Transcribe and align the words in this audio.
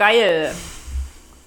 geil. 0.00 0.50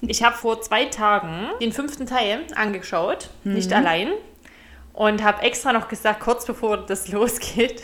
Ich 0.02 0.22
habe 0.22 0.36
vor 0.36 0.62
zwei 0.62 0.84
Tagen 0.84 1.48
den 1.60 1.72
fünften 1.72 2.06
Teil 2.06 2.44
angeschaut, 2.54 3.30
nicht 3.42 3.72
allein. 3.72 4.12
Und 4.92 5.24
habe 5.24 5.42
extra 5.42 5.72
noch 5.72 5.88
gesagt, 5.88 6.20
kurz 6.20 6.46
bevor 6.46 6.76
das 6.76 7.08
losgeht, 7.12 7.82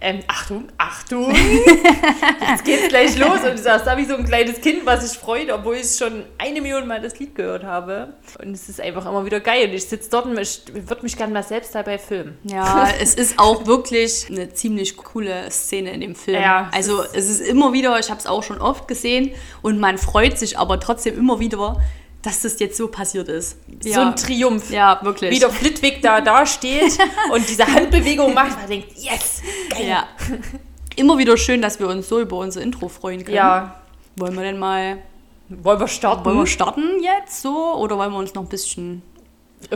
ähm, 0.00 0.20
Achtung, 0.28 0.68
Achtung, 0.78 1.34
jetzt 1.34 2.64
geht's 2.64 2.88
gleich 2.88 3.18
los. 3.18 3.40
Und 3.40 3.54
ich 3.54 3.62
saß 3.62 3.82
da 3.82 3.96
wie 3.96 4.04
so 4.04 4.14
ein 4.14 4.24
kleines 4.24 4.60
Kind, 4.60 4.86
was 4.86 5.08
sich 5.08 5.18
freut, 5.18 5.50
obwohl 5.50 5.76
ich 5.76 5.96
schon 5.96 6.24
eine 6.38 6.60
Million 6.60 6.86
Mal 6.86 7.00
das 7.00 7.18
Lied 7.18 7.34
gehört 7.34 7.64
habe. 7.64 8.14
Und 8.44 8.52
es 8.52 8.68
ist 8.68 8.80
einfach 8.80 9.06
immer 9.06 9.24
wieder 9.24 9.40
geil. 9.40 9.68
Und 9.68 9.74
ich 9.74 9.86
sitze 9.86 10.10
dort 10.10 10.26
und 10.26 10.38
ich 10.38 10.62
würde 10.72 11.02
mich 11.02 11.16
gerne 11.16 11.32
mal 11.32 11.42
selbst 11.42 11.74
dabei 11.74 11.98
filmen. 11.98 12.36
ja, 12.44 12.88
es 13.00 13.14
ist 13.14 13.38
auch 13.38 13.66
wirklich 13.66 14.26
eine 14.30 14.52
ziemlich 14.52 14.96
coole 14.96 15.50
Szene 15.50 15.92
in 15.92 16.00
dem 16.00 16.14
Film. 16.14 16.40
Ja, 16.40 16.70
also 16.72 17.02
es 17.02 17.28
ist 17.28 17.40
immer 17.40 17.72
wieder, 17.72 17.98
ich 17.98 18.10
habe 18.10 18.20
es 18.20 18.26
auch 18.26 18.42
schon 18.42 18.60
oft 18.60 18.86
gesehen 18.88 19.32
und 19.62 19.80
man 19.80 19.98
freut 19.98 20.38
sich 20.38 20.58
aber 20.58 20.78
trotzdem 20.80 21.16
immer 21.18 21.40
wieder, 21.40 21.80
dass 22.22 22.42
das 22.42 22.58
jetzt 22.58 22.76
so 22.76 22.88
passiert 22.88 23.28
ist. 23.28 23.58
So 23.82 24.00
ein 24.00 24.16
Triumph. 24.16 24.70
Ja, 24.70 24.98
wirklich. 25.02 25.30
Wie 25.30 25.38
der 25.38 25.50
Flitwick 25.50 26.00
da, 26.02 26.20
da 26.20 26.46
steht 26.46 26.98
und 27.32 27.48
diese 27.48 27.66
Handbewegung 27.66 28.32
macht, 28.34 28.58
man 28.58 28.68
denkt, 28.68 28.88
yes, 28.96 29.42
geil. 29.70 29.88
Ja. 29.88 30.08
Immer 30.96 31.18
wieder 31.18 31.36
schön, 31.36 31.60
dass 31.60 31.80
wir 31.80 31.88
uns 31.88 32.08
so 32.08 32.20
über 32.20 32.38
unser 32.38 32.62
Intro 32.62 32.88
freuen 32.88 33.24
können. 33.24 33.36
Ja, 33.36 33.80
Wollen 34.16 34.34
wir 34.34 34.42
denn 34.42 34.58
mal, 34.58 34.98
wollen 35.48 35.80
wir 35.80 35.88
starten? 35.88 36.24
wollen 36.24 36.38
wir 36.38 36.46
starten 36.46 36.82
jetzt 37.02 37.42
so 37.42 37.74
oder 37.76 37.96
wollen 37.98 38.12
wir 38.12 38.18
uns 38.18 38.34
noch 38.34 38.42
ein 38.42 38.48
bisschen 38.48 39.02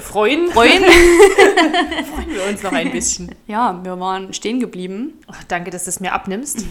freuen? 0.00 0.48
freuen? 0.50 0.82
Freuen 2.14 2.28
wir 2.30 2.44
uns 2.48 2.62
noch 2.62 2.72
ein 2.72 2.90
bisschen. 2.90 3.34
ja, 3.46 3.78
wir 3.82 3.98
waren 4.00 4.32
stehen 4.34 4.60
geblieben. 4.60 5.14
Ach, 5.26 5.42
danke, 5.44 5.70
dass 5.70 5.84
du 5.84 5.90
es 5.90 6.00
mir 6.00 6.12
abnimmst. 6.12 6.64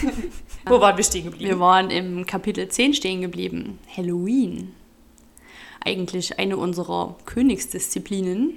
Wo 0.66 0.80
waren 0.80 0.96
wir 0.96 1.04
stehen 1.04 1.24
geblieben? 1.24 1.50
Wir 1.50 1.60
waren 1.60 1.90
im 1.90 2.26
Kapitel 2.26 2.68
10 2.68 2.94
stehen 2.94 3.20
geblieben. 3.22 3.78
Halloween. 3.96 4.74
Eigentlich 5.84 6.38
eine 6.38 6.56
unserer 6.56 7.14
Königsdisziplinen. 7.24 8.54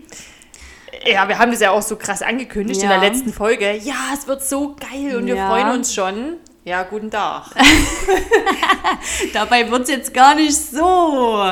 Ja, 1.05 1.27
wir 1.29 1.39
haben 1.39 1.51
das 1.51 1.61
ja 1.61 1.71
auch 1.71 1.81
so 1.81 1.95
krass 1.95 2.21
angekündigt 2.21 2.81
in 2.83 2.89
Ja. 2.89 2.99
der 2.99 3.09
letzten 3.09 3.31
Folge. 3.31 3.77
Ja, 3.77 3.95
es 4.13 4.27
wird 4.27 4.43
so 4.43 4.75
geil 4.75 5.15
und 5.15 5.25
wir 5.27 5.35
Ja. 5.35 5.47
freuen 5.49 5.69
uns 5.77 5.93
schon. 5.93 6.37
Ja, 6.63 6.83
guten 6.83 7.09
Tag. 7.09 7.45
Dabei 9.33 9.69
wird 9.71 9.83
es 9.83 9.89
jetzt 9.89 10.13
gar 10.13 10.35
nicht 10.35 10.55
so 10.55 11.43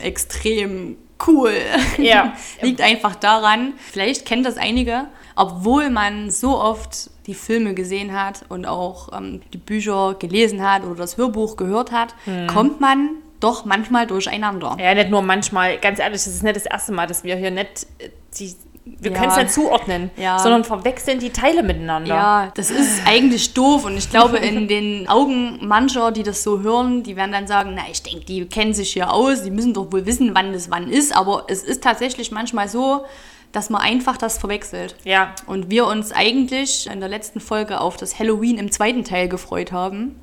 extrem 0.00 0.96
cool. 1.26 1.54
Ja. 1.98 2.34
Liegt 2.62 2.80
einfach 2.80 3.16
daran, 3.16 3.74
vielleicht 3.90 4.24
kennt 4.24 4.46
das 4.46 4.58
einige, 4.58 5.06
obwohl 5.34 5.90
man 5.90 6.30
so 6.30 6.58
oft 6.58 7.10
die 7.26 7.34
Filme 7.34 7.74
gesehen 7.74 8.12
hat 8.12 8.44
und 8.48 8.66
auch 8.66 9.16
ähm, 9.16 9.40
die 9.52 9.58
Bücher 9.58 10.14
gelesen 10.14 10.62
hat 10.62 10.84
oder 10.84 10.94
das 10.94 11.16
Hörbuch 11.16 11.56
gehört 11.56 11.90
hat, 11.92 12.14
kommt 12.46 12.80
man 12.80 13.22
doch 13.42 13.64
manchmal 13.64 14.06
durcheinander. 14.06 14.76
Ja, 14.78 14.94
nicht 14.94 15.10
nur 15.10 15.22
manchmal, 15.22 15.78
ganz 15.78 15.98
ehrlich, 15.98 16.22
das 16.22 16.34
ist 16.34 16.42
nicht 16.42 16.56
das 16.56 16.66
erste 16.66 16.92
Mal, 16.92 17.06
dass 17.06 17.24
wir 17.24 17.36
hier 17.36 17.50
nicht 17.50 17.86
äh, 17.98 18.10
die, 18.38 18.54
wir 18.84 19.12
Ja. 19.12 19.18
können 19.18 19.30
es 19.30 19.36
nicht 19.36 19.52
zuordnen, 19.52 20.10
Ja. 20.16 20.38
sondern 20.38 20.64
verwechseln 20.64 21.18
die 21.20 21.30
Teile 21.30 21.62
miteinander. 21.62 22.08
Ja, 22.14 22.52
das 22.54 22.70
ist 22.70 23.02
eigentlich 23.06 23.54
doof 23.54 23.84
und 23.84 23.96
ich 23.96 24.10
glaube, 24.10 24.38
in 24.38 24.66
den 24.68 25.08
Augen 25.08 25.58
mancher, 25.66 26.10
die 26.10 26.22
das 26.24 26.42
so 26.42 26.60
hören, 26.60 27.02
die 27.02 27.14
werden 27.16 27.32
dann 27.32 27.46
sagen, 27.46 27.72
na, 27.76 27.82
ich 27.90 28.02
denke, 28.02 28.24
die 28.24 28.44
kennen 28.46 28.74
sich 28.74 28.92
hier 28.92 29.12
aus, 29.12 29.42
die 29.42 29.50
müssen 29.50 29.72
doch 29.74 29.92
wohl 29.92 30.04
wissen, 30.06 30.32
wann 30.34 30.52
das 30.52 30.70
wann 30.70 30.88
ist, 30.90 31.14
aber 31.16 31.44
es 31.48 31.62
ist 31.62 31.82
tatsächlich 31.82 32.30
manchmal 32.32 32.68
so, 32.68 33.04
dass 33.52 33.68
man 33.70 33.82
einfach 33.82 34.16
das 34.16 34.38
verwechselt. 34.38 34.96
Ja. 35.04 35.34
Und 35.46 35.70
wir 35.70 35.86
uns 35.86 36.10
eigentlich 36.10 36.88
in 36.90 37.00
der 37.00 37.08
letzten 37.08 37.38
Folge 37.38 37.80
auf 37.80 37.96
das 37.98 38.18
Halloween 38.18 38.56
im 38.58 38.72
zweiten 38.72 39.04
Teil 39.04 39.28
gefreut 39.28 39.72
haben. 39.72 40.18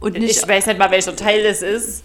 Und 0.00 0.18
nicht, 0.18 0.36
Ich 0.42 0.48
weiß 0.48 0.66
nicht 0.66 0.78
mal, 0.78 0.90
welcher 0.90 1.14
Teil 1.14 1.42
das 1.44 1.60
ist. 1.62 2.04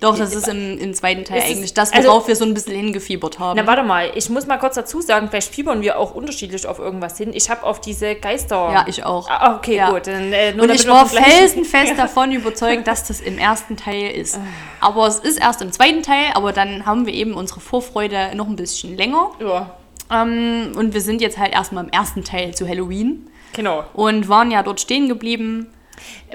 Doch, 0.00 0.16
das 0.18 0.34
ist 0.34 0.46
im, 0.48 0.78
im 0.78 0.92
zweiten 0.94 1.24
Teil 1.24 1.42
eigentlich 1.42 1.72
das, 1.74 1.92
also- 1.92 2.08
worauf 2.08 2.28
wir 2.28 2.36
so 2.36 2.44
ein 2.44 2.52
bisschen 2.54 2.74
hingefiebert 2.74 3.38
haben. 3.38 3.56
Na, 3.58 3.66
warte 3.66 3.82
mal, 3.82 4.10
ich 4.14 4.28
muss 4.30 4.46
mal 4.46 4.58
kurz 4.58 4.74
dazu 4.74 5.00
sagen, 5.00 5.28
vielleicht 5.30 5.54
fiebern 5.54 5.80
wir 5.82 5.98
auch 5.98 6.14
unterschiedlich 6.14 6.66
auf 6.66 6.78
irgendwas 6.78 7.16
hin. 7.18 7.30
Ich 7.34 7.48
habe 7.50 7.62
auf 7.64 7.80
diese 7.80 8.14
Geister. 8.14 8.70
Ja, 8.72 8.84
ich 8.88 9.04
auch. 9.04 9.28
Ah, 9.30 9.56
okay, 9.56 9.76
Ja. 9.76 9.90
gut. 9.90 10.06
Dann, 10.06 10.32
äh, 10.32 10.54
Und 10.58 10.70
ich 10.70 10.86
war 10.86 11.06
felsenfest 11.06 11.94
davon 11.98 12.32
überzeugt, 12.32 12.86
dass 12.86 13.04
das 13.06 13.20
im 13.20 13.38
ersten 13.38 13.76
Teil 13.76 14.10
ist. 14.10 14.38
Aber 14.80 15.06
es 15.06 15.18
ist 15.20 15.38
erst 15.40 15.62
im 15.62 15.72
zweiten 15.72 16.02
Teil, 16.02 16.26
aber 16.34 16.52
dann 16.52 16.86
haben 16.86 17.06
wir 17.06 17.14
eben 17.14 17.34
unsere 17.34 17.60
Vorfreude 17.60 18.32
noch 18.34 18.46
ein 18.48 18.56
bisschen 18.56 18.96
länger. 18.96 19.30
Ja, 19.40 19.70
Ähm, 20.12 20.72
und 20.76 20.94
wir 20.94 21.00
sind 21.00 21.20
jetzt 21.20 21.38
halt 21.38 21.52
erstmal 21.52 21.84
im 21.84 21.90
ersten 21.90 22.22
Teil 22.22 22.54
zu 22.54 22.68
Halloween 22.68 23.28
genau. 23.52 23.84
und 23.94 24.28
waren 24.28 24.50
ja 24.50 24.62
dort 24.62 24.80
stehen 24.80 25.08
geblieben. 25.08 25.72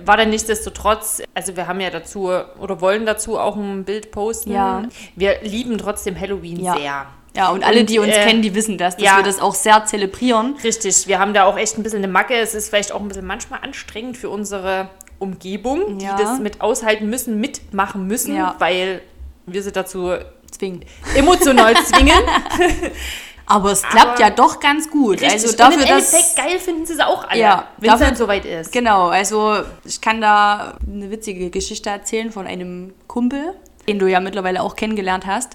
War 0.06 0.18
dann 0.18 0.30
nichtsdestotrotz, 0.30 1.22
also 1.34 1.56
wir 1.56 1.68
haben 1.68 1.80
ja 1.80 1.90
dazu 1.90 2.30
oder 2.60 2.82
wollen 2.82 3.06
dazu 3.06 3.38
auch 3.40 3.56
ein 3.56 3.84
Bild 3.84 4.12
posten. 4.12 4.52
Ja. 4.52 4.84
Wir 5.16 5.42
lieben 5.44 5.78
trotzdem 5.78 6.20
Halloween 6.20 6.64
Ja. 6.64 6.76
sehr. 6.76 7.06
Ja, 7.34 7.50
und 7.50 7.64
alle, 7.64 7.80
Und, 7.82 7.90
die 7.90 7.98
uns 8.00 8.10
äh, 8.14 8.26
kennen, 8.26 8.42
die 8.42 8.54
wissen 8.56 8.78
das, 8.78 8.98
dass 8.98 9.06
ja. 9.06 9.16
wir 9.18 9.24
das 9.24 9.40
auch 9.40 9.56
sehr 9.56 9.86
zelebrieren. 9.86 10.58
Richtig, 10.64 11.08
wir 11.08 11.18
haben 11.20 11.34
da 11.34 11.46
auch 11.46 11.58
echt 11.58 11.78
ein 11.78 11.84
bisschen 11.84 12.00
eine 12.00 12.10
Macke. 12.10 12.36
Es 12.36 12.54
ist 12.54 12.68
vielleicht 12.70 12.92
auch 12.92 13.00
ein 13.00 13.08
bisschen 13.08 13.26
manchmal 13.26 13.62
anstrengend 13.62 14.18
für 14.18 14.30
unsere 14.30 14.90
Umgebung, 15.18 16.00
Ja. 16.02 16.18
die 16.18 16.24
das 16.24 16.40
mit 16.40 16.60
aushalten 16.60 17.10
müssen, 17.10 17.40
mitmachen 17.40 18.06
müssen, 18.06 18.36
Ja. 18.36 18.56
weil 18.60 19.02
wir 19.46 19.64
sie 19.64 19.72
dazu 19.72 20.12
Zwingen. 20.52 20.84
emotional 21.16 21.74
zwingen. 21.86 22.20
Aber 23.52 23.72
es 23.72 23.82
klappt 23.84 24.14
Aber- 24.14 24.22
ja 24.22 24.30
doch 24.30 24.60
ganz 24.60 24.90
gut. 24.90 25.22
Richtig. 25.22 25.32
Also 25.32 25.50
und 25.50 25.60
dafür, 25.60 25.82
im 25.84 25.88
dass 25.88 26.14
Endeffekt 26.14 26.36
geil 26.38 26.60
finden 26.60 26.86
sie 26.86 26.94
es 26.94 27.00
auch 27.00 27.28
alle, 27.28 27.40
Ja, 27.40 27.68
wenn 27.78 27.92
es 27.94 28.00
dann 28.00 28.16
soweit 28.16 28.46
ist. 28.46 28.72
Genau, 28.72 29.08
also 29.10 29.58
ich 29.86 30.00
kann 30.02 30.22
da 30.22 30.78
eine 30.88 31.12
witzige 31.12 31.50
Geschichte 31.50 31.90
erzählen 31.90 32.32
von 32.32 32.48
einem 32.48 32.94
Kumpel, 33.08 33.54
den 33.88 34.00
du 34.00 34.08
ja 34.08 34.20
mittlerweile 34.20 34.62
auch 34.62 34.76
kennengelernt 34.76 35.26
hast, 35.26 35.54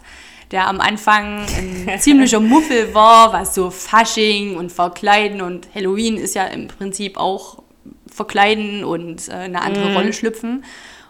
der 0.50 0.68
am 0.68 0.80
Anfang 0.80 1.44
ein 1.56 1.96
ziemlicher 2.00 2.40
Muffel 2.40 2.94
war, 2.94 3.32
was 3.32 3.54
so 3.54 3.70
Fasching 3.70 4.56
und 4.56 4.70
Verkleiden 4.70 5.40
und 5.40 5.68
Halloween 5.74 6.16
ist 6.16 6.34
ja 6.34 6.44
im 6.44 6.68
Prinzip 6.68 7.16
auch 7.18 7.58
Verkleiden 8.12 8.84
und 8.84 9.28
äh, 9.28 9.32
eine 9.32 9.60
andere 9.62 9.92
Rolle 9.94 10.12
schlüpfen. 10.12 10.64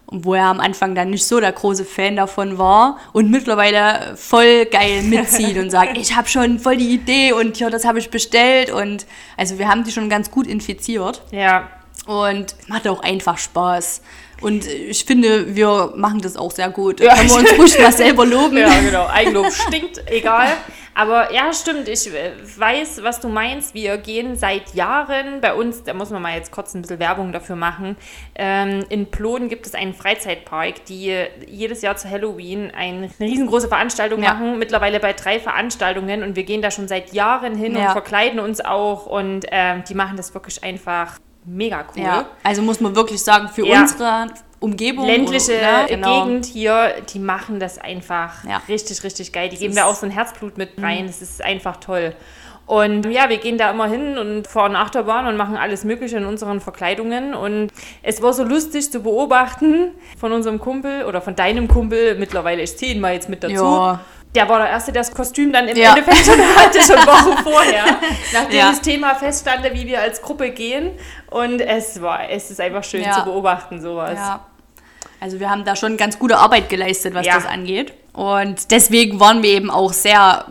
Wo 0.09 0.35
er 0.35 0.45
am 0.45 0.61
Anfang 0.61 0.95
dann 0.95 1.11
nicht 1.11 1.25
so 1.25 1.41
der 1.41 1.51
große 1.53 1.85
Fan 1.85 2.15
davon 2.15 2.59
war 2.59 2.99
und 3.13 3.31
mittlerweile 3.31 4.17
voll 4.17 4.67
geil 4.67 5.03
mitzieht 5.03 5.59
und 5.59 5.71
sagt, 5.71 5.97
ich 5.99 6.15
habe 6.15 6.29
schon 6.29 6.61
voll 6.61 6.77
die 6.77 6.95
Idee 6.95 7.33
und 7.33 7.59
ja, 7.59 7.71
das 7.71 7.85
habe 7.85 7.99
ich 7.99 8.11
bestellt 8.11 8.71
und 8.71 9.07
also 9.37 9.59
wir 9.59 9.69
haben 9.69 9.83
die 9.83 9.91
schon 9.91 10.09
ganz 10.09 10.31
gut 10.31 10.47
infiziert. 10.47 11.23
Ja, 11.33 11.69
Und 12.07 12.55
macht 12.69 12.87
auch 12.87 13.01
einfach 13.03 13.37
Spaß. 13.37 14.01
Und 14.43 14.67
ich 14.67 15.05
finde, 15.05 15.57
wir 15.57 15.93
machen 15.97 16.21
das 16.21 16.37
auch 16.37 16.51
sehr 16.51 16.69
gut. 16.71 17.01
Ja. 17.01 17.15
Können 17.15 17.31
wir 17.31 17.37
uns 17.37 17.59
ruhig 17.59 17.79
mal 17.81 17.93
selber 17.93 18.27
loben. 18.27 18.57
ja, 18.59 18.81
genau. 18.81 19.07
Eigenlob 19.09 19.51
stinkt, 19.53 20.03
egal. 20.07 20.49
Aber 20.99 21.31
ja, 21.33 21.53
stimmt. 21.53 21.89
Ich 21.89 22.11
äh, 22.13 22.33
weiß, 22.57 23.03
was 23.03 23.21
du 23.21 23.29
meinst. 23.29 23.75
Wir 23.75 23.99
gehen 23.99 24.35
seit 24.35 24.73
Jahren 24.73 25.43
bei 25.43 25.53
uns, 25.53 25.83
da 25.85 25.93
muss 25.93 26.09
man 26.09 26.23
mal 26.23 26.35
jetzt 26.35 26.51
kurz 26.53 26.73
ein 26.75 26.81
bisschen 26.81 26.99
Werbung 26.99 27.33
dafür 27.33 27.55
machen. 27.55 27.97
Ähm, 28.35 28.83
in 28.89 29.11
Ploden 29.11 29.51
gibt 29.51 29.67
es 29.67 29.75
einen 29.75 29.93
Freizeitpark, 29.93 30.87
die 30.87 31.15
jedes 31.47 31.83
Jahr 31.83 31.97
zu 31.97 32.09
Halloween 32.11 32.71
eine 32.75 33.11
riesengroße 33.21 33.69
Veranstaltung 33.69 34.23
Ja. 34.23 34.33
machen. 34.33 34.59
Mittlerweile 34.59 34.99
bei 34.99 35.13
drei 35.13 35.39
Veranstaltungen 35.39 36.23
und 36.23 36.35
wir 36.35 36.45
gehen 36.45 36.63
da 36.63 36.71
schon 36.71 36.89
seit 36.89 37.13
Jahren 37.13 37.55
hin 37.57 37.77
Ja. 37.77 37.89
und 37.89 37.93
verkleiden 37.93 38.41
uns 38.41 38.65
auch 38.65 39.05
und 39.05 39.45
ähm, 39.51 39.85
die 39.87 39.95
machen 39.95 40.17
das 40.17 40.33
wirklich 40.33 40.65
einfach 40.65 41.19
mega 41.45 41.85
cool. 41.95 42.03
Ja, 42.03 42.27
also 42.43 42.63
muss 42.63 42.81
man 42.81 42.97
wirklich 42.97 43.23
sagen, 43.23 43.49
für 43.49 43.67
Ja. 43.67 43.83
unsere 43.83 44.29
Umgebung. 44.61 45.07
ländliche 45.07 45.59
oder, 45.59 45.83
ne, 45.83 45.87
genau. 45.89 46.25
Gegend 46.25 46.47
hier, 46.47 46.95
die 47.13 47.19
machen 47.19 47.61
das 47.61 47.79
einfach 47.79 48.45
Ja. 48.45 48.63
richtig, 48.69 49.03
richtig 49.05 49.33
geil. 49.33 49.49
Die 49.49 49.57
geben 49.57 49.71
ist- 49.71 49.77
Mhm. 49.77 49.81
da 49.81 49.87
auch 49.87 49.95
so 49.95 50.07
ein 50.07 50.13
Herzblut 50.13 50.57
mit 50.59 50.71
rein. 50.81 51.07
Das 51.07 51.21
ist 51.23 51.43
einfach 51.45 51.77
toll. 51.77 52.15
Und 52.65 53.07
ja, 53.07 53.29
wir 53.29 53.37
gehen 53.37 53.59
da 53.59 53.71
immer 53.71 53.87
hin 53.87 54.19
und 54.19 54.49
fahren 54.49 54.75
Achterbahn 54.75 55.29
und 55.29 55.37
machen 55.37 55.57
alles 55.57 55.85
Mögliche 55.85 56.17
in 56.17 56.25
unseren 56.25 56.61
Verkleidungen. 56.61 57.33
Und 57.35 57.69
es 58.03 58.23
war 58.23 58.33
so 58.33 58.43
lustig 58.43 58.91
zu 58.91 59.01
beobachten 59.05 59.93
von 60.19 60.33
unserem 60.33 60.59
Kumpel 60.59 61.05
oder 61.05 61.21
von 61.21 61.37
deinem 61.37 61.69
Kumpel, 61.69 62.17
mittlerweile 62.17 62.63
ich 62.63 62.77
zähle 62.77 62.95
ihn 62.95 63.01
mal 63.01 63.13
jetzt 63.13 63.29
mit 63.29 63.45
dazu. 63.45 63.55
Ja. 63.55 64.01
Der 64.35 64.49
war 64.49 64.59
der 64.59 64.69
Erste, 64.69 64.93
der 64.93 65.01
das 65.03 65.13
Kostüm 65.13 65.51
dann 65.53 65.67
im 65.69 65.77
Ja. 65.77 65.97
Endeffekt 65.97 66.27
schon 66.27 66.39
hatte, 66.57 66.81
schon 66.83 66.97
Wochen 67.07 67.43
vorher. 67.43 67.85
Nachdem 68.35 68.59
Ja. 68.59 68.69
das 68.71 68.83
Thema 68.83 69.15
feststand, 69.15 69.65
wie 69.73 69.87
wir 69.87 70.01
als 70.03 70.21
Gruppe 70.21 70.51
gehen. 70.51 70.91
Und 71.31 71.61
es 71.61 72.03
war, 72.03 72.29
es 72.29 72.51
ist 72.51 72.61
einfach 72.61 72.85
schön 72.85 73.03
Ja. 73.03 73.13
zu 73.13 73.25
beobachten, 73.25 73.81
sowas. 73.81 74.15
Ja. 74.19 74.41
Also 75.21 75.41
wir 75.41 75.49
haben 75.49 75.65
da 75.65 75.75
schon 75.75 75.97
ganz 75.97 76.19
gute 76.19 76.37
Arbeit 76.37 76.69
geleistet, 76.69 77.15
was 77.15 77.25
das 77.27 77.47
angeht. 77.47 77.95
Und 78.13 78.71
deswegen 78.71 79.19
waren 79.21 79.43
wir 79.43 79.51
eben 79.51 79.71
auch 79.71 79.93
sehr 79.95 80.45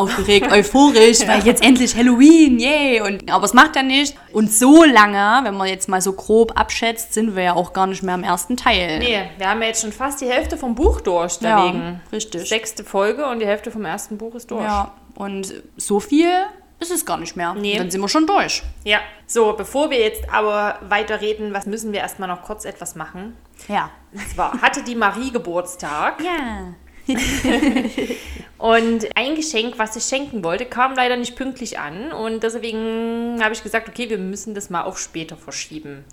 aufgeregt, 0.00 0.50
euphorisch, 0.50 1.20
weil 1.26 1.44
jetzt 1.46 1.62
endlich 1.64 1.94
Halloween, 1.96 2.58
yay! 2.58 3.00
Und, 3.00 3.30
aber 3.30 3.44
es 3.44 3.54
macht 3.54 3.76
ja 3.76 3.82
nicht. 3.82 4.16
Und 4.32 4.52
so 4.52 4.84
lange, 4.84 5.44
wenn 5.44 5.56
man 5.56 5.68
jetzt 5.68 5.88
mal 5.88 6.00
so 6.00 6.12
grob 6.12 6.58
abschätzt, 6.58 7.14
sind 7.14 7.36
wir 7.36 7.42
ja 7.42 7.54
auch 7.54 7.72
gar 7.72 7.86
nicht 7.86 8.02
mehr 8.02 8.14
im 8.14 8.24
ersten 8.24 8.56
Teil. 8.56 8.98
Nee, 8.98 9.22
wir 9.38 9.48
haben 9.48 9.60
ja 9.62 9.68
jetzt 9.68 9.82
schon 9.82 9.92
fast 9.92 10.20
die 10.20 10.26
Hälfte 10.26 10.56
vom 10.56 10.74
Buch 10.74 11.00
durch, 11.00 11.40
Ja, 11.40 11.62
deswegen. 11.64 12.00
richtig. 12.12 12.48
Sechste 12.48 12.84
Folge 12.84 13.26
und 13.26 13.40
die 13.40 13.46
Hälfte 13.46 13.70
vom 13.70 13.84
ersten 13.84 14.18
Buch 14.18 14.34
ist 14.34 14.50
durch. 14.50 14.62
Ja, 14.64 14.92
und 15.14 15.52
so 15.76 16.00
viel 16.00 16.30
ist 16.78 16.90
es 16.90 17.04
gar 17.04 17.18
nicht 17.18 17.36
mehr. 17.36 17.52
Nee. 17.54 17.76
Dann 17.76 17.90
sind 17.90 18.00
wir 18.00 18.08
schon 18.08 18.26
durch. 18.26 18.62
Ja. 18.84 18.98
So, 19.26 19.52
bevor 19.52 19.90
wir 19.90 20.00
jetzt 20.00 20.22
aber 20.32 20.78
weiterreden, 20.88 21.52
was 21.52 21.66
müssen 21.66 21.92
wir 21.92 22.00
erstmal 22.00 22.28
noch 22.28 22.42
kurz 22.42 22.64
etwas 22.64 22.94
machen. 22.94 23.36
Ja. 23.68 23.90
Und 24.12 24.28
zwar 24.30 24.60
hatte 24.62 24.82
die 24.82 24.94
Marie 24.94 25.30
Geburtstag 25.30 26.22
Ja. 26.24 26.72
und 28.58 29.08
ein 29.14 29.34
Geschenk, 29.34 29.78
was 29.78 29.96
ich 29.96 30.04
schenken 30.04 30.44
wollte, 30.44 30.66
kam 30.66 30.94
leider 30.94 31.16
nicht 31.16 31.36
pünktlich 31.36 31.78
an. 31.78 32.12
Und 32.12 32.42
deswegen 32.42 33.42
habe 33.42 33.54
ich 33.54 33.62
gesagt, 33.62 33.88
okay, 33.88 34.10
wir 34.10 34.18
müssen 34.18 34.54
das 34.54 34.70
mal 34.70 34.82
auf 34.82 34.98
später 34.98 35.36
verschieben. 35.36 36.04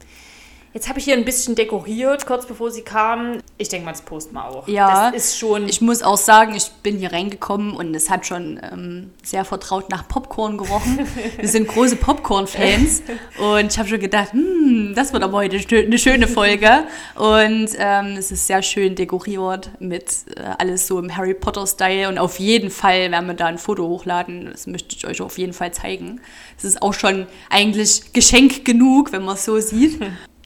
Jetzt 0.73 0.89
habe 0.89 0.99
ich 0.99 1.05
hier 1.05 1.15
ein 1.15 1.25
bisschen 1.25 1.55
dekoriert, 1.55 2.25
kurz 2.25 2.45
bevor 2.45 2.71
sie 2.71 2.81
kam. 2.81 3.39
Ich 3.57 3.69
denke 3.69 3.85
mal, 3.85 3.93
das 3.93 4.01
posten 4.01 4.35
wir 4.35 4.45
auch. 4.45 4.67
Ja. 4.67 5.11
Das 5.11 5.23
ist 5.23 5.37
schon. 5.37 5.67
Ich 5.67 5.81
muss 5.81 6.03
auch 6.03 6.17
sagen, 6.17 6.55
ich 6.55 6.69
bin 6.83 6.97
hier 6.97 7.13
reingekommen 7.13 7.75
und 7.75 7.95
es 7.95 8.09
hat 8.09 8.27
schon 8.27 8.59
ähm, 8.71 9.11
sehr 9.23 9.45
vertraut 9.45 9.89
nach 9.89 10.07
Popcorn 10.07 10.57
gerochen. 10.57 10.99
Wir 11.37 11.47
sind 11.47 11.67
große 11.67 11.95
Popcorn-Fans 11.95 13.03
und 13.39 13.71
ich 13.71 13.79
habe 13.79 13.89
schon 13.89 13.99
gedacht, 13.99 14.33
hm, 14.33 14.93
das 14.95 15.13
wird 15.13 15.23
aber 15.23 15.37
heute 15.37 15.57
eine 15.57 15.97
schöne 15.97 16.27
Folge. 16.27 16.85
Und 17.15 17.69
ähm, 17.77 18.15
es 18.17 18.31
ist 18.31 18.47
sehr 18.47 18.61
schön 18.61 18.95
dekoriert 18.95 19.71
mit 19.79 20.05
äh, 20.35 20.41
alles 20.57 20.87
so 20.87 20.99
im 20.99 21.15
Harry 21.15 21.33
Potter-Style 21.33 22.09
und 22.09 22.17
auf 22.17 22.39
jeden 22.39 22.69
Fall 22.69 23.11
werden 23.11 23.27
wir 23.27 23.33
da 23.33 23.45
ein 23.45 23.57
Foto 23.57 23.87
hochladen. 23.87 24.49
Das 24.51 24.67
möchte 24.67 24.95
ich 24.95 25.07
euch 25.07 25.21
auf 25.21 25.37
jeden 25.37 25.53
Fall 25.53 25.71
zeigen. 25.73 26.21
Es 26.57 26.65
ist 26.65 26.81
auch 26.81 26.93
schon 26.93 27.27
eigentlich 27.49 28.13
Geschenk 28.13 28.65
genug, 28.65 29.11
wenn 29.11 29.23
man 29.23 29.35
es 29.35 29.45
so 29.45 29.59
sieht. 29.59 29.99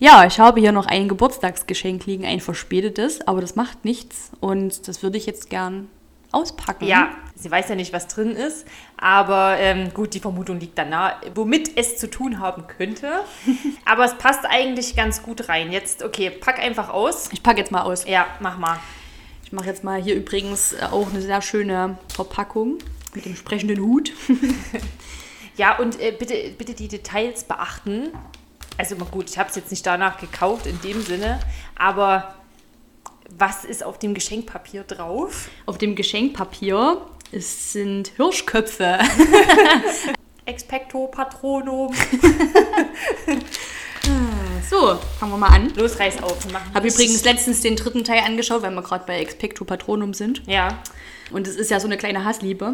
Ja, 0.04 0.26
ich 0.26 0.40
habe 0.40 0.60
hier 0.60 0.72
noch 0.72 0.88
ein 0.88 1.08
Geburtstagsgeschenk 1.08 2.08
liegen, 2.08 2.26
ein 2.26 2.40
verspätetes, 2.40 3.22
aber 3.28 3.40
das 3.40 3.56
macht 3.56 3.86
nichts 3.86 4.32
und 4.40 4.88
das 4.88 5.04
würde 5.04 5.20
ich 5.20 5.28
jetzt 5.28 5.52
gern 5.52 5.90
auspacken. 6.32 6.88
ja, 6.88 7.12
sie 7.36 7.52
weiß 7.52 7.70
ja 7.70 7.76
nicht, 7.76 7.94
was 7.94 8.08
drin 8.08 8.32
ist, 8.32 8.66
aber 8.98 9.58
ähm, 9.60 9.94
gut, 9.94 10.16
die 10.16 10.20
Vermutung 10.20 10.60
liegt 10.60 10.76
dann 10.80 10.90
nahe, 10.90 11.14
womit 11.36 11.78
es 11.78 11.98
zu 11.98 12.10
tun 12.10 12.40
haben 12.40 12.66
könnte. 12.66 13.12
aber 13.86 14.06
es 14.06 14.16
passt 14.18 14.44
eigentlich 14.50 14.96
ganz 14.96 15.22
gut 15.22 15.50
rein. 15.50 15.72
Jetzt, 15.72 16.04
okay, 16.04 16.32
pack 16.32 16.58
einfach 16.58 16.90
aus. 16.90 17.30
Ich 17.32 17.44
packe 17.44 17.60
jetzt 17.60 17.72
mal 17.72 17.84
aus. 17.84 18.08
Ja, 18.08 18.26
mach 18.40 18.58
mal. 18.58 18.80
Ich 19.44 19.52
mache 19.52 19.68
jetzt 19.68 19.84
mal 19.84 20.02
hier 20.02 20.16
übrigens 20.16 20.74
äh, 20.74 20.88
auch 20.90 21.12
eine 21.12 21.22
sehr 21.22 21.44
schöne 21.44 22.00
Verpackung 22.12 22.80
mit 23.14 23.26
dem 23.26 23.36
sprechenden 23.36 23.80
Hut. 23.80 24.14
Ja, 25.58 25.78
und 25.78 26.00
äh, 26.00 26.12
bitte, 26.18 26.36
bitte 26.58 26.74
die 26.74 26.88
Details 26.88 27.44
beachten. 27.44 28.10
Also 28.78 28.96
mal 28.96 29.06
gut, 29.06 29.30
ich 29.30 29.38
habe 29.38 29.50
es 29.50 29.56
jetzt 29.56 29.72
nicht 29.72 29.86
danach 29.86 30.18
gekauft 30.20 30.66
in 30.66 30.80
dem 30.82 31.02
Sinne, 31.02 31.40
aber 31.78 32.36
was 33.38 33.64
ist 33.64 33.84
auf 33.84 34.00
dem 34.00 34.14
Geschenkpapier 34.14 34.84
drauf? 34.84 35.50
Auf 35.66 35.78
dem 35.78 35.96
Geschenkpapier 35.96 37.02
es 37.32 37.72
sind 37.72 38.10
Hirschköpfe. 38.18 39.00
Expecto 40.46 41.08
Patronum. 41.08 41.94
So, 44.70 44.98
fangen 45.20 45.34
wir 45.34 45.38
mal 45.38 45.50
an. 45.50 45.74
Los, 45.76 46.00
reiß 46.00 46.24
auf. 46.24 46.38
mach 46.52 46.62
Habe 46.74 46.88
übrigens 46.88 47.26
letztens 47.26 47.60
den 47.60 47.76
dritten 47.76 48.06
Teil 48.06 48.22
angeschaut, 48.26 48.62
weil 48.62 48.72
wir 48.72 48.82
gerade 48.82 49.04
bei 49.06 49.20
Expecto 49.20 49.66
Patronum 49.66 50.14
sind. 50.14 50.42
Ja. 50.48 50.80
Und 51.32 51.48
es 51.48 51.56
ist 51.56 51.72
ja 51.72 51.80
so 51.80 51.88
eine 51.88 51.98
kleine 51.98 52.26
Hassliebe, 52.26 52.74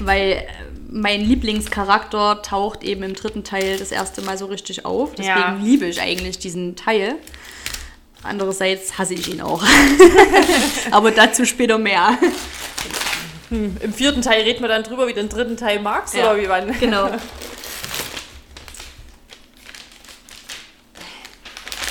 weil 0.00 0.30
äh, 0.32 0.44
mein 0.90 1.20
Lieblingscharakter 1.22 2.42
taucht 2.42 2.82
eben 2.82 3.02
im 3.02 3.14
dritten 3.14 3.44
Teil 3.44 3.78
das 3.78 3.92
erste 3.92 4.22
Mal 4.22 4.38
so 4.38 4.46
richtig 4.46 4.84
auf. 4.84 5.10
Deswegen 5.14 5.28
Ja. 5.38 5.58
liebe 5.62 5.86
ich 5.86 6.00
eigentlich 6.00 6.38
diesen 6.38 6.76
Teil. 6.76 7.16
Andererseits 8.22 8.98
hasse 8.98 9.14
ich 9.14 9.28
ihn 9.32 9.40
auch. 9.40 9.62
Aber 10.90 11.10
dazu 11.10 11.44
später 11.44 11.76
mehr. 11.78 12.16
Im 13.50 13.92
vierten 13.92 14.22
Teil 14.22 14.42
reden 14.42 14.62
wir 14.62 14.68
dann 14.68 14.82
drüber, 14.82 15.06
wie 15.06 15.12
du 15.12 15.20
den 15.20 15.28
dritten 15.28 15.56
Teil 15.56 15.80
magst, 15.80 16.14
Ja. 16.14 16.30
oder 16.32 16.40
wie 16.40 16.48
wann? 16.48 16.72
Genau. 16.80 17.10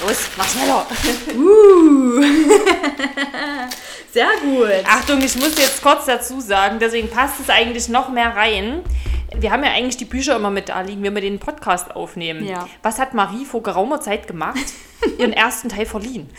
Los, 0.02 0.18
mach 0.38 0.50
schneller. 0.50 0.88
Uh. 1.36 2.24
Sehr 4.12 4.30
gut. 4.42 4.68
Achtung, 4.86 5.22
ich 5.22 5.36
muss 5.38 5.58
jetzt 5.58 5.82
kurz 5.82 6.06
dazu 6.06 6.42
sagen, 6.42 6.80
deswegen 6.80 7.10
passt 7.10 7.40
es 7.40 7.50
eigentlich 7.50 7.88
noch 7.88 8.10
mehr 8.10 8.36
rein. 8.36 8.82
Wir 9.34 9.52
haben 9.52 9.64
ja 9.64 9.72
eigentlich 9.72 9.96
die 9.96 10.06
Bücher 10.06 10.36
immer 10.36 10.50
mit 10.50 10.68
da 10.68 10.82
liegen, 10.82 11.02
wenn 11.04 11.16
wir 11.16 11.22
den 11.22 11.40
Podcast 11.40 11.96
aufnehmen. 11.96 12.46
Ja. 12.46 12.68
Was 12.84 13.00
hat 13.00 13.14
Marie 13.14 13.46
vor 13.46 13.64
geraumer 13.64 14.02
Zeit 14.02 14.28
gemacht? 14.28 14.60
Ihren 15.18 15.32
ersten 15.32 15.70
Teil 15.70 15.86
verliehen. 15.86 16.30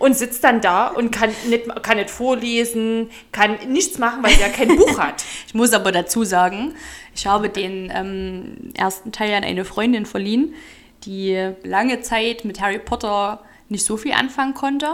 Und 0.00 0.16
sitzt 0.16 0.42
dann 0.42 0.62
da 0.62 0.88
und 0.88 1.10
kann 1.10 1.30
nicht, 1.48 1.82
kann 1.82 1.98
nicht 1.98 2.10
vorlesen, 2.10 3.10
kann 3.30 3.58
nichts 3.68 3.98
machen, 3.98 4.22
weil 4.22 4.32
sie 4.32 4.40
ja 4.40 4.48
kein 4.48 4.76
Buch 4.76 4.98
hat. 4.98 5.24
Ich 5.46 5.54
muss 5.54 5.72
aber 5.72 5.92
dazu 5.92 6.24
sagen, 6.24 6.74
ich 7.14 7.26
habe 7.26 7.48
den 7.48 7.92
ähm, 7.94 8.72
ersten 8.74 9.12
Teil 9.12 9.34
an 9.34 9.44
eine 9.44 9.64
Freundin 9.64 10.04
verliehen, 10.04 10.54
die 11.04 11.52
lange 11.62 12.00
Zeit 12.00 12.44
mit 12.44 12.60
Harry 12.60 12.78
Potter 12.78 13.42
nicht 13.68 13.84
so 13.84 13.96
viel 13.96 14.12
anfangen 14.12 14.54
konnte. 14.54 14.88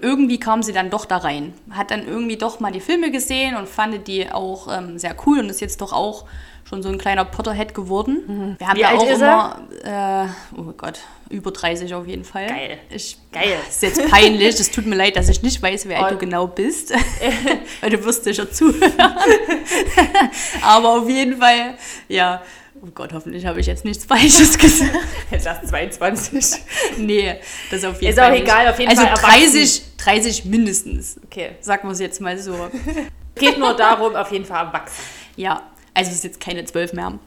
Irgendwie 0.00 0.38
kam 0.38 0.62
sie 0.62 0.72
dann 0.72 0.90
doch 0.90 1.04
da 1.04 1.18
rein. 1.18 1.54
Hat 1.70 1.90
dann 1.90 2.06
irgendwie 2.06 2.36
doch 2.36 2.60
mal 2.60 2.72
die 2.72 2.80
Filme 2.80 3.10
gesehen 3.10 3.56
und 3.56 3.68
fand 3.68 4.06
die 4.06 4.30
auch 4.30 4.68
ähm, 4.70 4.98
sehr 4.98 5.16
cool 5.26 5.38
und 5.38 5.48
ist 5.48 5.60
jetzt 5.60 5.80
doch 5.80 5.92
auch 5.92 6.24
schon 6.68 6.82
so 6.82 6.88
ein 6.88 6.98
kleiner 6.98 7.24
Potterhead 7.24 7.74
geworden. 7.74 8.56
Wir 8.58 8.68
haben 8.68 8.76
Wie 8.76 8.80
ja 8.80 8.88
alt 8.88 9.00
auch 9.00 9.08
immer, 9.08 9.60
äh, 9.84 10.58
oh 10.58 10.72
Gott, 10.76 11.00
über 11.28 11.50
30 11.50 11.94
auf 11.94 12.06
jeden 12.06 12.24
Fall. 12.24 12.46
Geil. 12.46 12.78
Ich, 12.90 13.18
Geil. 13.32 13.56
ist 13.68 13.82
jetzt 13.82 14.10
peinlich. 14.10 14.58
Es 14.58 14.70
tut 14.70 14.86
mir 14.86 14.96
leid, 14.96 15.16
dass 15.16 15.28
ich 15.28 15.42
nicht 15.42 15.62
weiß, 15.62 15.88
wie 15.88 15.94
alt 15.94 16.12
du 16.12 16.18
genau 16.18 16.46
bist. 16.46 16.92
Weil 17.80 17.90
du 17.90 18.04
wirst 18.04 18.24
sicher 18.24 18.50
zuhören. 18.50 18.92
Aber 20.62 21.00
auf 21.00 21.08
jeden 21.08 21.38
Fall, 21.38 21.74
ja. 22.08 22.42
Oh 22.86 22.90
Gott, 22.94 23.14
hoffentlich 23.14 23.46
habe 23.46 23.60
ich 23.60 23.66
jetzt 23.66 23.84
nichts 23.84 24.04
Falsches 24.04 24.58
gesagt. 24.58 24.90
Jetzt 25.30 25.46
erst 25.46 25.68
22. 25.68 26.60
Nee, 26.98 27.36
das 27.70 27.82
auf 27.84 28.00
jeden 28.02 28.12
Ist 28.12 28.18
Fall. 28.18 28.28
auch 28.28 28.32
nicht. 28.34 28.42
egal, 28.42 28.68
auf 28.68 28.78
jeden 28.78 28.90
also 28.90 29.02
Fall 29.02 29.10
erwachsen. 29.16 29.52
30, 29.52 29.82
30 29.96 30.44
mindestens. 30.44 31.16
Okay. 31.24 31.52
Sagen 31.60 31.88
wir 31.88 31.92
es 31.92 32.00
jetzt 32.00 32.20
mal 32.20 32.36
so. 32.38 32.54
Geht 33.36 33.58
nur 33.58 33.74
darum, 33.74 34.14
auf 34.14 34.30
jeden 34.30 34.44
Fall 34.44 34.66
erwachsen. 34.66 35.02
Ja, 35.36 35.62
also 35.94 36.10
es 36.10 36.18
ist 36.18 36.24
jetzt 36.24 36.40
keine 36.40 36.64
12 36.64 36.92
mehr. 36.92 37.18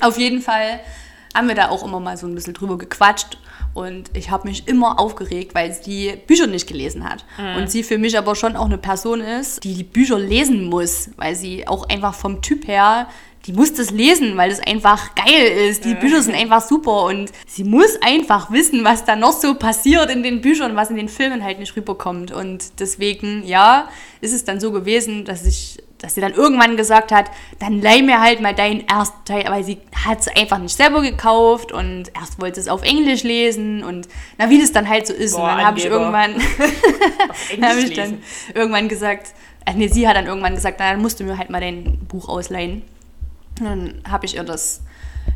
Auf 0.00 0.16
jeden 0.18 0.40
Fall 0.40 0.80
haben 1.34 1.48
wir 1.48 1.54
da 1.54 1.68
auch 1.68 1.84
immer 1.84 2.00
mal 2.00 2.16
so 2.16 2.26
ein 2.26 2.34
bisschen 2.34 2.54
drüber 2.54 2.78
gequatscht. 2.78 3.38
Und 3.74 4.10
ich 4.16 4.30
habe 4.30 4.48
mich 4.48 4.68
immer 4.68 5.00
aufgeregt, 5.00 5.54
weil 5.54 5.72
sie 5.72 6.14
Bücher 6.28 6.46
nicht 6.46 6.68
gelesen 6.68 7.08
hat. 7.08 7.24
Und 7.56 7.68
sie 7.70 7.82
für 7.82 7.98
mich 7.98 8.16
aber 8.16 8.36
schon 8.36 8.54
auch 8.54 8.66
eine 8.66 8.78
Person 8.78 9.20
ist, 9.20 9.64
die 9.64 9.74
die 9.74 9.82
Bücher 9.82 10.16
lesen 10.16 10.66
muss, 10.66 11.10
weil 11.16 11.34
sie 11.34 11.66
auch 11.66 11.88
einfach 11.88 12.14
vom 12.14 12.40
Typ 12.40 12.68
her, 12.68 13.08
die 13.46 13.52
muss 13.52 13.74
das 13.74 13.90
lesen, 13.90 14.36
weil 14.36 14.50
das 14.50 14.60
einfach 14.60 15.14
geil 15.14 15.68
ist. 15.68 15.84
Die 15.84 15.94
Bücher 15.94 16.22
sind 16.22 16.34
einfach 16.34 16.62
super 16.62 17.04
und 17.04 17.30
sie 17.46 17.64
muss 17.64 18.00
einfach 18.02 18.50
wissen, 18.50 18.84
was 18.84 19.04
da 19.04 19.16
noch 19.16 19.32
so 19.32 19.54
passiert 19.54 20.10
in 20.10 20.22
den 20.22 20.40
Büchern, 20.40 20.76
was 20.76 20.90
in 20.90 20.96
den 20.96 21.10
Filmen 21.10 21.44
halt 21.44 21.58
nicht 21.58 21.76
rüberkommt. 21.76 22.32
Und 22.32 22.80
deswegen, 22.80 23.46
ja, 23.46 23.88
ist 24.22 24.32
es 24.32 24.44
dann 24.44 24.60
so 24.60 24.72
gewesen, 24.72 25.24
dass 25.24 25.44
ich 25.44 25.78
dass 25.98 26.16
sie 26.16 26.20
dann 26.20 26.34
irgendwann 26.34 26.76
gesagt 26.76 27.12
hat, 27.12 27.30
dann 27.60 27.80
leih 27.80 28.02
mir 28.02 28.20
halt 28.20 28.42
mal 28.42 28.54
deinen 28.54 28.86
ersten 28.86 29.24
Teil, 29.24 29.46
weil 29.48 29.64
sie 29.64 29.78
hat 30.04 30.20
es 30.20 30.28
einfach 30.28 30.58
nicht 30.58 30.76
selber 30.76 31.00
gekauft 31.00 31.72
und 31.72 32.12
erst 32.14 32.38
wollte 32.42 32.60
es 32.60 32.68
auf 32.68 32.82
Englisch 32.82 33.22
lesen 33.22 33.82
und 33.82 34.06
na, 34.36 34.50
wie 34.50 34.60
das 34.60 34.70
dann 34.70 34.86
halt 34.86 35.06
so 35.06 35.14
ist. 35.14 35.34
Boah, 35.34 35.44
und 35.44 35.48
dann 35.48 35.64
habe 35.64 35.78
ich 35.78 35.86
irgendwann, 35.86 36.34
habe 37.62 37.80
ich 37.80 37.94
dann 37.94 38.18
irgendwann 38.54 38.88
gesagt, 38.88 39.32
äh, 39.64 39.72
nee, 39.74 39.88
sie 39.88 40.06
hat 40.06 40.16
dann 40.16 40.26
irgendwann 40.26 40.54
gesagt, 40.54 40.76
na, 40.78 40.90
dann 40.90 41.00
musst 41.00 41.20
du 41.20 41.24
mir 41.24 41.38
halt 41.38 41.48
mal 41.48 41.60
dein 41.60 41.98
Buch 42.06 42.28
ausleihen. 42.28 42.82
Dann 43.60 44.00
habe 44.08 44.26
ich 44.26 44.36
ihr 44.36 44.44
das 44.44 44.80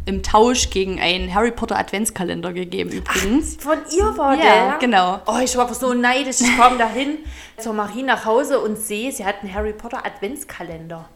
im 0.05 0.23
Tausch 0.23 0.71
gegen 0.71 1.01
einen 1.01 1.35
Harry 1.35 1.51
Potter 1.51 1.79
Adventskalender 1.79 2.53
gegeben 2.53 2.91
übrigens. 2.91 3.57
Von 3.57 3.79
ihr 3.97 4.17
war 4.19 4.35
Ja, 4.35 4.43
der? 4.43 4.77
genau. 4.81 5.21
Oh, 5.27 5.39
ich 5.43 5.57
war 5.57 5.73
so 5.75 5.95
neidisch. 5.95 6.41
Ich 6.41 6.59
komme 6.59 6.79
dahin 6.79 7.19
zur 7.59 7.73
Marie 7.73 8.03
nach 8.03 8.25
Hause 8.25 8.61
und 8.61 8.79
sehe, 8.79 9.13
sie 9.13 9.25
hat 9.25 9.43
einen 9.43 9.55
Harry 9.55 9.73
Potter 9.73 10.05
Adventskalender. 10.05 11.09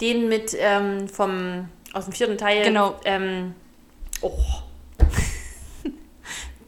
Den 0.00 0.28
mit 0.28 0.54
ähm, 0.58 1.08
vom 1.08 1.68
aus 1.92 2.04
dem 2.04 2.12
vierten 2.12 2.36
Teil. 2.38 2.64
Genau. 2.64 2.94
Ähm, 3.04 3.54
oh. 4.20 4.32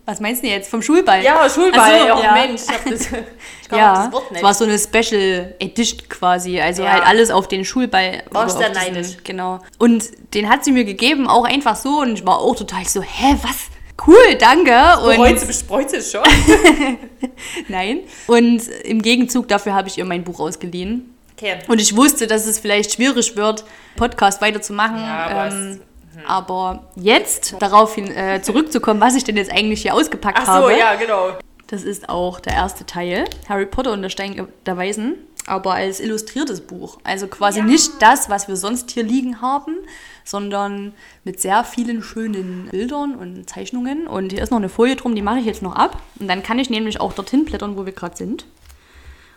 Was 0.07 0.21
meinst 0.21 0.43
du 0.43 0.49
jetzt? 0.49 0.69
Vom 0.69 0.83
Schulball? 0.83 1.23
Ja, 1.23 1.49
Schulball. 1.49 1.99
So, 2.09 2.15
oh 2.15 2.23
ja. 2.23 2.33
Mensch, 2.35 2.63
ich, 2.63 2.69
hab 2.69 2.85
das, 2.85 3.01
ich 3.07 3.09
Ja, 3.73 4.05
das 4.05 4.13
Wort 4.13 4.25
es 4.27 4.31
nicht. 4.33 4.43
war 4.43 4.53
so 4.55 4.65
eine 4.65 4.79
Special 4.79 5.55
Edition 5.59 6.01
quasi. 6.09 6.61
Also 6.61 6.83
Ja. 6.83 6.93
halt 6.93 7.07
alles 7.07 7.31
auf 7.31 7.49
den 7.49 7.65
Schulball. 7.65 8.23
War 8.31 8.47
ich 8.47 8.53
sehr 8.53 8.71
neidisch. 8.73 9.17
Genau. 9.25 9.61
Und 9.79 10.05
den 10.35 10.51
hat 10.51 10.65
sie 10.65 10.73
mir 10.73 10.85
gegeben, 10.85 11.27
auch 11.27 11.45
einfach 11.45 11.77
so. 11.77 12.01
Und 12.01 12.19
ich 12.19 12.27
war 12.27 12.39
auch 12.39 12.55
total 12.55 12.85
so, 12.85 13.01
hä, 13.01 13.37
was? 13.43 13.69
Cool, 14.07 14.35
danke. 14.39 14.73
Und 15.07 15.19
Heute 15.19 15.47
bespreut 15.47 15.93
es 15.93 16.11
schon. 16.13 16.23
nein. 17.69 18.01
Und 18.27 18.69
im 18.85 19.01
Gegenzug 19.01 19.49
dafür 19.49 19.75
habe 19.75 19.89
ich 19.89 19.97
ihr 19.99 20.05
mein 20.05 20.25
Buch 20.25 20.41
ausgeliehen. 20.41 21.15
Okay. 21.37 21.57
Und 21.69 21.81
ich 21.81 21.97
wusste, 21.97 22.27
dass 22.27 22.47
es 22.47 22.59
vielleicht 22.59 22.93
schwierig 22.93 23.37
wird, 23.37 23.65
Podcast 23.97 24.41
weiterzumachen. 24.43 24.99
Ja, 24.99 25.27
aber 25.27 25.55
ähm, 25.55 25.81
aber 26.27 26.85
jetzt 26.97 27.57
darauf 27.61 27.95
hin, 27.95 28.11
äh, 28.11 28.41
zurückzukommen, 28.43 29.01
was 29.01 29.15
ich 29.15 29.25
denn 29.25 29.37
jetzt 29.37 29.51
eigentlich 29.53 29.83
hier 29.83 29.95
ausgepackt 29.95 30.39
Ach 30.41 30.47
so, 30.47 30.53
habe. 30.53 30.79
ja, 30.79 30.95
genau. 30.95 31.31
Das 31.69 31.83
ist 31.83 32.09
auch 32.09 32.41
der 32.41 32.53
erste 32.55 32.85
Teil. 32.87 33.25
Harry 33.49 33.67
Potter 33.67 33.93
und 33.93 34.03
der 34.03 34.11
Stein 34.11 34.47
der 34.67 34.77
Weisen. 34.77 35.17
aber 35.47 35.75
als 35.75 36.01
illustriertes 36.01 36.63
Buch. 36.63 36.99
Also 37.05 37.27
quasi 37.27 37.59
Ja. 37.59 37.65
nicht 37.67 37.91
das, 38.01 38.31
was 38.31 38.49
wir 38.49 38.57
sonst 38.57 38.91
hier 38.93 39.03
liegen 39.03 39.43
haben, 39.43 39.77
sondern 40.25 40.95
mit 41.25 41.39
sehr 41.41 41.65
vielen 41.65 42.03
schönen 42.03 42.69
Bildern 42.71 43.15
und 43.15 43.47
Zeichnungen. 43.51 44.07
Und 44.07 44.33
hier 44.33 44.43
ist 44.43 44.51
noch 44.51 44.57
eine 44.59 44.71
Folie 44.71 44.97
drum, 44.97 45.15
die 45.15 45.21
mache 45.21 45.41
ich 45.41 45.45
jetzt 45.45 45.61
noch 45.61 45.77
ab. 45.77 46.01
Und 46.19 46.29
dann 46.29 46.43
kann 46.43 46.59
ich 46.59 46.71
nämlich 46.71 46.99
auch 46.99 47.13
dorthin 47.13 47.45
blättern, 47.45 47.77
wo 47.77 47.85
wir 47.85 47.93
gerade 47.93 48.17
sind. 48.17 48.47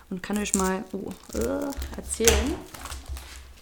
Und 0.10 0.24
kann 0.24 0.38
euch 0.38 0.56
mal 0.56 0.86
oh, 0.94 1.10
äh, 1.38 1.98
erzählen, 1.98 2.56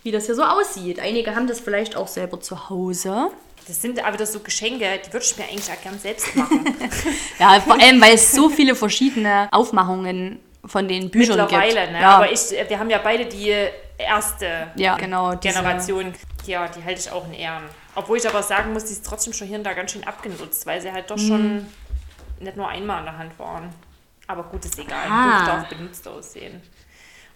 wie 0.06 0.12
das 0.12 0.28
hier 0.28 0.36
so 0.36 0.44
aussieht. 0.44 1.00
Einige 1.00 1.36
haben 1.36 1.48
das 1.48 1.60
vielleicht 1.60 1.96
auch 1.96 2.08
selber 2.08 2.40
zu 2.40 2.70
Hause. 2.70 3.32
Das 3.68 3.82
sind 3.82 4.00
aber 4.06 4.16
das 4.18 4.32
so 4.34 4.40
Geschenke, 4.40 4.86
die 5.04 5.12
würde 5.12 5.26
ich 5.26 5.36
mir 5.36 5.46
eigentlich 5.46 5.68
auch 5.72 5.82
gern 5.82 5.98
selbst 6.00 6.36
machen. 6.36 6.64
Ja, 7.40 7.60
vor 7.60 7.74
allem, 7.82 8.00
weil 8.00 8.14
es 8.14 8.32
so 8.32 8.48
viele 8.50 8.76
verschiedene 8.76 9.50
Aufmachungen 9.52 10.40
von 10.64 10.88
den 10.88 11.10
Büchern 11.10 11.38
Mittlerweile, 11.40 11.82
gibt. 11.82 11.94
ne? 11.94 12.02
Ja, 12.02 12.18
Aber 12.18 12.32
ich, 12.32 12.40
wir 12.68 12.80
haben 12.80 12.90
ja 12.92 13.00
beide 13.04 13.26
die 13.26 13.52
erste 13.98 14.68
ja 14.76 14.96
genau. 14.96 15.36
Generation. 15.38 16.14
Ja, 16.46 16.68
die 16.68 16.84
halte 16.84 17.00
ich 17.00 17.12
auch 17.12 17.26
in 17.26 17.34
Ehren. 17.34 17.64
Obwohl 17.96 18.18
ich 18.20 18.30
aber 18.30 18.44
sagen 18.44 18.74
muss, 18.74 18.86
die 18.86 18.92
ist 18.94 19.04
trotzdem 19.06 19.34
schon 19.34 19.48
hier 19.48 19.58
und 19.58 19.64
da 19.64 19.74
ganz 19.74 19.92
schön 19.92 20.04
abgenutzt, 20.04 20.68
weil 20.68 20.80
sie 20.82 20.92
halt 20.92 21.10
doch 21.10 21.18
Mhm. 21.18 21.28
schon 21.28 21.66
nicht 22.42 22.56
nur 22.58 22.68
einmal 22.68 23.00
in 23.00 23.06
der 23.06 23.18
Hand 23.18 23.40
waren. 23.40 23.70
Aber 24.28 24.44
gut, 24.44 24.64
ist 24.66 24.78
egal. 24.78 25.08
Ah. 25.10 25.40
Buch 25.40 25.48
darf 25.48 25.70
benutzt 25.70 26.08
aussehen. 26.08 26.62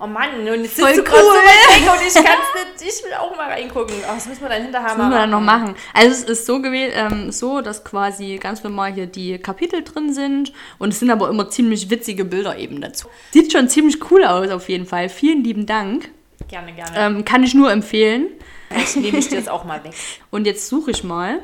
Oh 0.02 0.08
Mann, 0.08 0.30
und 0.40 0.64
jetzt 0.64 0.80
Voll 0.80 0.96
sitzt 0.96 1.08
du 1.08 1.12
cool. 1.12 1.20
so 1.20 1.28
weit 1.28 1.82
weg 1.82 1.94
und 1.94 2.08
ich 2.08 2.14
kann 2.26 2.38
es 2.74 2.82
nicht. 2.82 2.94
Ich 3.00 3.04
will 3.04 3.14
auch 3.14 3.36
mal 3.36 3.50
reingucken. 3.50 3.96
Oh, 4.10 4.14
das 4.16 4.28
müssen 4.28 4.42
wir 4.42 4.48
dann 4.50 4.62
hinterher 4.62 4.88
Das 4.90 4.98
mal 4.98 5.04
müssen 5.06 5.16
wir 5.16 5.20
dann 5.20 5.30
noch 5.32 5.42
machen. 5.42 5.76
Also 5.94 6.10
es 6.10 6.24
ist 6.24 6.46
so 6.46 6.62
gewählt, 6.62 6.94
ähm, 6.96 7.32
so, 7.34 7.60
dass 7.60 7.84
quasi 7.84 8.38
ganz 8.38 8.64
normal 8.64 8.94
hier 8.94 9.08
die 9.08 9.38
Kapitel 9.40 9.84
drin 9.84 10.14
sind 10.14 10.54
und 10.78 10.94
es 10.94 11.00
sind 11.00 11.10
aber 11.12 11.28
immer 11.30 11.50
ziemlich 11.50 11.90
witzige 11.90 12.24
Bilder 12.24 12.58
eben 12.58 12.80
dazu. 12.80 13.10
Sieht 13.32 13.52
schon 13.52 13.68
ziemlich 13.68 14.10
cool 14.10 14.24
aus 14.24 14.50
auf 14.52 14.70
jeden 14.70 14.86
Fall. 14.86 15.10
Vielen 15.10 15.44
lieben 15.44 15.66
Dank. 15.66 16.10
Gerne, 16.48 16.72
gerne. 16.72 16.92
Ähm, 16.96 17.26
kann 17.26 17.44
ich 17.44 17.54
nur 17.54 17.70
empfehlen. 17.70 18.28
Vielleicht 18.70 18.96
nehme 18.98 19.18
ich 19.18 19.28
dir 19.28 19.38
das 19.38 19.50
auch 19.50 19.66
mal 19.66 19.84
weg. 19.84 19.94
Und 20.32 20.46
jetzt 20.46 20.70
suche 20.70 20.92
ich 20.92 21.04
mal. 21.04 21.40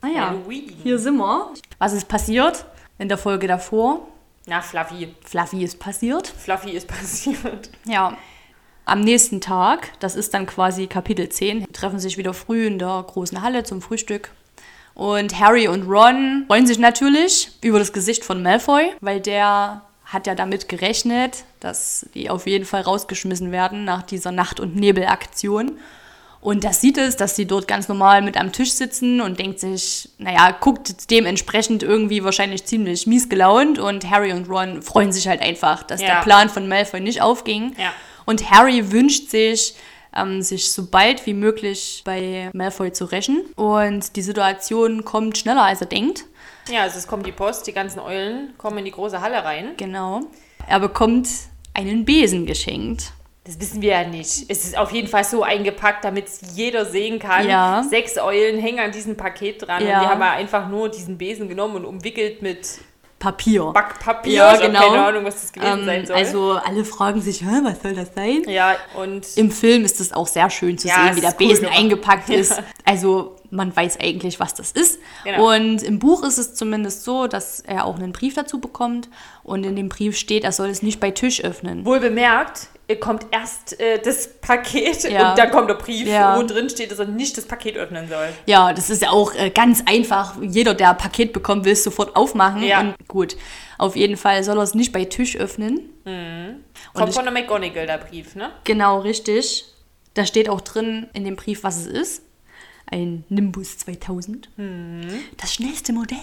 Ah 0.00 0.08
ja, 0.08 0.28
Halloween. 0.30 0.72
hier 0.82 0.98
sind 0.98 1.16
wir. 1.18 1.52
Was 1.78 1.92
ist 1.92 2.08
passiert 2.08 2.64
in 2.98 3.08
der 3.08 3.18
Folge 3.18 3.46
davor? 3.46 4.08
Na, 4.46 4.60
Fluffy. 4.60 5.14
Fluffy 5.24 5.62
ist 5.62 5.78
passiert. 5.78 6.26
Fluffy 6.28 6.70
ist 6.70 6.88
passiert. 6.88 7.70
Ja. 7.84 8.16
Am 8.84 9.00
nächsten 9.00 9.40
Tag, 9.40 9.92
das 10.00 10.16
ist 10.16 10.34
dann 10.34 10.44
quasi 10.46 10.88
Kapitel 10.88 11.28
10, 11.28 11.72
treffen 11.72 12.00
sich 12.00 12.18
wieder 12.18 12.34
früh 12.34 12.66
in 12.66 12.80
der 12.80 13.04
großen 13.06 13.40
Halle 13.40 13.62
zum 13.62 13.80
Frühstück. 13.80 14.30
Und 14.94 15.38
Harry 15.38 15.68
und 15.68 15.88
Ron 15.88 16.44
freuen 16.48 16.66
sich 16.66 16.78
natürlich 16.78 17.52
über 17.62 17.78
das 17.78 17.92
Gesicht 17.92 18.24
von 18.24 18.42
Malfoy, 18.42 18.92
weil 19.00 19.20
der 19.20 19.82
hat 20.04 20.26
ja 20.26 20.34
damit 20.34 20.68
gerechnet, 20.68 21.44
dass 21.60 22.06
die 22.14 22.28
auf 22.28 22.46
jeden 22.46 22.64
Fall 22.64 22.82
rausgeschmissen 22.82 23.52
werden 23.52 23.84
nach 23.84 24.02
dieser 24.02 24.32
Nacht- 24.32 24.60
und 24.60 24.74
Nebelaktion. 24.76 25.78
Und 26.42 26.64
das 26.64 26.80
sieht 26.80 26.98
es, 26.98 27.16
dass 27.16 27.36
sie 27.36 27.46
dort 27.46 27.68
ganz 27.68 27.86
normal 27.88 28.20
mit 28.20 28.36
am 28.36 28.50
Tisch 28.50 28.72
sitzen 28.72 29.20
und 29.20 29.38
denkt 29.38 29.60
sich, 29.60 30.08
naja, 30.18 30.50
guckt 30.58 31.08
dementsprechend 31.12 31.84
irgendwie 31.84 32.24
wahrscheinlich 32.24 32.64
ziemlich 32.64 33.06
mies 33.06 33.28
gelaunt. 33.28 33.78
Und 33.78 34.10
Harry 34.10 34.32
und 34.32 34.50
Ron 34.50 34.82
freuen 34.82 35.12
sich 35.12 35.28
halt 35.28 35.40
einfach, 35.40 35.84
dass 35.84 36.00
Ja. 36.02 36.08
der 36.16 36.22
Plan 36.22 36.48
von 36.48 36.66
Malfoy 36.68 37.00
nicht 37.00 37.22
aufging. 37.22 37.74
Ja. 37.78 37.92
Und 38.26 38.50
Harry 38.50 38.90
wünscht 38.90 39.30
sich, 39.30 39.76
ähm, 40.16 40.42
sich 40.42 40.72
so 40.72 40.86
bald 40.86 41.24
wie 41.26 41.32
möglich 41.34 42.02
bei 42.04 42.50
Malfoy 42.52 42.92
zu 42.92 43.04
rächen. 43.04 43.42
Und 43.54 44.16
die 44.16 44.22
Situation 44.22 45.04
kommt 45.04 45.38
schneller, 45.38 45.62
als 45.62 45.80
er 45.80 45.86
denkt. 45.86 46.24
Ja, 46.68 46.82
also 46.82 46.98
es 46.98 47.06
kommt 47.06 47.24
die 47.24 47.32
Post, 47.32 47.68
die 47.68 47.72
ganzen 47.72 48.00
Eulen 48.00 48.52
kommen 48.58 48.78
in 48.78 48.84
die 48.84 48.90
große 48.90 49.20
Halle 49.20 49.44
rein. 49.44 49.74
Genau. 49.76 50.22
Er 50.66 50.80
bekommt 50.80 51.28
einen 51.72 52.04
Besen 52.04 52.46
geschenkt. 52.46 53.12
Das 53.44 53.58
wissen 53.60 53.82
wir 53.82 53.90
ja 53.90 54.04
nicht. 54.06 54.44
Es 54.48 54.64
ist 54.64 54.78
auf 54.78 54.92
jeden 54.92 55.08
Fall 55.08 55.24
so 55.24 55.42
eingepackt, 55.42 56.04
damit 56.04 56.28
es 56.28 56.40
jeder 56.54 56.84
sehen 56.84 57.18
kann. 57.18 57.48
Ja. 57.48 57.82
Sechs 57.88 58.16
Eulen 58.16 58.60
hängen 58.60 58.78
an 58.78 58.92
diesem 58.92 59.16
Paket 59.16 59.66
dran. 59.66 59.84
Ja. 59.84 59.98
Und 59.98 60.04
die 60.04 60.08
haben 60.10 60.20
ja 60.20 60.30
einfach 60.32 60.68
nur 60.68 60.88
diesen 60.88 61.18
Besen 61.18 61.48
genommen 61.48 61.74
und 61.76 61.84
umwickelt 61.84 62.40
mit 62.40 62.68
Papier. 63.18 63.64
Backpapier. 63.72 64.32
Ja, 64.32 64.56
genau. 64.56 64.80
keine 64.80 65.04
Ahnung, 65.04 65.24
was 65.24 65.42
das 65.42 65.52
gewesen 65.52 65.80
Ähm, 65.80 65.86
sein 65.86 66.06
soll. 66.06 66.16
also 66.16 66.52
alle 66.52 66.84
fragen 66.84 67.20
sich, 67.20 67.44
was 67.44 67.82
soll 67.82 67.94
das 67.94 68.14
sein? 68.14 68.42
ja, 68.48 68.76
und 68.96 69.26
Im 69.36 69.50
Film 69.50 69.84
ist 69.84 70.00
es 70.00 70.12
auch 70.12 70.26
sehr 70.26 70.48
schön 70.50 70.78
zu 70.78 70.88
Ja, 70.88 71.04
sehen, 71.06 71.16
wie 71.16 71.20
der 71.20 71.30
cool 71.30 71.36
Besen 71.48 71.64
gemacht. 71.64 71.78
eingepackt 71.78 72.30
ist. 72.30 72.60
Also 72.84 73.36
man 73.52 73.74
weiß 73.76 74.00
eigentlich, 74.00 74.40
was 74.40 74.54
das 74.54 74.72
ist. 74.72 74.98
Genau. 75.24 75.54
Und 75.54 75.82
im 75.82 75.98
Buch 75.98 76.24
ist 76.24 76.38
es 76.38 76.54
zumindest 76.54 77.04
so, 77.04 77.26
dass 77.26 77.60
er 77.60 77.84
auch 77.84 77.96
einen 77.96 78.12
Brief 78.12 78.34
dazu 78.34 78.58
bekommt. 78.60 79.08
Und 79.44 79.64
in 79.64 79.76
dem 79.76 79.88
Brief 79.88 80.16
steht, 80.16 80.42
er 80.44 80.52
soll 80.52 80.68
es 80.70 80.82
nicht 80.82 80.98
bei 81.00 81.10
Tisch 81.12 81.44
öffnen. 81.44 81.84
wohl 81.84 82.00
bemerkt, 82.00 82.68
kommt 83.00 83.26
erst 83.30 83.80
äh, 83.80 83.98
das 84.02 84.28
Paket 84.40 85.04
Ja. 85.04 85.30
und 85.30 85.38
dann 85.38 85.50
kommt 85.50 85.70
der 85.70 85.74
Brief, 85.76 86.06
Ja. 86.06 86.36
wo 86.38 86.42
drin 86.42 86.68
steht, 86.68 86.90
dass 86.90 86.98
er 86.98 87.06
nicht 87.06 87.38
das 87.38 87.46
Paket 87.46 87.76
öffnen 87.76 88.06
soll. 88.08 88.28
Ja, 88.46 88.72
das 88.74 88.90
ist 88.90 89.00
ja 89.02 89.10
auch 89.10 89.34
äh, 89.34 89.48
ganz 89.50 89.82
einfach. 89.86 90.34
Jeder, 90.42 90.74
der 90.74 90.90
ein 90.90 90.98
Paket 90.98 91.32
bekommt, 91.32 91.64
will 91.64 91.72
es 91.72 91.84
sofort 91.84 92.14
aufmachen. 92.16 92.62
Ja. 92.62 92.80
Und 92.80 92.94
gut, 93.08 93.36
auf 93.78 93.96
jeden 93.96 94.16
Fall 94.18 94.44
soll 94.44 94.58
er 94.58 94.62
es 94.64 94.74
nicht 94.74 94.92
bei 94.92 95.04
Tisch 95.06 95.36
öffnen. 95.36 95.88
Kommt 96.94 97.08
ich- 97.10 97.14
von 97.14 97.24
der 97.24 97.32
McGonagall, 97.32 97.86
der 97.86 97.98
Brief, 97.98 98.34
ne? 98.34 98.50
Genau, 98.64 98.98
richtig. 99.00 99.64
Da 100.14 100.26
steht 100.26 100.48
auch 100.50 100.60
drin 100.60 101.06
in 101.14 101.24
dem 101.24 101.36
Brief, 101.36 101.64
was 101.64 101.78
es 101.78 101.86
ist. 101.86 102.22
Ein 102.92 103.24
Nimbus 103.30 103.78
2000. 103.78 104.48
Das 105.40 105.54
schnellste 105.54 105.92
Modell. 105.92 106.18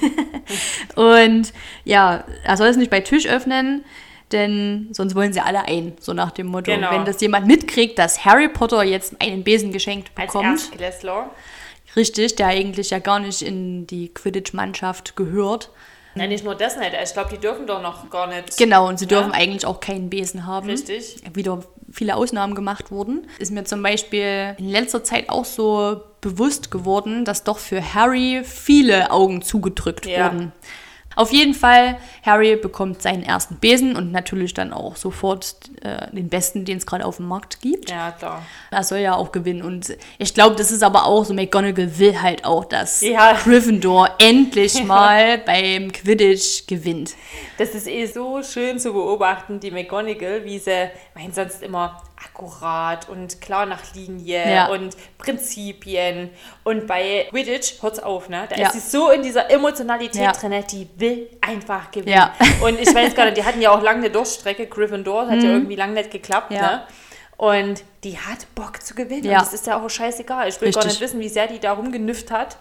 und 0.96 1.52
ja, 1.84 2.24
er 2.44 2.56
soll 2.56 2.68
es 2.68 2.76
nicht 2.76 2.90
bei 2.90 3.00
Tisch 3.00 3.26
öffnen, 3.26 3.84
denn 4.32 4.88
sonst 4.92 5.14
wollen 5.14 5.32
sie 5.32 5.40
alle 5.40 5.66
ein, 5.66 5.92
so 6.00 6.12
nach 6.12 6.30
dem 6.30 6.46
Motto. 6.46 6.72
Genau. 6.72 6.90
Wenn 6.90 7.04
das 7.04 7.20
jemand 7.20 7.46
mitkriegt, 7.46 7.98
dass 7.98 8.24
Harry 8.24 8.48
Potter 8.48 8.82
jetzt 8.82 9.20
einen 9.20 9.44
Besen 9.44 9.72
geschenkt 9.72 10.10
Als 10.16 10.32
bekommt, 10.32 10.48
Erstklässler. 10.60 11.30
richtig, 11.96 12.36
der 12.36 12.46
eigentlich 12.48 12.90
ja 12.90 12.98
gar 12.98 13.20
nicht 13.20 13.42
in 13.42 13.86
die 13.86 14.08
Quidditch-Mannschaft 14.14 15.16
gehört. 15.16 15.70
Ja, 16.16 16.26
nicht 16.26 16.44
nur 16.44 16.56
das 16.56 16.76
nicht. 16.76 16.92
Ich 17.04 17.12
glaube, 17.12 17.30
die 17.32 17.38
dürfen 17.38 17.66
doch 17.66 17.82
noch 17.82 18.08
gar 18.10 18.26
nicht. 18.26 18.56
Genau, 18.56 18.88
und 18.88 18.98
sie 18.98 19.06
dürfen 19.06 19.30
Ja. 19.32 19.38
eigentlich 19.38 19.64
auch 19.66 19.78
keinen 19.80 20.10
Besen 20.10 20.44
haben. 20.46 20.68
Richtig. 20.68 21.16
Wieder 21.34 21.62
viele 21.92 22.16
Ausnahmen 22.16 22.54
gemacht 22.54 22.90
wurden. 22.90 23.26
Ist 23.38 23.52
mir 23.52 23.64
zum 23.64 23.82
Beispiel 23.82 24.54
in 24.58 24.68
letzter 24.68 25.02
Zeit 25.04 25.28
auch 25.28 25.44
so 25.44 26.02
bewusst 26.20 26.70
geworden, 26.70 27.24
dass 27.24 27.44
doch 27.44 27.58
für 27.58 27.94
Harry 27.94 28.42
viele 28.44 29.10
Augen 29.10 29.42
zugedrückt 29.42 30.06
Ja. 30.06 30.32
wurden. 30.32 30.52
Auf 31.20 31.32
jeden 31.32 31.52
Fall, 31.52 31.98
Harry 32.24 32.56
bekommt 32.56 33.02
seinen 33.02 33.22
ersten 33.22 33.56
Besen 33.56 33.94
und 33.94 34.10
natürlich 34.10 34.54
dann 34.54 34.72
auch 34.72 34.96
sofort 34.96 35.54
äh, 35.82 36.10
den 36.12 36.30
besten, 36.30 36.64
den 36.64 36.78
es 36.78 36.86
gerade 36.86 37.04
auf 37.04 37.18
dem 37.18 37.28
Markt 37.28 37.60
gibt. 37.60 37.90
Ja, 37.90 38.12
klar. 38.12 38.42
Er 38.70 38.82
soll 38.84 39.00
ja 39.00 39.16
auch 39.16 39.30
gewinnen. 39.30 39.60
Und 39.60 39.98
ich 40.16 40.32
glaube, 40.32 40.56
das 40.56 40.70
ist 40.70 40.82
aber 40.82 41.04
auch 41.04 41.26
so, 41.26 41.34
McGonagall 41.34 41.98
will 41.98 42.22
halt 42.22 42.46
auch, 42.46 42.64
dass 42.64 43.02
Ja. 43.02 43.34
Gryffindor 43.44 44.08
endlich 44.18 44.82
mal 44.82 45.36
beim 45.36 45.92
Quidditch 45.92 46.66
gewinnt. 46.66 47.12
Das 47.58 47.74
ist 47.74 47.86
eh 47.86 48.06
so 48.06 48.42
schön 48.42 48.78
zu 48.78 48.94
beobachten, 48.94 49.60
die 49.60 49.70
McGonagall, 49.70 50.46
wie 50.46 50.58
sie, 50.58 50.88
meint 51.14 51.34
sonst 51.34 51.62
immer 51.62 52.00
akkurat 52.24 53.08
und 53.08 53.40
klar 53.40 53.66
nach 53.66 53.94
Linie 53.94 54.52
Ja. 54.54 54.66
und 54.68 54.96
Prinzipien. 55.18 56.30
Und 56.64 56.86
bei 56.86 57.26
Quidditch, 57.30 57.82
hört's 57.82 57.98
auf, 57.98 58.28
ne? 58.28 58.46
Da 58.48 58.56
Ja. 58.56 58.66
ist 58.68 58.72
sie 58.74 58.80
so 58.80 59.10
in 59.10 59.22
dieser 59.22 59.50
Emotionalität 59.50 60.22
Ja. 60.22 60.32
drin, 60.32 60.62
die 60.70 60.88
will 60.96 61.28
einfach 61.40 61.90
gewinnen. 61.90 62.16
Ja. 62.16 62.34
Und 62.62 62.78
ich 62.80 62.94
weiß 62.94 63.14
gar 63.14 63.24
nicht, 63.24 63.36
die 63.36 63.44
hatten 63.44 63.60
ja 63.60 63.70
auch 63.70 63.82
lange 63.82 64.00
eine 64.00 64.10
Durchstrecke, 64.10 64.66
Gryffindor, 64.66 65.28
hat 65.28 65.42
ja 65.42 65.50
irgendwie 65.50 65.76
lange 65.76 65.94
nicht 65.94 66.10
geklappt, 66.10 66.50
Mhm. 66.50 66.56
Ne? 66.58 66.82
Und 67.36 67.84
die 68.04 68.18
hat 68.18 68.54
Bock 68.54 68.82
zu 68.82 68.94
gewinnen. 68.94 69.24
Ja. 69.24 69.38
Und 69.38 69.46
das 69.46 69.54
ist 69.54 69.66
ja 69.66 69.80
auch 69.82 69.88
scheißegal. 69.88 70.46
Ich 70.48 70.60
will 70.60 70.70
gar 70.72 70.84
Richtig. 70.84 71.00
nicht 71.00 71.00
wissen, 71.00 71.20
wie 71.20 71.28
sehr 71.30 71.46
die 71.46 71.58
da 71.58 71.72
rumgenüfft 71.72 72.30
hat. 72.30 72.56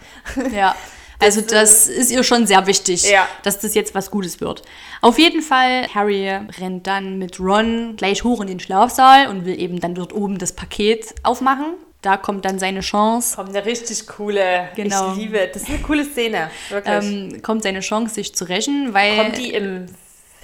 Ja. 0.54 0.74
Also 1.22 1.42
das 1.42 1.88
ist 1.88 2.12
ihr 2.12 2.24
schon 2.24 2.48
sehr 2.48 2.66
wichtig, 2.66 3.10
Ja. 3.10 3.28
dass 3.44 3.60
das 3.60 3.76
jetzt 3.76 3.94
was 3.94 4.10
Gutes 4.10 4.40
wird. 4.40 4.62
Auf 5.02 5.20
jeden 5.20 5.42
Fall, 5.42 5.88
Harry 5.94 6.30
rennt 6.60 6.88
dann 6.88 7.18
mit 7.18 7.40
Ron 7.40 7.96
gleich 7.98 8.24
hoch 8.24 8.40
in 8.42 8.48
den 8.48 8.60
Schlafsaal 8.62 9.28
und 9.28 9.46
will 9.46 9.60
eben 9.60 9.80
dann 9.82 9.96
dort 9.96 10.14
oben 10.14 10.38
das 10.38 10.54
Paket 10.54 11.14
aufmachen. 11.24 11.74
Da 12.02 12.16
kommt 12.16 12.46
dann 12.46 12.58
seine 12.60 12.80
Chance, 12.80 13.36
Kommt 13.36 13.50
eine 13.50 13.66
richtig 13.66 14.08
coole. 14.08 14.70
Genau. 14.76 15.12
Ich 15.12 15.18
liebe. 15.18 15.50
Das 15.54 15.64
ist 15.64 15.70
eine 15.70 15.80
coole 15.80 16.06
Szene. 16.06 16.50
Wirklich. 16.70 17.04
ähm, 17.06 17.42
kommt 17.42 17.64
seine 17.64 17.82
Chance, 17.82 18.16
sich 18.16 18.34
zu 18.34 18.46
rächen, 18.46 18.94
weil 18.94 19.18
Kommt 19.18 19.38
die 19.38 19.52
im 19.54 19.88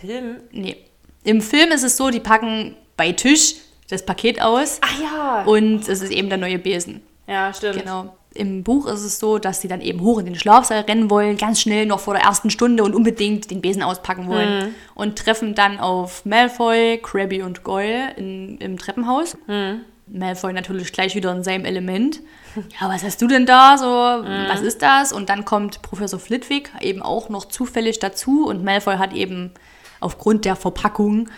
Film? 0.01 0.41
nee, 0.51 0.75
im 1.23 1.39
Film 1.41 1.71
ist 1.71 1.83
es 1.83 1.95
so, 1.95 2.09
die 2.09 2.19
packen 2.19 2.75
bei 2.97 3.13
Tisch 3.13 3.55
das 3.89 4.05
Paket 4.05 4.41
aus 4.41 4.79
Ach 4.81 5.01
ja. 5.01 5.43
und 5.45 5.87
es 5.87 6.01
ist 6.01 6.11
eben 6.11 6.27
der 6.27 6.37
neue 6.37 6.59
Besen. 6.59 7.01
Ja, 7.27 7.53
stimmt. 7.53 7.79
Genau. 7.79 8.13
Im 8.35 8.63
Buch 8.63 8.85
ist 8.85 9.03
es 9.03 9.17
so, 9.17 9.39
dass 9.39 9.61
sie 9.61 9.67
dann 9.67 9.81
eben 9.81 10.01
hoch 10.01 10.19
in 10.19 10.25
den 10.25 10.35
Schlafsaal 10.35 10.81
rennen 10.81 11.09
wollen, 11.09 11.37
ganz 11.37 11.61
schnell 11.61 11.85
noch 11.85 12.01
vor 12.01 12.13
der 12.15 12.23
ersten 12.23 12.49
Stunde 12.49 12.83
und 12.83 12.93
unbedingt 12.93 13.49
den 13.49 13.61
Besen 13.61 13.81
auspacken 13.81 14.27
wollen. 14.27 14.65
Mhm. 14.67 14.75
Und 14.93 15.17
treffen 15.17 15.55
dann 15.55 15.79
auf 15.79 16.25
Malfoy, 16.25 16.99
Crabby 17.01 17.41
und 17.41 17.63
Goyle 17.63 18.11
in, 18.17 18.57
im 18.57 18.77
Treppenhaus. 18.77 19.37
Mhm. 19.47 19.81
Malfoy 20.07 20.53
natürlich 20.53 20.91
gleich 20.93 21.15
wieder 21.15 21.31
in 21.31 21.43
seinem 21.43 21.65
Element. 21.65 22.19
Ja, 22.79 22.89
was 22.89 23.03
hast 23.03 23.21
du 23.21 23.27
denn 23.27 23.45
da? 23.45 23.77
So, 23.77 23.85
Mhm. 23.85 24.45
was 24.49 24.61
ist 24.61 24.81
das? 24.81 25.11
Und 25.13 25.29
dann 25.29 25.45
kommt 25.45 25.81
Professor 25.81 26.19
Flitwick 26.19 26.71
eben 26.81 27.01
auch 27.01 27.29
noch 27.29 27.45
zufällig 27.45 27.99
dazu 27.99 28.45
und 28.47 28.63
Malfoy 28.63 28.97
hat 28.97 29.13
eben 29.13 29.51
aufgrund 30.01 30.45
der 30.45 30.55
Verpackung 30.55 31.29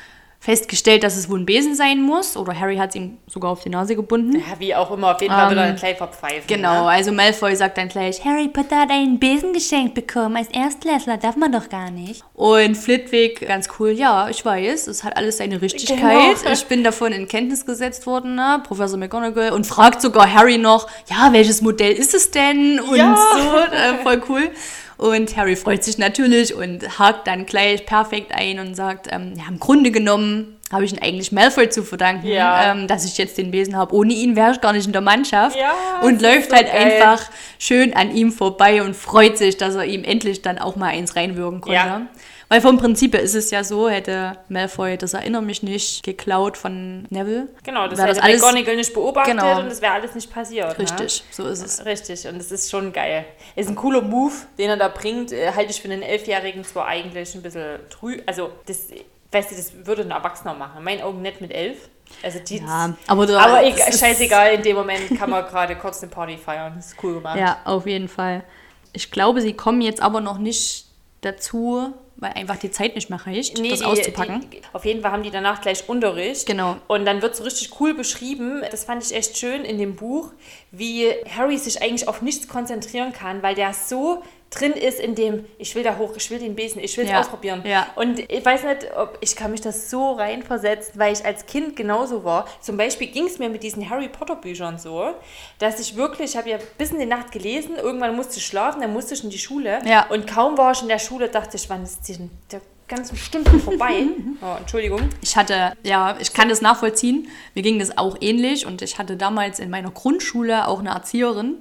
festgestellt, 0.48 1.04
dass 1.04 1.18
es 1.18 1.30
wohl 1.30 1.40
ein 1.42 1.46
Besen 1.46 1.76
sein 1.76 2.02
muss. 2.02 2.38
Oder 2.38 2.58
Harry 2.58 2.78
hat 2.78 2.92
es 2.92 2.96
ihm 2.96 3.18
sogar 3.28 3.52
auf 3.52 3.64
die 3.64 3.70
Nase 3.70 3.98
gebunden. 3.98 4.38
Ja, 4.38 4.58
wie 4.60 4.74
auch 4.74 4.90
immer, 4.92 5.14
auf 5.14 5.22
jeden 5.22 5.34
Fall 5.34 5.52
wieder 5.52 5.74
gleich 5.74 5.98
verpfeifen. 5.98 6.44
Genau, 6.48 6.86
Ne? 6.86 6.90
also 6.90 7.12
Malfoy 7.12 7.54
sagt 7.54 7.78
dann 7.78 7.90
gleich, 7.90 8.24
Harry 8.24 8.48
Potter 8.48 8.78
hat 8.80 8.90
einen 8.90 9.20
Besen 9.20 9.52
geschenkt 9.52 9.94
bekommen. 9.94 10.38
Als 10.38 10.48
Erstklässler 10.48 11.18
darf 11.18 11.36
man 11.36 11.52
doch 11.52 11.68
gar 11.68 11.92
nicht. 11.92 12.24
Und 12.34 12.76
Flitwick, 12.78 13.46
ganz 13.46 13.68
cool, 13.78 13.90
ja, 13.90 14.30
ich 14.30 14.46
weiß, 14.46 14.88
es 14.88 15.04
hat 15.04 15.18
alles 15.18 15.36
seine 15.38 15.62
Richtigkeit. 15.62 15.98
Genau. 16.00 16.54
Ich 16.54 16.66
bin 16.68 16.82
davon 16.82 17.12
in 17.12 17.28
Kenntnis 17.28 17.66
gesetzt 17.66 18.08
worden, 18.08 18.36
ne? 18.36 18.64
Professor 18.66 18.98
McGonagall. 18.98 19.52
Und 19.52 19.68
fragt 19.68 20.02
sogar 20.02 20.34
Harry 20.34 20.58
noch, 20.58 20.88
ja, 21.10 21.34
welches 21.34 21.62
Modell 21.62 21.92
ist 21.92 22.14
es 22.14 22.32
denn? 22.32 22.80
Und 22.80 22.96
Ja. 22.96 23.18
so, 23.18 23.58
äh, 23.76 24.02
voll 24.02 24.22
cool. 24.30 24.50
Und 24.98 25.38
Harry 25.38 25.56
freut 25.56 25.84
sich 25.84 25.98
natürlich 25.98 26.56
und 26.56 26.98
hakt 27.00 27.28
dann 27.28 27.46
gleich 27.46 27.86
perfekt 27.86 28.32
ein 28.34 28.60
und 28.60 28.76
sagt, 28.76 29.08
ähm, 29.12 29.34
ja, 29.38 29.44
im 29.48 29.60
Grunde 29.60 29.92
genommen 29.92 30.56
habe 30.72 30.84
ich 30.86 30.92
ihn 30.92 31.00
eigentlich 31.02 31.32
Malfoy 31.32 31.70
zu 31.70 31.84
verdanken, 31.84 32.28
Ja. 32.28 32.72
ähm, 32.72 32.88
dass 32.88 33.06
ich 33.06 33.18
jetzt 33.18 33.38
den 33.38 33.52
Besen 33.52 33.78
habe. 33.78 33.94
Ohne 33.96 34.12
ihn 34.14 34.36
wäre 34.36 34.52
ich 34.52 34.60
gar 34.60 34.74
nicht 34.74 34.86
in 34.88 34.92
der 34.92 35.02
Mannschaft. 35.02 35.56
Ja, 35.56 35.74
und 36.02 36.22
läuft 36.22 36.50
so 36.50 36.56
halt 36.56 36.68
geil. 36.72 37.02
einfach 37.02 37.30
schön 37.60 37.94
an 37.94 38.14
ihm 38.14 38.32
vorbei 38.32 38.82
und 38.82 38.96
freut 38.96 39.38
sich, 39.38 39.56
dass 39.58 39.76
er 39.76 39.86
ihm 39.86 40.04
endlich 40.04 40.42
dann 40.42 40.58
auch 40.58 40.76
mal 40.76 40.88
eins 40.88 41.16
reinwirken 41.16 41.62
konnte. 41.62 41.76
Ja. 41.76 42.02
Weil 42.50 42.62
vom 42.62 42.78
Prinzip 42.78 43.14
ist 43.14 43.36
es 43.36 43.52
ja 43.52 43.62
so, 43.64 43.90
hätte 43.90 44.38
Malfoy, 44.48 44.98
das 44.98 45.14
erinnere 45.14 45.42
mich 45.42 45.64
nicht, 45.64 46.04
geklaut 46.04 46.56
von 46.56 47.06
Neville. 47.10 47.50
Genau, 47.64 47.88
das 47.90 47.98
Wäre 47.98 48.08
hätte 48.10 48.20
das 48.22 48.24
alles- 48.26 48.42
McGonagall 48.42 48.76
nicht 48.78 48.94
beobachtet 48.94 49.34
Genau. 49.38 49.60
und 49.60 49.68
es 49.68 49.82
wäre 49.82 49.92
alles 49.94 50.16
nicht 50.16 50.32
passiert. 50.32 50.70
Ne? 50.78 50.80
Richtig, 50.84 51.24
so 51.30 51.46
ist 51.46 51.62
es. 51.62 51.84
Richtig, 51.86 52.26
und 52.28 52.38
es 52.38 52.50
ist 52.52 52.72
schon 52.72 52.94
geil. 52.94 53.26
Ist 53.58 53.68
ein 53.70 53.76
cooler 53.76 54.02
Move, 54.02 54.34
den 54.58 54.70
er 54.70 54.78
da 54.78 54.88
bringt. 54.88 55.34
Äh, 55.34 55.52
halte 55.54 55.72
ich 55.72 55.82
für 55.82 55.90
einen 55.92 56.02
Elfjährigen 56.02 56.64
zwar 56.64 56.86
eigentlich 56.88 57.36
ein 57.36 57.42
bisschen 57.42 57.80
trüb. 57.90 58.24
Also, 58.26 58.52
das, 58.66 58.88
weißt 59.34 59.52
du, 59.52 59.56
das 59.56 59.72
würde 59.86 60.04
ein 60.04 60.12
Erwachsener 60.12 60.54
machen. 60.54 60.78
In 60.78 60.84
meinen 60.86 61.02
Augen 61.02 61.22
nicht 61.22 61.42
mit 61.42 61.52
elf. 61.52 61.90
Also, 62.24 62.40
die, 62.40 62.60
Ja, 62.60 62.94
aber, 63.08 63.26
da, 63.26 63.40
aber 63.42 63.62
das 63.62 63.74
egal, 63.76 63.92
scheißegal, 63.94 64.54
in 64.54 64.62
dem 64.64 64.78
Moment 64.78 65.20
kann 65.20 65.30
man 65.30 65.46
gerade 65.46 65.76
kurz 65.76 66.02
eine 66.02 66.10
Party 66.10 66.38
feiern. 66.38 66.72
Das 66.78 66.88
ist 66.94 67.04
cool 67.04 67.16
gemacht. 67.16 67.38
Ja, 67.38 67.58
auf 67.66 67.86
jeden 67.86 68.08
Fall. 68.08 68.46
Ich 68.94 69.12
glaube, 69.12 69.42
sie 69.42 69.52
kommen 69.52 69.82
jetzt 69.82 70.02
aber 70.02 70.22
noch 70.22 70.38
nicht 70.38 70.86
dazu, 71.22 71.94
weil 72.18 72.34
einfach 72.34 72.58
die 72.58 72.72
Zeit 72.72 72.96
nicht 72.96 73.10
mehr 73.10 73.26
reicht, 73.26 73.58
Nee, 73.60 73.70
das 73.70 73.80
die- 73.80 73.86
auszupacken. 73.86 74.50
Die, 74.52 74.62
auf 74.74 74.86
jeden 74.86 75.02
Fall 75.02 75.12
haben 75.12 75.24
die 75.24 75.30
danach 75.32 75.62
gleich 75.62 75.88
Unterricht. 75.88 76.46
Genau. 76.48 76.78
Und 76.88 77.06
dann 77.06 77.22
wird 77.22 77.36
so 77.36 77.44
richtig 77.44 77.80
cool 77.80 77.94
beschrieben, 77.94 78.64
das 78.72 78.84
fand 78.86 79.04
ich 79.04 79.14
echt 79.16 79.38
schön 79.38 79.64
in 79.64 79.78
dem 79.78 79.96
Buch, 79.96 80.32
wie 80.72 81.08
Harry 81.36 81.58
sich 81.58 81.82
eigentlich 81.82 82.08
auf 82.08 82.22
nichts 82.22 82.48
konzentrieren 82.48 83.14
kann, 83.14 83.44
weil 83.44 83.56
der 83.56 83.74
so 83.74 84.24
drin 84.50 84.72
ist 84.72 85.00
in 85.00 85.14
dem, 85.16 85.46
ich 85.58 85.76
will 85.76 85.84
da 85.84 85.98
hoch, 85.98 86.14
ich 86.16 86.32
will 86.32 86.40
den 86.40 86.56
Besen, 86.56 86.82
ich 86.82 86.96
will 86.98 87.04
es 87.06 87.12
Ja, 87.12 87.20
ausprobieren. 87.20 87.64
ja. 87.66 87.88
Und 87.96 88.20
ich 88.20 88.46
weiß 88.46 88.64
nicht, 88.64 88.88
ob 88.98 89.18
ich 89.22 89.36
kann 89.36 89.52
mich 89.52 89.62
das 89.62 89.90
so 89.90 90.14
reinversetzen, 90.14 91.00
weil 91.00 91.12
ich 91.14 91.26
als 91.26 91.46
Kind 91.46 91.76
genauso 91.76 92.24
war. 92.24 92.48
Zum 92.62 92.78
Beispiel 92.78 93.08
ging 93.08 93.26
es 93.26 93.40
mir 93.40 93.50
mit 93.50 93.62
diesen 93.64 93.90
Harry 93.90 94.08
Potter 94.08 94.36
Büchern 94.38 94.78
so, 94.80 95.12
dass 95.60 95.80
ich 95.80 95.96
wirklich, 95.98 96.32
ich 96.32 96.38
habe 96.38 96.50
ja 96.50 96.58
bis 96.78 96.92
in 96.92 97.00
die 97.00 97.06
Nacht 97.06 97.32
gelesen, 97.32 97.76
irgendwann 97.76 98.16
musste 98.16 98.38
ich 98.38 98.46
schlafen, 98.46 98.82
dann 98.82 98.94
musste 98.94 99.14
ich 99.16 99.24
in 99.24 99.30
die 99.30 99.38
Schule 99.40 99.80
Ja. 99.86 100.06
und 100.10 100.28
kaum 100.28 100.58
war 100.58 100.72
ich 100.72 100.82
in 100.82 100.88
der 100.88 101.00
Schule, 101.00 101.28
dachte 101.30 101.58
ich, 101.58 101.70
wann 101.70 101.84
ist 101.84 102.08
die, 102.08 102.18
der 102.52 102.62
ganzen 102.88 103.18
Stunden 103.18 103.60
vorbei? 103.60 104.04
oh, 104.42 104.56
Entschuldigung. 104.60 105.02
Ich 105.22 105.36
hatte, 105.36 105.74
ja, 105.84 106.16
ich 106.22 106.32
kann 106.32 106.48
das 106.48 106.62
nachvollziehen. 106.62 107.28
Mir 107.54 107.64
ging 107.64 107.80
das 107.80 107.98
auch 107.98 108.16
ähnlich 108.22 108.66
und 108.66 108.82
ich 108.82 108.98
hatte 108.98 109.18
damals 109.18 109.60
in 109.60 109.70
meiner 109.70 109.92
Grundschule 109.92 110.68
auch 110.70 110.80
eine 110.80 110.92
Erzieherin, 110.92 111.56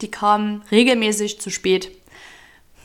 die 0.00 0.10
kam 0.10 0.62
regelmäßig 0.70 1.40
zu 1.40 1.50
spät. 1.50 1.90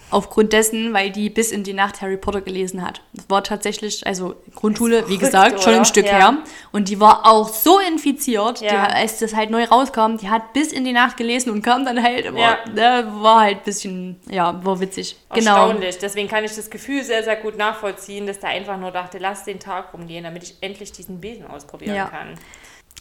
Aufgrund 0.09 0.53
dessen, 0.53 0.93
weil 0.93 1.11
die 1.11 1.29
bis 1.29 1.51
in 1.51 1.65
die 1.65 1.73
Nacht 1.73 2.01
Harry 2.01 2.15
Potter 2.15 2.39
gelesen 2.39 2.81
hat. 2.81 3.01
Das 3.11 3.29
war 3.29 3.43
tatsächlich, 3.43 4.07
also 4.07 4.35
Grundschule, 4.55 5.09
wie 5.09 5.17
gesagt, 5.17 5.61
schon 5.61 5.73
oder? 5.73 5.81
ein 5.81 5.85
Stück 5.85 6.05
Ja. 6.05 6.11
her. 6.13 6.37
Und 6.71 6.87
die 6.87 7.01
war 7.01 7.25
auch 7.25 7.49
so 7.49 7.77
infiziert, 7.79 8.61
die, 8.61 8.65
Ja. 8.67 8.83
hat- 8.83 8.93
als 8.95 9.19
das 9.19 9.35
halt 9.35 9.49
neu 9.49 9.65
rauskam, 9.65 10.15
die 10.15 10.29
hat 10.29 10.53
bis 10.53 10.71
in 10.71 10.85
die 10.85 10.93
Nacht 10.93 11.17
gelesen 11.17 11.49
und 11.51 11.61
kam 11.61 11.83
dann 11.83 12.01
halt 12.01 12.25
immer, 12.25 12.39
Ja. 12.39 12.57
ne, 12.73 13.05
war 13.19 13.41
halt 13.41 13.57
ein 13.57 13.63
bisschen, 13.65 14.17
ja, 14.29 14.63
war 14.63 14.79
witzig. 14.79 15.17
Genau. 15.33 15.51
Erstaunlich. 15.67 15.97
Deswegen 15.97 16.29
kann 16.29 16.45
ich 16.45 16.55
das 16.55 16.69
Gefühl 16.69 17.03
sehr, 17.03 17.25
sehr 17.25 17.35
gut 17.35 17.57
nachvollziehen, 17.57 18.27
dass 18.27 18.39
der 18.39 18.51
einfach 18.51 18.77
nur 18.77 18.91
dachte, 18.91 19.17
lass 19.17 19.43
den 19.43 19.59
Tag 19.59 19.91
rumgehen, 19.93 20.23
damit 20.23 20.41
ich 20.43 20.55
endlich 20.61 20.93
diesen 20.93 21.19
Besen 21.19 21.45
ausprobieren 21.47 21.95
Ja. 21.97 22.05
kann. 22.05 22.35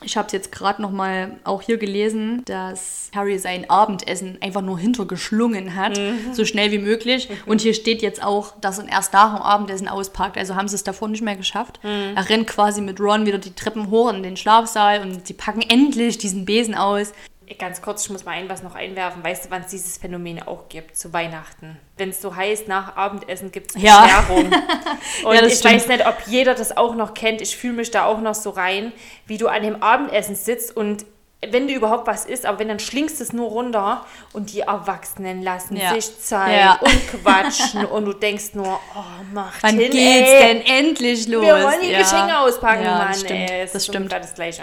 Ich 0.04 0.16
habe 0.18 0.26
es 0.26 0.32
jetzt 0.32 0.52
gerade 0.52 0.82
noch 0.82 0.90
mal 0.90 1.38
auch 1.44 1.62
hier 1.62 1.78
gelesen, 1.78 2.42
dass 2.44 3.10
Harry 3.14 3.38
sein 3.38 3.70
Abendessen 3.70 4.36
einfach 4.42 4.60
nur 4.60 4.78
hintergeschlungen 4.78 5.74
hat, 5.74 5.98
so 6.32 6.44
schnell 6.44 6.70
wie 6.70 6.78
möglich. 6.78 7.30
Und 7.46 7.62
hier 7.62 7.72
steht 7.72 8.02
jetzt 8.02 8.22
auch, 8.22 8.52
dass 8.60 8.78
er 8.78 8.88
erst 8.88 9.14
nach 9.14 9.34
dem 9.34 9.42
Abendessen 9.42 9.88
auspackt. 9.88 10.36
Also 10.36 10.54
haben 10.54 10.68
sie 10.68 10.74
es 10.74 10.84
davor 10.84 11.08
nicht 11.08 11.22
mehr 11.22 11.36
geschafft. 11.36 11.80
Er 11.82 12.28
rennt 12.28 12.46
quasi 12.46 12.82
mit 12.82 13.00
Ron 13.00 13.24
wieder 13.24 13.38
die 13.38 13.54
Treppen 13.54 13.90
hoch 13.90 14.12
in 14.12 14.22
den 14.22 14.36
Schlafsaal 14.36 15.00
und 15.00 15.26
sie 15.26 15.34
packen 15.34 15.62
endlich 15.62 16.18
diesen 16.18 16.44
Besen 16.44 16.74
aus. 16.74 17.12
Ganz 17.58 17.80
kurz, 17.80 18.04
ich 18.04 18.10
muss 18.10 18.24
mal 18.24 18.32
ein 18.32 18.48
was 18.48 18.62
noch 18.62 18.74
einwerfen. 18.74 19.22
Weißt 19.22 19.44
du, 19.46 19.50
wann 19.50 19.62
es 19.62 19.68
dieses 19.68 19.98
Phänomen 19.98 20.42
auch 20.42 20.68
gibt? 20.68 20.96
Zu 20.96 21.12
Weihnachten. 21.12 21.78
Wenn 21.96 22.10
es 22.10 22.20
so 22.20 22.34
heißt, 22.34 22.66
nach 22.66 22.96
Abendessen 22.96 23.52
gibt 23.52 23.74
es 23.74 23.80
Ja. 23.82 24.02
Bescherung. 24.02 24.46
Und 25.24 25.34
Ja, 25.34 25.40
das 25.42 25.52
ich 25.52 25.58
stimmt. 25.60 25.74
weiß 25.74 25.88
nicht, 25.88 26.06
ob 26.06 26.16
jeder 26.26 26.54
das 26.54 26.76
auch 26.76 26.94
noch 26.96 27.14
kennt. 27.14 27.40
Ich 27.40 27.56
fühle 27.56 27.74
mich 27.74 27.90
da 27.90 28.04
auch 28.04 28.20
noch 28.20 28.34
so 28.34 28.50
rein, 28.50 28.92
wie 29.26 29.38
du 29.38 29.46
an 29.48 29.62
dem 29.62 29.82
Abendessen 29.82 30.34
sitzt 30.34 30.76
und 30.76 31.06
wenn 31.48 31.68
du 31.68 31.74
überhaupt 31.74 32.06
was 32.06 32.24
isst, 32.24 32.46
aber 32.46 32.58
wenn 32.58 32.68
dann 32.68 32.78
schlingst 32.80 33.20
es 33.20 33.32
nur 33.32 33.50
runter 33.50 34.04
und 34.32 34.52
die 34.52 34.60
Erwachsenen 34.60 35.42
lassen 35.42 35.76
Ja. 35.76 35.90
sich 35.94 36.18
Zeit 36.18 36.58
Ja. 36.58 36.72
und 36.80 37.08
quatschen 37.22 37.84
und 37.84 38.06
du 38.06 38.14
denkst 38.14 38.54
nur, 38.54 38.80
oh, 38.96 39.02
macht 39.34 39.62
Wann 39.62 39.78
hin, 39.78 39.92
geht's 39.92 40.30
ey. 40.30 40.38
denn 40.48 40.62
endlich 40.62 41.28
los? 41.28 41.44
Wir 41.44 41.62
wollen 41.62 41.80
die 41.82 41.90
Ja. 41.90 41.98
Geschenke 41.98 42.38
auspacken, 42.38 42.82
ja, 42.84 42.98
Mann. 42.98 43.08
Das 43.08 43.20
stimmt. 43.20 43.50
Ey, 43.50 43.62
das 43.62 43.74
ist 43.74 43.86
stimmt. 43.86 44.10
das 44.12 44.34
Gleiche. 44.34 44.62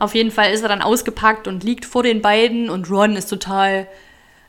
Auf 0.00 0.14
jeden 0.14 0.30
Fall 0.30 0.52
ist 0.52 0.62
er 0.62 0.68
dann 0.68 0.80
ausgepackt 0.80 1.46
und 1.46 1.62
liegt 1.62 1.84
vor 1.84 2.02
den 2.02 2.22
beiden 2.22 2.70
und 2.70 2.90
Ron 2.90 3.16
ist 3.16 3.28
total, 3.28 3.86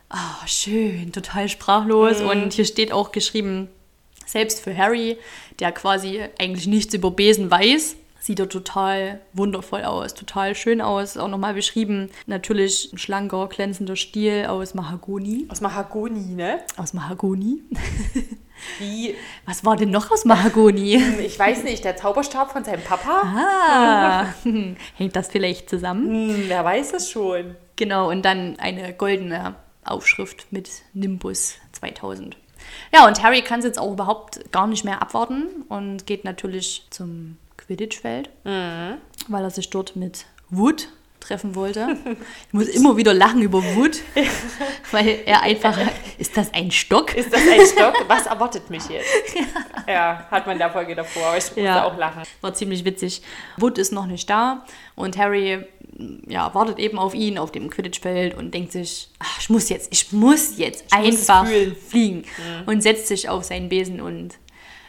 ah, 0.09 0.47
schön, 0.47 1.11
total 1.11 1.49
sprachlos. 1.49 2.21
Und 2.21 2.53
hier 2.53 2.63
steht 2.63 2.93
auch 2.93 3.11
geschrieben, 3.11 3.67
selbst 4.25 4.61
für 4.61 4.75
Harry, 4.75 5.17
der 5.59 5.73
quasi 5.73 6.23
eigentlich 6.39 6.67
nichts 6.67 6.93
über 6.93 7.11
Besen 7.11 7.51
weiß, 7.51 7.97
sieht 8.21 8.39
er 8.39 8.47
total 8.47 9.19
wundervoll 9.33 9.83
aus, 9.83 10.13
total 10.13 10.55
schön 10.55 10.79
aus. 10.79 11.17
Auch 11.17 11.27
nochmal 11.27 11.53
beschrieben, 11.53 12.09
natürlich 12.27 12.93
ein 12.93 12.97
schlanker, 12.97 13.47
glänzender 13.47 13.97
Stiel 13.97 14.45
aus 14.45 14.73
Mahagoni. 14.73 15.47
Aus 15.49 15.59
Mahagoni, 15.59 16.33
ne? 16.33 16.59
Aus 16.77 16.93
Mahagoni? 16.93 17.61
Wie, 18.79 19.15
Was 19.45 19.65
war 19.65 19.75
denn 19.75 19.89
noch 19.89 20.11
aus 20.11 20.25
Mahagoni? 20.25 20.95
ich 21.25 21.37
weiß 21.37 21.63
nicht, 21.63 21.83
der 21.83 21.95
Zauberstab 21.95 22.51
von 22.51 22.63
seinem 22.63 22.83
Papa? 22.83 23.21
Ah, 23.23 24.25
hängt 24.95 25.15
das 25.15 25.29
vielleicht 25.29 25.69
zusammen? 25.69 26.35
Hm, 26.35 26.43
wer 26.47 26.63
weiß 26.63 26.93
es 26.93 27.09
schon. 27.09 27.55
Genau, 27.75 28.09
und 28.09 28.23
dann 28.23 28.59
eine 28.59 28.93
goldene 28.93 29.55
Aufschrift 29.83 30.51
mit 30.51 30.69
Nimbus 30.93 31.55
2000. 31.71 32.37
Ja, 32.93 33.07
und 33.07 33.23
Harry 33.23 33.41
kann 33.41 33.59
es 33.59 33.65
jetzt 33.65 33.79
auch 33.79 33.91
überhaupt 33.91 34.51
gar 34.51 34.67
nicht 34.67 34.85
mehr 34.85 35.01
abwarten 35.01 35.47
und 35.67 36.05
geht 36.05 36.23
natürlich 36.23 36.85
zum 36.91 37.37
Quidditch-Feld, 37.57 38.29
weil 38.43 39.43
er 39.43 39.49
sich 39.49 39.69
dort 39.71 39.95
mit 39.95 40.25
Wood 40.49 40.89
treffen 41.21 41.55
wollte. 41.55 41.97
Ich 42.47 42.53
muss 42.53 42.67
immer 42.67 42.97
wieder 42.97 43.13
lachen 43.13 43.41
über 43.41 43.63
Wood, 43.75 44.01
weil 44.91 45.19
er 45.25 45.41
einfach, 45.43 45.77
ist 46.17 46.35
das 46.35 46.53
ein 46.53 46.69
Stock? 46.71 47.15
Ist 47.15 47.31
das 47.31 47.41
ein 47.41 47.65
Stock? 47.65 47.93
Was 48.07 48.25
erwartet 48.25 48.69
mich 48.69 48.83
jetzt? 48.89 49.07
Ja, 49.87 50.27
hat 50.29 50.45
man 50.45 50.53
in 50.53 50.59
der 50.59 50.69
Folge 50.69 50.95
davor, 50.95 51.27
aber 51.27 51.37
ich 51.37 51.45
musste 51.45 51.61
Ja. 51.61 51.83
auch 51.85 51.97
lachen. 51.97 52.21
War 52.41 52.53
ziemlich 52.53 52.85
witzig. 52.85 53.21
Wood 53.57 53.77
ist 53.77 53.91
noch 53.91 54.05
nicht 54.05 54.29
da 54.29 54.65
und 54.95 55.17
Harry 55.17 55.65
ja, 56.27 56.53
wartet 56.53 56.79
eben 56.79 56.97
auf 56.99 57.13
ihn 57.13 57.37
auf 57.37 57.51
dem 57.51 57.69
Quidditch-Feld 57.69 58.35
und 58.37 58.53
denkt 58.53 58.71
sich, 58.71 59.09
ach, 59.19 59.39
ich 59.39 59.49
muss 59.49 59.69
jetzt, 59.69 59.91
ich 59.91 60.11
muss 60.11 60.57
jetzt 60.57 60.85
muss 60.95 61.07
es 61.09 61.29
einfach 61.29 61.45
fühlen. 61.47 61.75
fliegen 61.75 62.23
und 62.65 62.81
setzt 62.81 63.07
sich 63.07 63.27
auf 63.29 63.43
seinen 63.43 63.69
Besen 63.69 64.01
und 64.01 64.35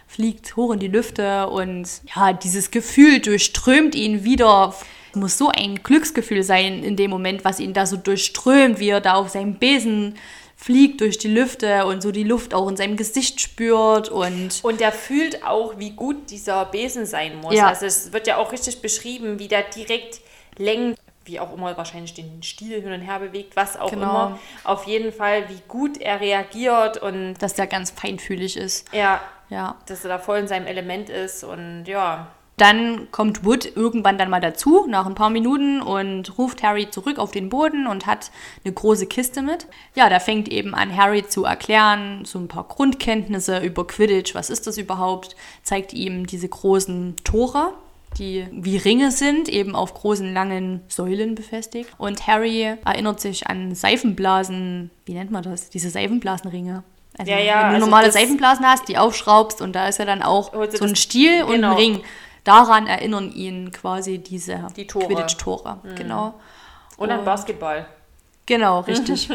fliegt 0.06 0.56
hoch 0.56 0.72
in 0.72 0.78
die 0.78 0.88
Lüfte 0.88 1.48
und 1.48 1.88
ja, 2.14 2.32
dieses 2.32 2.70
Gefühl 2.70 3.20
durchströmt 3.20 3.94
ihn 3.94 4.24
wieder. 4.24 4.74
Muss 5.14 5.36
so 5.38 5.48
ein 5.48 5.82
Glücksgefühl 5.82 6.42
sein 6.42 6.82
in 6.84 6.96
dem 6.96 7.10
Moment, 7.10 7.44
was 7.44 7.60
ihn 7.60 7.72
da 7.74 7.86
so 7.86 7.96
durchströmt, 7.96 8.78
wie 8.78 8.88
er 8.90 9.00
da 9.00 9.14
auf 9.14 9.28
seinem 9.30 9.54
Besen 9.58 10.16
fliegt 10.56 11.00
durch 11.00 11.18
die 11.18 11.28
Lüfte 11.28 11.86
und 11.86 12.02
so 12.02 12.12
die 12.12 12.22
Luft 12.22 12.54
auch 12.54 12.68
in 12.68 12.76
seinem 12.76 12.96
Gesicht 12.96 13.40
spürt 13.40 14.08
und 14.08 14.60
Und 14.62 14.80
der 14.80 14.92
fühlt 14.92 15.44
auch, 15.44 15.74
wie 15.78 15.90
gut 15.90 16.30
dieser 16.30 16.64
Besen 16.66 17.04
sein 17.04 17.40
muss. 17.40 17.54
Ja. 17.56 17.68
Also 17.68 17.84
es 17.86 18.12
wird 18.12 18.26
ja 18.28 18.36
auch 18.36 18.52
richtig 18.52 18.80
beschrieben, 18.80 19.38
wie 19.40 19.48
der 19.48 19.62
direkt 19.64 20.20
lenkt, 20.56 21.00
wie 21.24 21.40
auch 21.40 21.52
immer 21.52 21.76
wahrscheinlich 21.76 22.14
den 22.14 22.42
Stiel 22.44 22.80
hin 22.80 22.92
und 22.92 23.00
her 23.00 23.18
bewegt, 23.18 23.56
was 23.56 23.76
auch 23.76 23.90
Genau. 23.90 24.02
immer. 24.02 24.38
Auf 24.64 24.86
jeden 24.86 25.12
Fall, 25.12 25.48
wie 25.48 25.60
gut 25.66 25.98
er 26.00 26.20
reagiert 26.20 26.98
und 27.02 27.34
dass 27.40 27.54
der 27.54 27.66
ganz 27.66 27.90
feinfühlig 27.90 28.56
ist. 28.56 28.86
ja, 28.92 29.20
Ja, 29.48 29.76
dass 29.86 30.04
er 30.04 30.10
da 30.10 30.18
voll 30.18 30.38
in 30.38 30.48
seinem 30.48 30.66
Element 30.66 31.10
ist 31.10 31.42
und 31.44 31.84
ja, 31.86 32.28
Dann 32.58 33.10
kommt 33.10 33.44
Wood 33.44 33.76
irgendwann 33.76 34.18
dann 34.18 34.30
mal 34.30 34.40
dazu, 34.40 34.86
nach 34.86 35.06
ein 35.06 35.14
paar 35.14 35.30
Minuten, 35.30 35.80
und 35.80 36.36
ruft 36.38 36.62
Harry 36.62 36.90
zurück 36.90 37.18
auf 37.18 37.30
den 37.30 37.48
Boden 37.48 37.86
und 37.86 38.06
hat 38.06 38.30
eine 38.64 38.74
große 38.74 39.06
Kiste 39.06 39.42
mit. 39.42 39.66
Ja, 39.94 40.10
da 40.10 40.20
fängt 40.20 40.48
eben 40.48 40.74
an, 40.74 40.94
Harry 40.96 41.26
zu 41.26 41.44
erklären, 41.44 42.24
so 42.24 42.38
ein 42.38 42.48
paar 42.48 42.64
Grundkenntnisse 42.64 43.58
über 43.60 43.86
Quidditch, 43.86 44.34
was 44.34 44.50
ist 44.50 44.66
das 44.66 44.76
überhaupt, 44.76 45.34
zeigt 45.62 45.94
ihm 45.94 46.26
diese 46.26 46.48
großen 46.48 47.16
Tore, 47.24 47.72
die 48.18 48.46
wie 48.52 48.76
Ringe 48.76 49.10
sind, 49.10 49.48
eben 49.48 49.74
auf 49.74 49.94
großen 49.94 50.32
langen 50.32 50.82
Säulen 50.88 51.34
befestigt. 51.34 51.88
Und 51.96 52.26
Harry 52.26 52.76
erinnert 52.84 53.20
sich 53.20 53.46
an 53.46 53.74
Seifenblasen, 53.74 54.90
wie 55.06 55.14
nennt 55.14 55.30
man 55.30 55.42
das? 55.42 55.70
Diese 55.70 55.88
Seifenblasenringe. 55.88 56.84
Also 57.16 57.30
Ja, 57.30 57.38
ja, 57.38 57.54
wenn 57.54 57.68
du 57.68 57.74
also 57.74 57.86
normale 57.86 58.12
Seifenblasen 58.12 58.66
hast, 58.66 58.88
die 58.88 58.98
aufschraubst 58.98 59.60
und 59.60 59.74
da 59.74 59.88
ist 59.88 59.98
ja 59.98 60.04
dann 60.04 60.22
auch 60.22 60.52
so 60.72 60.84
ein 60.84 60.96
Stiel 60.96 61.42
und 61.42 61.54
ein 61.54 61.60
genau. 61.62 61.76
Ring. 61.76 62.00
Daran 62.44 62.86
erinnern 62.86 63.30
ihn 63.32 63.70
quasi 63.72 64.18
diese 64.18 64.66
Die 64.76 64.86
Tore. 64.86 65.04
Mhm. 65.04 65.08
Quidditch-Tore. 65.14 65.78
Genau. 65.96 66.34
Und 66.96 67.10
Oh. 67.10 67.12
an 67.12 67.24
Basketball. 67.24 67.86
Genau, 68.46 68.80
richtig. 68.86 69.28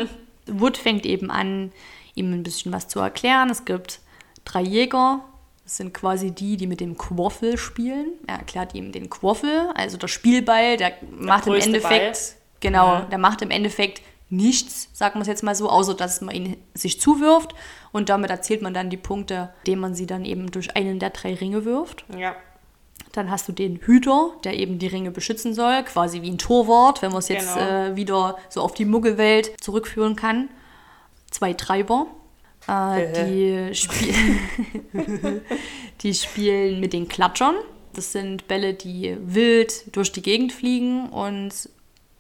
Wood 0.48 0.78
fängt 0.78 1.06
eben 1.06 1.30
an, 1.32 1.72
ihm 2.16 2.34
ein 2.34 2.44
bisschen 2.44 2.72
was 2.72 2.88
zu 2.88 3.00
erklären. 3.00 3.50
Es 3.50 3.66
gibt 3.66 4.00
drei 4.46 4.62
Jäger. 4.62 5.22
Das 5.64 5.78
sind 5.78 5.94
quasi 5.94 6.32
die, 6.32 6.56
die 6.56 6.68
mit 6.68 6.80
dem 6.80 6.98
Quaffel 6.98 7.58
spielen. 7.58 8.14
Er 8.26 8.38
erklärt 8.38 8.74
ihm 8.74 8.94
den 8.94 9.10
Quaffel, 9.10 9.70
also 9.76 9.98
der 9.98 10.08
Spielball, 10.08 10.78
der, 10.78 10.94
macht 11.12 11.48
im 11.48 11.56
Endeffekt, 11.56 12.14
Ball. 12.14 12.38
genau, 12.62 13.02
der 13.02 13.18
macht 13.18 13.42
im 13.42 13.52
Endeffekt 13.52 14.02
nichts, 14.30 14.88
sagen 14.94 15.16
wir 15.16 15.22
es 15.24 15.28
jetzt 15.28 15.44
mal 15.44 15.56
so, 15.56 15.70
außer 15.70 15.94
dass 15.94 16.22
man 16.22 16.34
ihn 16.34 16.56
sich 16.74 17.02
zuwirft 17.02 17.54
und 17.92 18.08
damit 18.08 18.30
erzielt 18.30 18.62
man 18.62 18.74
dann 18.74 18.90
die 18.90 18.96
Punkte, 18.98 19.54
indem 19.66 19.80
man 19.80 19.94
sie 19.96 20.06
dann 20.06 20.24
eben 20.24 20.52
durch 20.52 20.74
einen 20.78 21.00
der 21.00 21.10
drei 21.10 21.34
Ringe 21.34 21.66
wirft. 21.66 22.06
Ja. 22.18 22.36
Dann 23.14 23.32
hast 23.32 23.48
du 23.48 23.52
den 23.52 23.78
Hüter, 23.78 24.32
der 24.44 24.58
eben 24.58 24.80
die 24.80 24.88
Ringe 24.88 25.12
beschützen 25.12 25.54
soll, 25.54 25.84
quasi 25.84 26.22
wie 26.22 26.30
ein 26.30 26.38
Torwart, 26.38 27.02
wenn 27.02 27.12
man 27.12 27.20
es 27.20 27.30
jetzt 27.30 27.54
Genau. 27.56 27.68
äh, 27.68 27.96
wieder 27.96 28.38
so 28.50 28.62
auf 28.62 28.74
die 28.74 28.86
Muggelwelt 28.86 29.52
zurückführen 29.62 30.16
kann. 30.16 30.50
Zwei 31.32 31.54
Treiber, 31.54 32.08
äh, 32.68 33.26
die, 33.26 33.76
spiel 33.76 34.14
die 36.02 36.14
spielen 36.14 36.80
mit 36.80 36.94
den 36.94 37.08
Klatschern. 37.08 37.56
Das 37.94 38.12
sind 38.12 38.48
Bälle, 38.48 38.74
die 38.74 39.18
wild 39.20 39.96
durch 39.96 40.12
die 40.12 40.22
Gegend 40.22 40.54
fliegen 40.54 41.10
und 41.10 41.52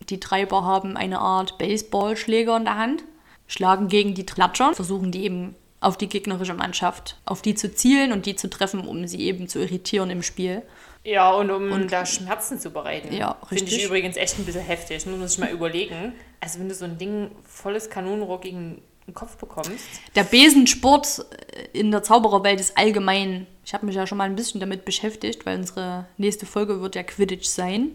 die 0.09 0.19
Treiber 0.19 0.63
haben 0.63 0.97
eine 0.97 1.19
Art 1.19 1.57
Baseballschläger 1.57 2.57
in 2.57 2.63
der 2.65 2.77
Hand, 2.77 3.03
schlagen 3.47 3.87
gegen 3.87 4.13
die 4.15 4.25
Klatscher, 4.25 4.73
versuchen 4.73 5.11
die 5.11 5.23
eben 5.25 5.55
auf 5.79 5.97
die 5.97 6.09
gegnerische 6.09 6.53
Mannschaft, 6.53 7.17
auf 7.25 7.41
die 7.41 7.55
zu 7.55 7.73
zielen 7.73 8.11
und 8.11 8.25
die 8.25 8.35
zu 8.35 8.49
treffen, 8.49 8.87
um 8.87 9.07
sie 9.07 9.21
eben 9.21 9.47
zu 9.47 9.59
irritieren 9.59 10.09
im 10.09 10.23
Spiel. 10.23 10.63
Ja, 11.03 11.31
und 11.31 11.51
um 11.51 11.87
da 11.87 12.05
Schmerzen 12.05 12.59
zu 12.59 12.71
bereiten. 12.71 13.13
Ja, 13.15 13.37
Finde 13.47 13.63
richtig. 13.63 13.79
ich 13.79 13.85
übrigens 13.85 14.17
echt 14.17 14.37
ein 14.39 14.45
bisschen 14.45 14.63
heftig. 14.63 15.05
Nur 15.05 15.17
muss 15.17 15.33
ich 15.33 15.39
mal 15.39 15.51
überlegen. 15.51 16.13
Also, 16.41 16.59
wenn 16.59 16.67
du 16.67 16.75
so 16.75 16.85
ein 16.85 16.97
Ding 16.97 17.31
volles 17.45 17.89
Kanonenrohr 17.89 18.41
gegen 18.41 18.81
den 19.07 19.13
Kopf 19.13 19.37
bekommst. 19.37 19.85
Der 20.15 20.23
Besensport 20.23 21.25
in 21.71 21.91
der 21.91 22.03
Zaubererwelt 22.03 22.59
ist 22.59 22.77
allgemein, 22.77 23.47
ich 23.63 23.73
habe 23.73 23.85
mich 23.85 23.95
ja 23.95 24.05
schon 24.05 24.17
mal 24.17 24.25
ein 24.25 24.35
bisschen 24.35 24.59
damit 24.59 24.83
beschäftigt, 24.83 25.45
weil 25.45 25.57
unsere 25.57 26.05
nächste 26.17 26.45
Folge 26.45 26.81
wird 26.81 26.95
ja 26.95 27.03
Quidditch 27.03 27.47
sein. 27.47 27.91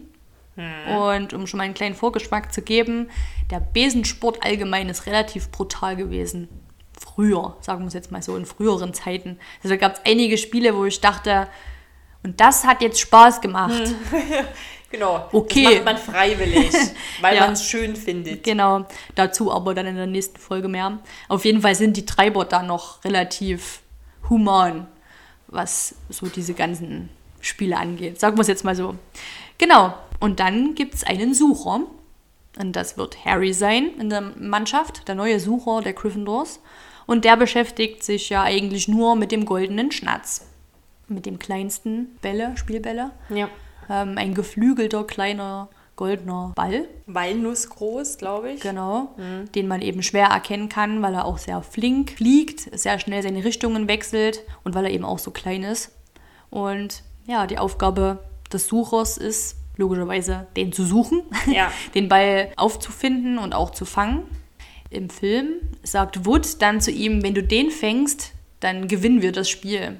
Und 0.55 1.33
um 1.33 1.47
schon 1.47 1.57
mal 1.57 1.63
einen 1.63 1.73
kleinen 1.73 1.95
Vorgeschmack 1.95 2.53
zu 2.53 2.61
geben, 2.61 3.09
der 3.49 3.59
Besensport 3.59 4.43
allgemein 4.43 4.87
ist 4.87 5.07
relativ 5.07 5.49
brutal 5.49 5.95
gewesen. 5.95 6.47
Früher, 7.05 7.55
sagen 7.61 7.81
wir 7.81 7.87
es 7.87 7.93
jetzt 7.93 8.11
mal 8.11 8.21
so, 8.23 8.35
in 8.37 8.45
früheren 8.45 8.93
Zeiten. 8.93 9.37
Also 9.63 9.69
da 9.69 9.75
gab 9.75 9.93
es 9.95 10.01
einige 10.05 10.37
Spiele, 10.37 10.75
wo 10.75 10.85
ich 10.85 11.01
dachte, 11.01 11.47
und 12.23 12.39
das 12.39 12.65
hat 12.65 12.81
jetzt 12.81 12.99
Spaß 12.99 13.41
gemacht. 13.41 13.73
Genau. 14.93 15.27
Okay. 15.31 15.63
Das 15.63 15.73
macht 15.73 15.85
man 15.85 15.97
freiwillig, 15.97 16.71
weil 17.21 17.35
Ja. 17.35 17.41
man 17.45 17.53
es 17.53 17.65
schön 17.65 17.95
findet. 17.95 18.43
Genau, 18.43 18.85
dazu 19.15 19.51
aber 19.51 19.73
dann 19.73 19.87
in 19.87 19.95
der 19.95 20.05
nächsten 20.05 20.37
Folge 20.37 20.67
mehr. 20.67 20.99
Auf 21.29 21.45
jeden 21.45 21.61
Fall 21.61 21.73
sind 21.73 21.97
die 21.97 22.05
Treiber 22.05 22.45
da 22.45 22.61
noch 22.61 23.03
relativ 23.03 23.81
human, 24.29 24.85
was 25.47 25.95
so 26.09 26.27
diese 26.27 26.53
ganzen 26.53 27.09
Spiele 27.41 27.75
angeht. 27.77 28.19
Sagen 28.19 28.37
wir 28.37 28.41
es 28.43 28.47
jetzt 28.47 28.63
mal 28.63 28.75
so. 28.75 28.93
Genau, 29.57 29.95
und 30.19 30.39
dann 30.39 30.75
gibt 30.75 30.93
es 30.93 31.03
einen 31.03 31.33
Sucher. 31.33 31.81
Und 32.59 32.75
das 32.75 32.95
wird 32.95 33.25
Harry 33.25 33.51
sein 33.51 33.89
in 33.99 34.11
der 34.11 34.21
Mannschaft, 34.21 35.07
der 35.07 35.15
neue 35.15 35.39
Sucher 35.39 35.81
der 35.81 35.93
Gryffindors. 35.93 36.59
Und 37.05 37.25
der 37.25 37.37
beschäftigt 37.37 38.03
sich 38.03 38.29
ja 38.29 38.43
eigentlich 38.43 38.87
nur 38.87 39.15
mit 39.15 39.31
dem 39.31 39.45
goldenen 39.45 39.91
Schnatz. 39.91 40.47
Mit 41.07 41.25
dem 41.25 41.39
kleinsten 41.39 42.17
Bälle, 42.21 42.55
Spielbälle. 42.55 43.11
Ja. 43.29 43.49
Ähm, 43.89 44.17
ein 44.17 44.33
geflügelter 44.33 45.03
kleiner 45.03 45.69
goldener 45.95 46.51
Ball. 46.55 46.87
Walnuss 47.05 47.69
groß, 47.69 48.17
glaube 48.17 48.51
ich. 48.53 48.61
Genau, 48.61 49.15
den 49.53 49.67
man 49.67 49.81
eben 49.81 50.01
schwer 50.01 50.27
erkennen 50.27 50.69
kann, 50.69 51.01
weil 51.01 51.13
er 51.13 51.25
auch 51.25 51.37
sehr 51.37 51.61
flink 51.61 52.11
fliegt, 52.11 52.61
sehr 52.77 52.99
schnell 52.99 53.21
seine 53.21 53.43
Richtungen 53.43 53.87
wechselt 53.87 54.41
und 54.63 54.73
weil 54.75 54.85
er 54.85 54.91
eben 54.91 55.05
auch 55.05 55.19
so 55.19 55.31
klein 55.31 55.63
ist. 55.63 55.91
Und 56.49 57.03
ja, 57.25 57.47
die 57.47 57.57
Aufgabe 57.57 58.23
des 58.51 58.67
Suchers 58.67 59.17
ist 59.17 59.57
logischerweise, 59.77 60.47
den 60.55 60.71
zu 60.71 60.83
suchen, 60.83 61.23
Ja. 61.47 61.71
den 61.95 62.09
Ball 62.09 62.51
aufzufinden 62.55 63.37
und 63.37 63.53
auch 63.53 63.71
zu 63.71 63.85
fangen. 63.85 64.23
Im 64.93 65.09
Film 65.09 65.61
sagt 65.83 66.25
Wood 66.25 66.61
dann 66.61 66.81
zu 66.81 66.91
ihm, 66.91 67.23
wenn 67.23 67.33
du 67.33 67.43
den 67.43 67.71
fängst, 67.71 68.31
dann 68.59 68.87
gewinnen 68.87 69.21
wir 69.21 69.31
das 69.31 69.49
Spiel. 69.49 69.99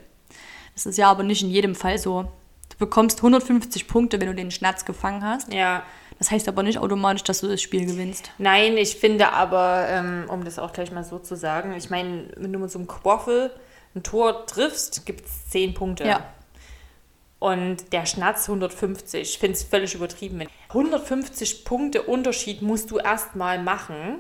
Das 0.76 0.86
ist 0.86 0.98
ja 0.98 1.10
aber 1.10 1.24
nicht 1.24 1.44
in 1.44 1.50
jedem 1.50 1.76
Fall 1.76 1.98
so. 1.98 2.24
Du 2.70 2.78
bekommst 2.78 3.20
150 3.20 3.88
Punkte, 3.88 4.20
wenn 4.20 4.28
du 4.28 4.36
den 4.36 4.52
Schnatz 4.52 4.86
gefangen 4.86 5.24
hast. 5.24 5.54
Ja. 5.54 5.84
Das 6.20 6.32
heißt 6.32 6.48
aber 6.48 6.64
nicht 6.64 6.78
automatisch, 6.78 7.24
dass 7.24 7.42
du 7.42 7.48
das 7.48 7.62
Spiel 7.62 7.86
gewinnst. 7.86 8.32
Nein, 8.38 8.78
ich 8.78 8.96
finde 8.96 9.34
aber, 9.34 9.88
ähm, 9.90 10.26
um 10.30 10.44
das 10.46 10.60
auch 10.60 10.72
gleich 10.72 10.92
mal 10.92 11.04
so 11.04 11.20
zu 11.20 11.36
sagen, 11.36 11.74
ich 11.76 11.90
meine, 11.90 12.30
wenn 12.38 12.54
du 12.54 12.60
mit 12.60 12.72
so 12.72 12.80
einem 12.80 12.88
Quaffel 12.88 13.52
ein 13.96 14.04
Tor 14.04 14.46
triffst, 14.46 15.06
gibt 15.06 15.26
es 15.26 15.50
10 15.50 15.74
Punkte. 15.74 16.06
Ja. 16.06 16.24
Und 17.40 17.92
der 17.92 18.06
Schnatz 18.06 18.48
150. 18.48 19.22
Ich 19.22 19.38
finde 19.38 19.58
es 19.58 19.64
völlig 19.64 19.96
übertrieben. 19.96 20.48
150 20.70 21.66
Punkte 21.66 22.04
Unterschied 22.04 22.62
musst 22.62 22.90
du 22.90 23.00
erstmal 23.00 23.62
machen, 23.62 24.20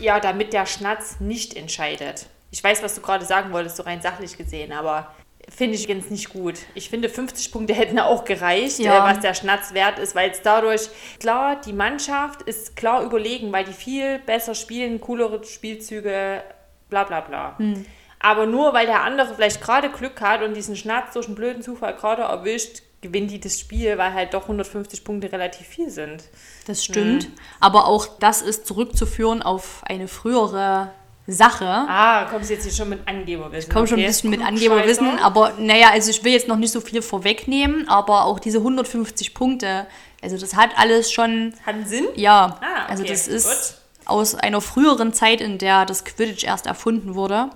ja, 0.00 0.20
damit 0.20 0.52
der 0.52 0.66
Schnatz 0.66 1.20
nicht 1.20 1.56
entscheidet. 1.56 2.26
Ich 2.50 2.62
weiß, 2.62 2.82
was 2.82 2.94
du 2.94 3.00
gerade 3.00 3.24
sagen 3.24 3.52
wolltest, 3.52 3.76
so 3.76 3.82
rein 3.82 4.00
sachlich 4.00 4.36
gesehen, 4.36 4.72
aber 4.72 5.14
finde 5.48 5.76
ich 5.76 5.88
ganz 5.88 6.10
nicht 6.10 6.30
gut. 6.30 6.56
Ich 6.74 6.90
finde, 6.90 7.08
50 7.08 7.52
Punkte 7.52 7.74
hätten 7.74 7.98
auch 7.98 8.24
gereicht, 8.24 8.78
Ja. 8.78 8.98
äh, 8.98 9.10
was 9.14 9.20
der 9.20 9.34
Schnatz 9.34 9.72
wert 9.74 9.98
ist, 9.98 10.14
weil 10.14 10.30
es 10.30 10.42
dadurch, 10.42 10.88
klar, 11.20 11.60
die 11.60 11.72
Mannschaft 11.72 12.42
ist 12.42 12.76
klar 12.76 13.02
überlegen, 13.02 13.52
weil 13.52 13.64
die 13.64 13.72
viel 13.72 14.18
besser 14.20 14.54
spielen, 14.54 15.00
coolere 15.00 15.42
Spielzüge, 15.44 16.42
bla 16.90 17.04
bla 17.04 17.20
bla. 17.20 17.58
Hm. 17.58 17.86
Aber 18.20 18.46
nur 18.46 18.72
weil 18.74 18.86
der 18.86 19.02
andere 19.04 19.34
vielleicht 19.34 19.60
gerade 19.60 19.90
Glück 19.90 20.20
hat 20.20 20.42
und 20.42 20.54
diesen 20.54 20.76
Schnatz 20.76 21.14
durch 21.14 21.26
einen 21.26 21.36
blöden 21.36 21.62
Zufall 21.62 21.94
gerade 21.94 22.22
erwischt, 22.22 22.82
gewinnt 23.00 23.30
die 23.30 23.40
das 23.40 23.58
Spiel, 23.58 23.96
weil 23.98 24.12
halt 24.14 24.34
doch 24.34 24.42
150 24.42 25.04
Punkte 25.04 25.30
relativ 25.30 25.66
viel 25.66 25.90
sind. 25.90 26.24
Das 26.66 26.84
stimmt. 26.84 27.28
Aber 27.60 27.86
auch 27.86 28.06
das 28.18 28.42
ist 28.42 28.66
zurückzuführen 28.66 29.42
auf 29.42 29.82
eine 29.86 30.08
frühere 30.08 30.90
Sache. 31.26 31.66
Ah, 31.66 32.24
kommst 32.24 32.48
jetzt 32.50 32.64
hier 32.64 32.72
schon 32.72 32.88
mit 32.88 33.06
Angeberwissen. 33.06 33.70
Komm 33.72 33.86
schon 33.86 33.98
ein 33.98 34.00
okay? 34.00 34.08
bisschen 34.08 34.30
mit. 34.30 34.40
Angeberwissen, 34.42 35.18
aber 35.18 35.52
naja, 35.58 35.90
also 35.92 36.10
ich 36.10 36.24
will 36.24 36.32
jetzt 36.32 36.48
noch 36.48 36.56
nicht 36.56 36.72
so 36.72 36.80
viel 36.80 37.02
vorwegnehmen, 37.02 37.86
aber 37.88 38.24
auch 38.24 38.38
diese 38.40 38.58
150 38.58 39.34
Punkte, 39.34 39.86
also 40.22 40.38
das 40.38 40.56
hat 40.56 40.70
alles 40.76 41.12
schon, 41.12 41.52
Hat 41.66 41.74
einen 41.74 41.86
Sinn? 41.86 42.06
ja, 42.16 42.58
Ah, 42.62 42.84
okay, 42.84 42.90
also 42.92 43.04
das 43.04 43.28
ist 43.28 43.46
gut. 43.46 44.08
aus 44.10 44.34
einer 44.34 44.60
früheren 44.62 45.12
Zeit, 45.12 45.40
in 45.42 45.58
der 45.58 45.84
das 45.84 46.04
Quidditch 46.06 46.44
erst 46.44 46.66
erfunden 46.66 47.14
wurde, 47.14 47.50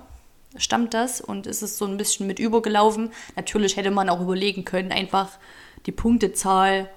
stammt 0.57 0.93
das 0.93 1.21
und 1.21 1.47
ist 1.47 1.61
es 1.61 1.77
so 1.77 1.85
ein 1.85 1.97
bisschen 1.97 2.27
mit 2.27 2.39
übergelaufen. 2.39 3.11
Natürlich 3.35 3.77
hätte 3.77 3.91
man 3.91 4.09
auch 4.09 4.21
überlegen 4.21 4.65
können, 4.65 4.91
einfach 4.91 5.29
die 5.85 5.91
Punktezahl 5.91 6.89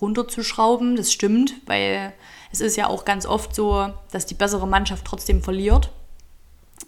runterzuschrauben, 0.00 0.96
das 0.96 1.12
stimmt, 1.12 1.54
weil 1.66 2.12
es 2.52 2.60
ist 2.60 2.76
ja 2.76 2.86
auch 2.86 3.04
ganz 3.04 3.26
oft 3.26 3.54
so, 3.54 3.92
dass 4.10 4.26
die 4.26 4.34
bessere 4.34 4.66
Mannschaft 4.66 5.04
trotzdem 5.04 5.42
verliert. 5.42 5.90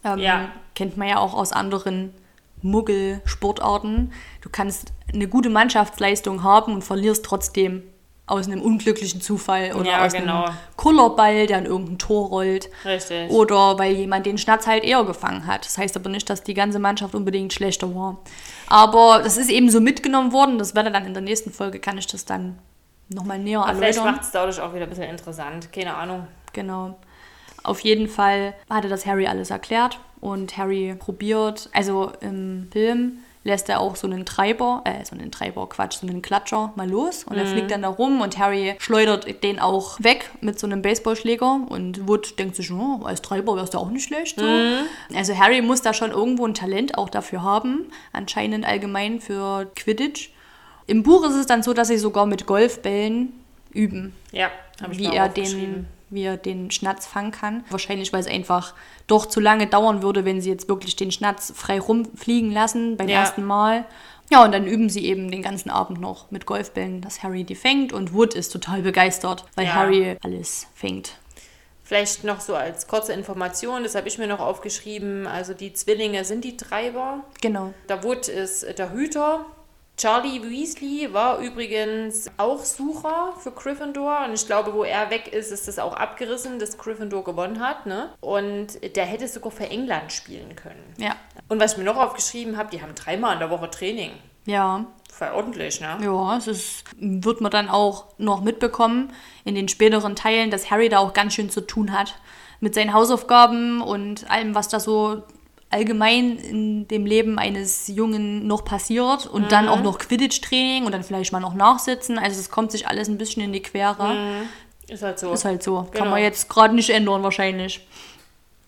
Ähm, 0.05 0.19
Ja. 0.19 0.53
Kennt 0.75 0.97
man 0.97 1.09
ja 1.09 1.19
auch 1.19 1.35
aus 1.35 1.53
anderen 1.53 2.15
Muggel-Sportarten. 2.63 4.13
Du 4.41 4.49
kannst 4.51 4.93
eine 5.13 5.29
gute 5.29 5.51
Mannschaftsleistung 5.51 6.43
haben 6.43 6.75
und 6.75 6.83
verlierst 6.83 7.25
trotzdem 7.25 7.83
aus 8.31 8.47
einem 8.47 8.63
unglücklichen 8.63 9.21
Zufall 9.21 9.73
oder 9.75 9.91
Ja, 9.91 10.07
aus 10.07 10.13
genau. 10.13 10.45
einem 10.45 10.55
Kullerball, 10.77 11.47
der 11.47 11.59
an 11.59 11.67
irgendein 11.67 11.99
Tor 11.99 12.29
rollt. 12.29 12.71
Richtig. 12.85 13.31
Oder 13.31 13.79
weil 13.79 13.93
jemand 13.95 14.27
den 14.27 14.39
Schnatz 14.39 14.67
halt 14.67 14.85
eher 14.85 15.05
gefangen 15.05 15.47
hat. 15.47 15.65
Das 15.67 15.77
heißt 15.79 15.97
aber 15.97 16.09
nicht, 16.09 16.31
dass 16.31 16.43
die 16.43 16.55
ganze 16.55 16.79
Mannschaft 16.79 17.15
unbedingt 17.15 17.53
schlechter 17.53 17.95
war. 17.95 18.19
Aber 18.69 19.21
das 19.23 19.37
ist 19.37 19.51
eben 19.51 19.71
so 19.71 19.81
mitgenommen 19.81 20.33
worden. 20.33 20.59
Das 20.59 20.75
werde 20.75 20.91
dann 20.91 21.05
in 21.07 21.13
der 21.15 21.23
nächsten 21.23 21.51
Folge, 21.53 21.81
kann 21.81 21.99
ich 21.99 22.07
das 22.07 22.25
dann 22.25 22.59
nochmal 23.09 23.39
näher 23.39 23.61
Aber 23.63 23.75
vielleicht 23.75 23.99
erläutern. 23.99 24.15
macht 24.17 24.25
es 24.25 24.31
dadurch 24.31 24.61
auch 24.61 24.73
wieder 24.75 24.85
ein 24.85 24.89
bisschen 24.91 25.11
interessant. 25.11 25.73
Keine 25.73 25.95
Ahnung. 25.95 26.27
Genau. 26.53 26.97
Auf 27.63 27.81
jeden 27.81 28.09
Fall 28.09 28.55
hatte 28.71 28.89
das 28.89 29.05
Harry 29.07 29.27
alles 29.27 29.51
erklärt 29.51 29.99
und 30.21 30.57
Harry 30.57 30.95
probiert, 30.99 31.69
also 31.73 32.13
im 32.21 32.69
Film 32.73 33.19
lässt 33.43 33.69
er 33.69 33.81
auch 33.81 33.97
so 33.97 34.07
einen 34.07 34.27
Treiber, 34.27 34.83
äh, 34.85 35.05
so 35.05 35.15
einen 35.15 35.31
Treiber, 35.31 35.69
Quatsch, 35.69 35.99
so 36.01 36.07
einen 36.07 36.21
Klatscher 36.21 36.73
mal 36.77 36.89
los 36.89 37.25
und 37.25 37.37
er 37.39 37.47
fliegt 37.47 37.71
dann 37.71 37.83
da 37.83 37.89
rum 37.89 38.21
und 38.21 38.39
Harry 38.39 38.75
schleudert 38.79 39.43
den 39.43 39.59
auch 39.59 39.99
weg 40.01 40.31
mit 40.41 40.59
so 40.59 40.67
einem 40.67 40.83
Baseballschläger 40.83 41.61
und 41.69 42.07
Wood 42.07 42.39
denkt 42.39 42.57
sich, 42.57 42.71
oh, 42.71 43.01
als 43.05 43.23
Treiber 43.23 43.57
wärst 43.57 43.75
du 43.75 43.79
auch 43.79 43.91
nicht 43.91 44.05
schlecht. 44.05 44.39
So. 44.39 44.47
Also 45.15 45.39
Harry 45.39 45.63
muss 45.63 45.81
da 45.81 45.95
schon 45.95 46.11
irgendwo 46.11 46.47
ein 46.47 46.55
Talent 46.55 46.99
auch 46.99 47.09
dafür 47.09 47.43
haben, 47.43 47.87
anscheinend 48.13 48.67
allgemein 48.67 49.21
für 49.21 49.71
Quidditch. 49.75 50.31
Im 50.87 51.03
Buch 51.03 51.25
ist 51.25 51.35
es 51.35 51.47
dann 51.47 51.63
so, 51.63 51.73
dass 51.73 51.89
sie 51.89 51.99
sogar 51.99 52.27
mit 52.27 52.47
Golfbällen 52.47 53.33
üben 53.73 54.15
Ja, 54.33 54.51
habe 54.83 54.93
ich 54.93 54.99
wie 54.99 55.07
er, 55.07 55.29
den, 55.29 55.87
wie 56.11 56.25
er 56.25 56.37
den 56.37 56.71
Schnatz 56.71 57.07
fangen 57.07 57.31
kann. 57.31 57.65
Wahrscheinlich, 57.71 58.13
weil 58.13 58.21
es 58.21 58.27
einfach 58.27 58.75
doch 59.07 59.27
zu 59.27 59.41
lange 59.41 59.67
dauern 59.67 60.03
würde, 60.03 60.25
wenn 60.25 60.41
sie 60.41 60.51
jetzt 60.51 60.69
wirklich 60.69 60.97
den 60.97 61.13
Schnatz 61.13 61.53
frei 61.57 61.81
rumfliegen 61.81 62.53
lassen 62.53 62.97
beim 62.97 63.09
Ja. 63.09 63.21
ersten 63.21 63.45
Mal. 63.45 63.85
Ja, 64.31 64.45
und 64.45 64.53
dann 64.53 64.67
üben 64.67 64.89
sie 64.89 65.07
eben 65.07 65.31
den 65.31 65.43
ganzen 65.43 65.71
Abend 65.71 66.01
noch 66.01 66.31
mit 66.31 66.47
Golfbällen, 66.47 67.01
dass 67.01 67.23
Harry 67.23 67.43
die 67.45 67.57
fängt. 67.57 67.93
Und 67.93 68.15
Wood 68.15 68.35
ist 68.35 68.51
total 68.51 68.83
begeistert, 68.83 69.45
weil 69.57 69.67
Ja. 69.67 69.75
Harry 69.75 70.17
alles 70.23 70.67
fängt. 70.75 71.17
Vielleicht 71.83 72.23
noch 72.23 72.41
so 72.41 72.55
als 72.55 72.87
kurze 72.87 73.13
Information, 73.13 73.83
das 73.83 73.97
habe 73.97 74.07
ich 74.07 74.17
mir 74.19 74.29
noch 74.29 74.39
aufgeschrieben. 74.39 75.27
Also 75.27 75.55
die 75.55 75.73
Zwillinge 75.73 76.25
sind 76.25 76.45
die 76.45 76.57
Treiber. 76.57 77.25
Genau. 77.41 77.75
Der 77.89 78.05
Wood 78.05 78.29
ist 78.29 78.79
der 78.79 78.93
Hüter. 78.93 79.45
Charlie 80.01 80.41
Weasley 80.43 81.13
war 81.13 81.41
übrigens 81.41 82.31
auch 82.39 82.65
Sucher 82.65 83.35
für 83.39 83.51
Gryffindor 83.51 84.25
und 84.27 84.33
ich 84.33 84.47
glaube, 84.47 84.73
wo 84.73 84.83
er 84.83 85.11
weg 85.11 85.31
ist, 85.31 85.53
ist 85.53 85.69
das 85.69 85.79
auch 85.79 85.95
abgerissen, 85.95 86.59
dass 86.59 86.79
Gryffindor 86.79 87.23
gewonnen 87.23 87.61
hat. 87.61 87.85
Ne? 87.85 88.09
Und 88.21 88.79
der 88.97 89.05
hätte 89.05 89.29
sogar 89.29 89.53
für 89.53 89.69
England 89.69 90.11
spielen 90.11 90.57
können. 90.57 90.95
Ja. 90.97 91.17
Und 91.49 91.61
was 91.61 91.73
ich 91.73 91.79
mir 91.79 91.85
noch 91.85 91.99
aufgeschrieben 91.99 92.57
habe, 92.57 92.71
die 92.71 92.81
haben 92.81 92.95
dreimal 92.95 93.35
in 93.35 93.41
der 93.41 93.51
Woche 93.51 93.71
Training. 93.71 94.13
Ja. 94.47 94.87
Voll 95.13 95.33
ordentlich, 95.35 95.83
ne? 95.83 95.99
Ja, 96.03 96.37
es 96.39 96.47
ist, 96.47 96.85
wird 96.99 97.43
man 97.43 97.51
dann 97.51 97.69
auch 97.69 98.07
noch 98.17 98.41
mitbekommen 98.41 99.13
in 99.45 99.55
den 99.55 99.69
späteren 99.69 100.17
Teilen, 100.17 100.51
dass 100.51 100.71
Harry 100.71 100.89
da 100.89 101.01
auch 101.01 101.13
ganz 101.13 101.35
schön 101.35 101.51
zu 101.51 101.61
tun 101.61 101.93
hat 101.93 102.15
mit 102.61 102.75
seinen 102.75 102.95
Hausaufgaben 102.95 103.83
und 103.83 104.31
allem, 104.31 104.55
was 104.55 104.69
da 104.69 104.81
so 104.81 105.25
allgemein 105.71 106.37
in 106.37 106.89
dem 106.89 107.07
Leben 107.07 107.39
eines 107.39 107.87
Jungen 107.89 108.47
noch 108.47 108.65
passiert 108.65 109.27
und 109.27 109.53
dann 109.53 109.69
auch 109.69 109.83
noch 109.83 109.99
Quidditch-Training 109.99 110.85
und 110.85 110.93
dann 110.93 111.05
vielleicht 111.05 111.33
mal 111.33 111.41
noch 111.41 111.55
nachsitzen. 111.55 112.19
Also 112.19 112.41
es 112.41 112.51
kommt 112.51 112.73
sich 112.73 112.89
alles 112.89 113.09
ein 113.09 113.19
bisschen 113.19 113.43
in 113.43 113.53
die 113.53 113.63
Quere. 113.63 114.17
Ist 114.89 115.03
halt 115.03 115.19
so. 115.21 115.33
Ist 115.33 115.45
halt 115.45 115.63
so. 115.63 115.77
Kann 115.83 115.91
Genau. 115.93 116.11
man 116.11 116.23
jetzt 116.23 116.49
gerade 116.49 116.75
nicht 116.75 116.91
ändern 116.91 117.23
wahrscheinlich. 117.23 117.87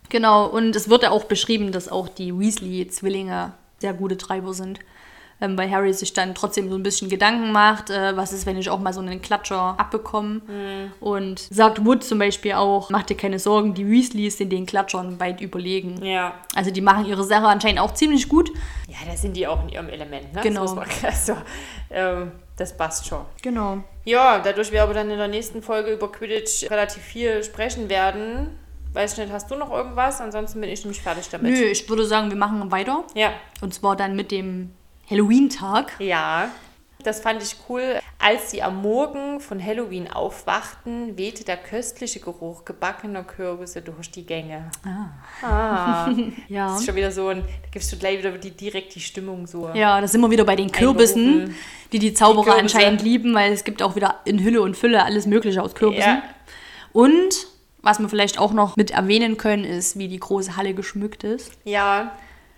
Genau, 0.09 0.47
und 0.47 0.77
es 0.77 0.89
wird 0.89 1.03
ja 1.03 1.11
auch 1.11 1.25
beschrieben, 1.25 1.73
dass 1.73 1.89
auch 1.89 2.09
die 2.09 2.39
Weasley-Zwillinge 2.39 3.53
sehr 3.79 3.95
gute 3.95 4.17
Treiber 4.17 4.55
sind. 4.55 4.79
Ähm, 5.43 5.59
weil 5.59 5.69
Harry 5.71 5.93
sich 5.93 6.13
dann 6.13 6.35
trotzdem 6.35 6.71
so 6.71 6.77
ein 6.77 6.85
bisschen 6.85 7.09
Gedanken 7.09 7.51
macht, 7.51 7.91
äh, 7.91 8.17
was 8.17 8.33
ist, 8.33 8.47
wenn 8.47 8.57
ich 8.57 8.71
auch 8.71 8.79
mal 8.79 8.93
so 8.93 9.01
einen 9.01 9.21
Klatscher 9.21 9.75
abbekomme. 9.77 10.41
Und 11.01 11.41
sagt 11.41 11.85
Wood 11.85 12.05
zum 12.05 12.21
Beispiel 12.21 12.53
auch, 12.53 12.91
mach 12.91 13.03
dir 13.03 13.17
keine 13.17 13.41
Sorgen, 13.41 13.75
die 13.75 13.89
Weasleys 13.91 14.39
sind 14.39 14.51
den 14.51 14.67
Klatschern 14.67 15.19
weit 15.19 15.41
überlegen. 15.41 16.05
ja. 16.05 16.35
Also 16.55 16.71
die 16.71 16.81
machen 16.81 17.07
ihre 17.07 17.25
Sache 17.25 17.47
anscheinend 17.47 17.81
auch 17.81 17.95
ziemlich 17.95 18.29
gut. 18.29 18.51
Ja, 18.87 18.99
da 19.07 19.17
sind 19.17 19.37
die 19.37 19.47
auch 19.47 19.63
in 19.63 19.71
ihrem 19.71 19.89
Element, 19.89 20.33
ne? 20.35 20.41
Genau. 20.43 20.63
Das, 20.63 20.75
man, 20.75 20.87
also, 21.03 21.37
ähm, 21.91 22.33
das 22.57 22.77
passt 22.77 23.07
schon. 23.07 23.25
Genau. 23.43 23.83
Ja, 24.05 24.39
dadurch 24.39 24.71
wir 24.71 24.83
aber 24.83 24.95
dann 24.95 25.11
in 25.11 25.19
der 25.19 25.29
nächsten 25.29 25.63
Folge 25.63 25.93
über 25.93 26.13
Quidditch 26.13 26.71
relativ 26.71 27.03
viel 27.03 27.43
sprechen 27.43 27.89
werden. 27.89 28.59
Weiß 28.93 29.15
ich 29.15 29.19
nicht, 29.19 29.33
hast 29.33 29.51
du 29.51 29.57
noch 29.57 29.73
irgendwas? 29.73 30.21
Ansonsten 30.21 30.61
bin 30.61 30.71
ich 30.71 30.85
nämlich 30.85 31.01
fertig 31.01 31.29
damit. 31.31 31.53
Nö, 31.53 31.65
ich 31.65 31.89
würde 31.89 32.05
sagen, 32.05 32.29
wir 32.31 32.37
machen 32.37 32.71
weiter. 32.71 33.05
Ja. 33.15 33.33
Und 33.63 33.73
zwar 33.73 33.97
dann 33.97 34.15
mit 34.15 34.31
dem 34.31 34.71
Halloween-Tag. 35.11 35.93
Ja. 35.99 36.51
Das 37.05 37.21
fand 37.21 37.43
ich 37.43 37.57
cool. 37.69 37.99
Als 38.19 38.53
sie 38.53 38.63
am 38.63 38.81
Morgen 38.81 39.41
von 39.41 39.65
Halloween 39.65 40.09
aufwachten, 40.09 41.19
wehte 41.19 41.45
der 41.45 41.57
köstliche 41.57 42.21
Geruch 42.21 42.65
gebackener 42.65 43.25
Kürbisse 43.25 43.83
durch 43.83 44.11
die 44.11 44.25
Gänge. 44.25 44.71
Ah. 45.43 46.09
Ja. 46.49 46.69
Das 46.69 46.81
ist 46.81 46.87
schon 46.87 46.95
wieder 46.95 47.11
so 47.11 47.29
ein, 47.29 47.41
da 47.41 47.69
gibst 47.71 47.91
du 47.93 47.97
gleich 47.97 48.19
wieder 48.19 48.31
die, 48.33 48.51
direkt 48.51 48.95
die 48.95 49.01
Stimmung 49.01 49.47
so. 49.47 49.71
Ja, 49.75 50.01
da 50.01 50.07
sind 50.07 50.21
wir 50.21 50.31
wieder 50.31 50.45
bei 50.45 50.55
den 50.55 50.71
Kürbissen, 50.71 51.29
Einberufen. 51.29 51.57
die 51.93 51.99
die 51.99 52.15
Zauberer 52.15 52.55
Die 52.55 52.61
anscheinend 52.61 53.03
lieben, 53.03 53.35
weil 53.35 53.53
es 53.53 53.65
gibt 53.65 53.83
auch 53.83 53.97
wieder 53.97 54.21
in 54.25 54.43
Hülle 54.43 54.63
und 54.63 54.77
Fülle 54.77 55.03
alles 55.05 55.27
Mögliche 55.27 55.63
aus 55.63 55.75
Kürbissen. 55.75 56.03
Ja. 56.03 56.23
Und 56.93 57.47
was 57.81 57.99
wir 57.99 58.09
vielleicht 58.09 58.39
auch 58.39 58.53
noch 58.53 58.77
mit 58.77 58.93
erwähnen 58.93 59.37
können, 59.37 59.65
ist, 59.65 59.99
wie 59.99 60.09
die 60.09 60.21
große 60.21 60.57
Halle 60.57 60.75
geschmückt 60.75 61.25
ist. 61.25 61.53
Ja, 61.65 62.13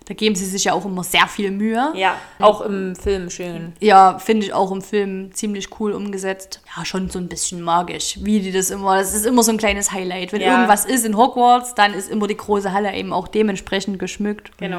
Da 0.07 0.13
geben 0.13 0.35
sie 0.35 0.45
sich 0.45 0.65
ja 0.65 0.73
auch 0.73 0.85
immer 0.85 1.03
sehr 1.03 1.27
viel 1.27 1.49
Mühe. 1.51 1.91
ja. 1.95 2.15
Auch 2.39 2.61
im 2.61 2.95
Film 2.95 3.29
schön. 3.31 3.73
Ja, 3.79 4.19
finde 4.19 4.45
ich 4.45 4.53
auch 4.53 4.71
im 4.71 4.81
Film 4.83 5.33
ziemlich 5.33 5.79
cool 5.79 5.93
umgesetzt. 5.93 6.61
Ja, 6.77 6.85
schon 6.85 7.09
so 7.09 7.17
ein 7.17 7.27
bisschen 7.27 7.61
magisch, 7.61 8.19
wie 8.21 8.39
die 8.39 8.51
das 8.51 8.69
immer, 8.69 8.97
das 8.97 9.13
ist 9.15 9.25
immer 9.25 9.41
so 9.41 9.51
ein 9.51 9.57
kleines 9.57 9.91
Highlight. 9.91 10.31
Wenn 10.31 10.41
Ja. 10.41 10.53
irgendwas 10.53 10.85
ist 10.85 11.05
in 11.05 11.17
Hogwarts, 11.17 11.73
dann 11.73 11.93
ist 11.93 12.09
immer 12.11 12.27
die 12.27 12.37
große 12.37 12.71
Halle 12.71 12.93
eben 12.93 13.13
auch 13.13 13.27
dementsprechend 13.27 13.97
geschmückt. 13.97 14.51
Genau. 14.59 14.77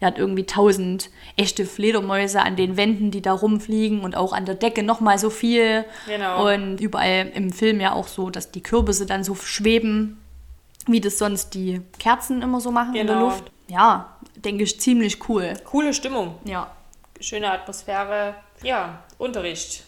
Er 0.00 0.08
hat 0.08 0.18
irgendwie 0.18 0.44
tausend 0.44 1.10
echte 1.36 1.64
Fledermäuse 1.66 2.40
an 2.42 2.56
den 2.56 2.76
Wänden, 2.76 3.10
die 3.10 3.22
da 3.22 3.32
rumfliegen 3.32 4.00
und 4.00 4.16
auch 4.16 4.32
an 4.34 4.44
der 4.46 4.54
Decke 4.54 4.82
nochmal 4.82 5.18
so 5.18 5.30
viel. 5.30 5.84
Genau. 6.06 6.50
Und 6.52 6.80
überall 6.80 7.30
im 7.34 7.50
Film 7.52 7.80
ja 7.80 7.92
auch 7.92 8.06
so, 8.06 8.28
dass 8.30 8.50
die 8.50 8.62
Kürbisse 8.62 9.06
dann 9.06 9.24
so 9.24 9.34
schweben, 9.34 10.18
wie 10.86 11.00
das 11.00 11.18
sonst 11.18 11.54
die 11.54 11.80
Kerzen 11.98 12.42
immer 12.42 12.60
so 12.60 12.70
machen 12.70 12.94
in 12.94 13.06
der 13.06 13.16
Genau. 13.16 13.26
Luft. 13.28 13.50
Ja, 13.68 14.15
denke 14.46 14.64
ich 14.64 14.80
ziemlich 14.80 15.28
cool. 15.28 15.52
Coole 15.64 15.92
Stimmung, 15.92 16.36
Ja. 16.44 16.70
schöne 17.20 17.50
Atmosphäre. 17.50 18.34
Ja, 18.62 19.02
Unterricht. 19.18 19.82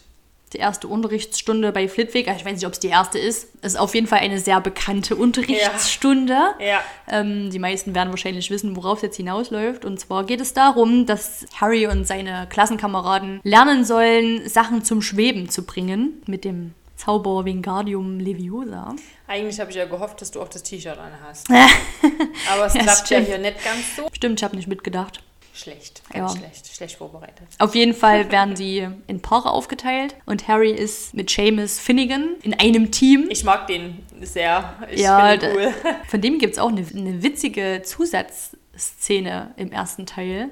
Die 0.53 0.57
erste 0.57 0.87
Unterrichtsstunde 0.87 1.71
bei 1.71 1.87
Flitwick, 1.87 2.27
also 2.27 2.39
ich 2.39 2.45
weiß 2.45 2.55
nicht, 2.55 2.65
ob 2.65 2.73
es 2.73 2.79
die 2.79 2.87
erste 2.87 3.19
ist, 3.19 3.49
ist 3.63 3.77
auf 3.79 3.93
jeden 3.93 4.07
Fall 4.07 4.19
eine 4.19 4.39
sehr 4.39 4.59
bekannte 4.61 5.15
Unterrichtsstunde. 5.15 6.37
Ja. 6.59 6.81
Ähm, 7.07 7.51
die 7.51 7.59
meisten 7.59 7.93
werden 7.93 8.09
wahrscheinlich 8.09 8.49
wissen, 8.49 8.75
worauf 8.75 8.97
es 8.97 9.03
jetzt 9.03 9.17
hinausläuft. 9.17 9.85
Und 9.85 9.99
zwar 9.99 10.25
geht 10.25 10.41
es 10.41 10.53
darum, 10.53 11.05
dass 11.05 11.45
Harry 11.61 11.85
und 11.87 12.05
seine 12.07 12.47
Klassenkameraden 12.49 13.41
lernen 13.43 13.85
sollen, 13.85 14.47
Sachen 14.49 14.83
zum 14.83 15.01
Schweben 15.03 15.49
zu 15.49 15.63
bringen 15.63 16.21
mit 16.25 16.43
dem 16.45 16.73
Zauber 16.99 17.45
Wingardium 17.45 18.19
Leviosa. 18.19 18.93
Eigentlich 19.25 19.57
habe 19.61 19.69
ich 19.71 19.77
ja 19.77 19.85
gehofft, 19.85 20.19
dass 20.21 20.31
du 20.31 20.41
auch 20.41 20.49
das 20.49 20.63
T-Shirt 20.63 20.97
an 20.97 21.13
hast. 21.23 21.49
Aber 22.53 22.65
es 22.65 22.73
Ja, 22.73 22.81
klappt 22.83 22.99
ja 22.99 23.05
stimmt. 23.05 23.27
hier 23.27 23.37
nicht 23.37 23.63
ganz 23.63 23.95
so. 23.95 24.09
Stimmt, 24.13 24.39
ich 24.41 24.43
habe 24.43 24.57
nicht 24.57 24.67
mitgedacht. 24.67 25.23
Schlecht, 25.53 26.01
ganz 26.11 26.33
Ja. 26.33 26.39
schlecht, 26.39 26.67
schlecht 26.75 26.95
vorbereitet. 26.97 27.47
Auf 27.57 27.73
jeden 27.73 27.93
Fall 27.93 28.29
werden 28.31 28.55
sie 28.57 28.87
in 29.07 29.21
Paare 29.21 29.51
aufgeteilt 29.51 30.15
und 30.25 30.47
Harry 30.49 30.71
ist 30.71 31.13
mit 31.13 31.29
Seamus 31.29 31.79
Finnegan 31.79 32.35
in 32.43 32.53
einem 32.53 32.91
Team. 32.91 33.27
Ich 33.29 33.43
mag 33.45 33.67
den 33.67 33.99
sehr. 34.21 34.75
Ich 34.91 34.99
Ja, 35.01 35.35
cool. 35.41 35.73
von 36.09 36.19
dem 36.21 36.37
gibt 36.37 36.53
es 36.53 36.59
auch 36.59 36.69
eine, 36.69 36.85
eine 36.93 37.23
witzige 37.23 37.81
Zusatzszene 37.83 39.53
im 39.57 39.71
ersten 39.71 40.05
Teil. 40.05 40.49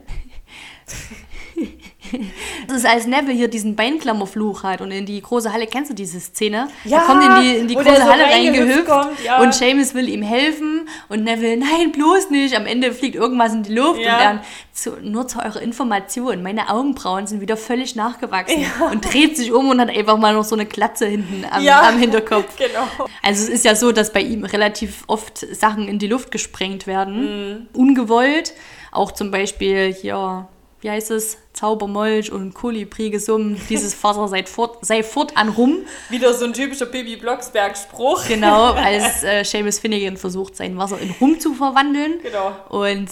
Das 2.68 2.78
ist, 2.78 2.86
als 2.86 3.06
Neville 3.06 3.34
hier 3.34 3.48
diesen 3.50 3.76
Beinklammerfluch 3.76 4.64
hat 4.64 4.80
und 4.82 4.92
in 4.92 5.06
die 5.06 5.22
große 5.22 5.52
Halle, 5.52 5.68
kennst 5.68 5.92
du 5.92 5.96
diese 5.96 6.20
Szene? 6.20 6.70
Ja, 6.86 7.00
er 7.00 7.04
kommt 7.04 7.24
in 7.24 7.42
die, 7.42 7.58
in 7.58 7.68
die 7.68 7.76
große 7.76 7.96
so 7.98 8.04
Halle 8.04 8.24
reingehüpft 8.24 8.88
ja. 9.26 9.42
und 9.42 9.54
Seamus 9.54 9.94
will 9.94 10.08
ihm 10.08 10.22
helfen 10.22 10.88
und 11.10 11.24
Neville, 11.24 11.58
nein, 11.58 11.92
bloß 11.92 12.30
nicht. 12.30 12.56
Am 12.56 12.66
Ende 12.66 12.94
fliegt 12.94 13.16
irgendwas 13.16 13.54
in 13.54 13.64
die 13.64 13.74
Luft 13.74 14.00
Ja. 14.00 14.14
und 14.14 14.24
dann, 14.24 14.40
zu, 14.72 14.92
nur 15.02 15.28
zu 15.28 15.40
eurer 15.40 15.62
Information, 15.62 16.44
meine 16.44 16.70
Augenbrauen 16.70 17.28
sind 17.28 17.42
wieder 17.42 17.58
völlig 17.58 17.96
nachgewachsen 17.96 18.66
und 18.92 19.12
dreht 19.14 19.36
sich 19.36 19.52
um 19.52 19.70
und 19.70 19.82
hat 19.82 19.90
einfach 19.90 20.18
mal 20.18 20.34
noch 20.34 20.46
so 20.46 20.56
eine 20.56 20.66
Glatze 20.66 21.08
hinten 21.08 21.46
am, 21.50 21.64
Ja. 21.64 21.90
am 21.90 21.98
Hinterkopf. 22.00 22.56
Genau. 22.58 22.88
Also 23.24 23.44
es 23.44 23.50
ist 23.50 23.66
ja 23.66 23.76
so, 23.76 23.92
dass 23.92 24.14
bei 24.14 24.22
ihm 24.22 24.46
relativ 24.46 25.04
oft 25.08 25.40
Sachen 25.40 25.88
in 25.88 26.00
die 26.00 26.08
Luft 26.08 26.32
gesprengt 26.32 26.88
werden. 26.88 27.50
Mhm. 27.50 27.68
Ungewollt. 27.74 28.54
Auch 28.92 29.12
zum 29.12 29.32
Beispiel 29.32 29.94
hier, 29.94 30.48
wie 30.82 30.90
heißt 30.92 31.12
es? 31.12 31.38
Zaubermolch 31.54 32.32
und 32.32 32.54
Kolibri 32.54 33.10
gesummen. 33.10 33.60
Dieses 33.70 34.02
Wasser 34.04 34.28
sei, 34.28 34.46
fort, 34.46 34.86
sei 34.86 35.02
fortan 35.02 35.50
rum. 35.50 35.80
Wieder 36.10 36.34
so 36.34 36.46
ein 36.46 36.54
typischer 36.54 36.86
Bibi 36.86 37.16
Blocksberg-Spruch. 37.16 38.28
Genau, 38.28 38.74
als 38.74 39.24
äh, 39.24 39.44
Seamus 39.44 39.80
Finnegan 39.80 40.18
versucht, 40.18 40.56
sein 40.56 40.78
Wasser 40.78 41.00
in 41.00 41.12
Rum 41.20 41.40
zu 41.40 41.56
verwandeln. 41.56 42.20
Genau. 42.22 42.56
Und 42.70 43.10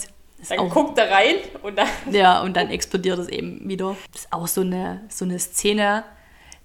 Dann 0.48 0.58
auch, 0.60 0.70
guckt 0.70 0.96
er 0.98 1.10
rein 1.10 1.36
und 1.62 1.76
dann. 1.76 1.88
ja, 2.12 2.40
und 2.42 2.56
dann 2.56 2.70
explodiert 2.70 3.18
es 3.18 3.28
eben 3.28 3.68
wieder. 3.68 3.96
Das 4.12 4.22
ist 4.22 4.32
auch 4.32 4.46
so 4.46 4.60
eine, 4.60 5.02
so 5.08 5.24
eine 5.24 5.38
Szene, 5.40 6.04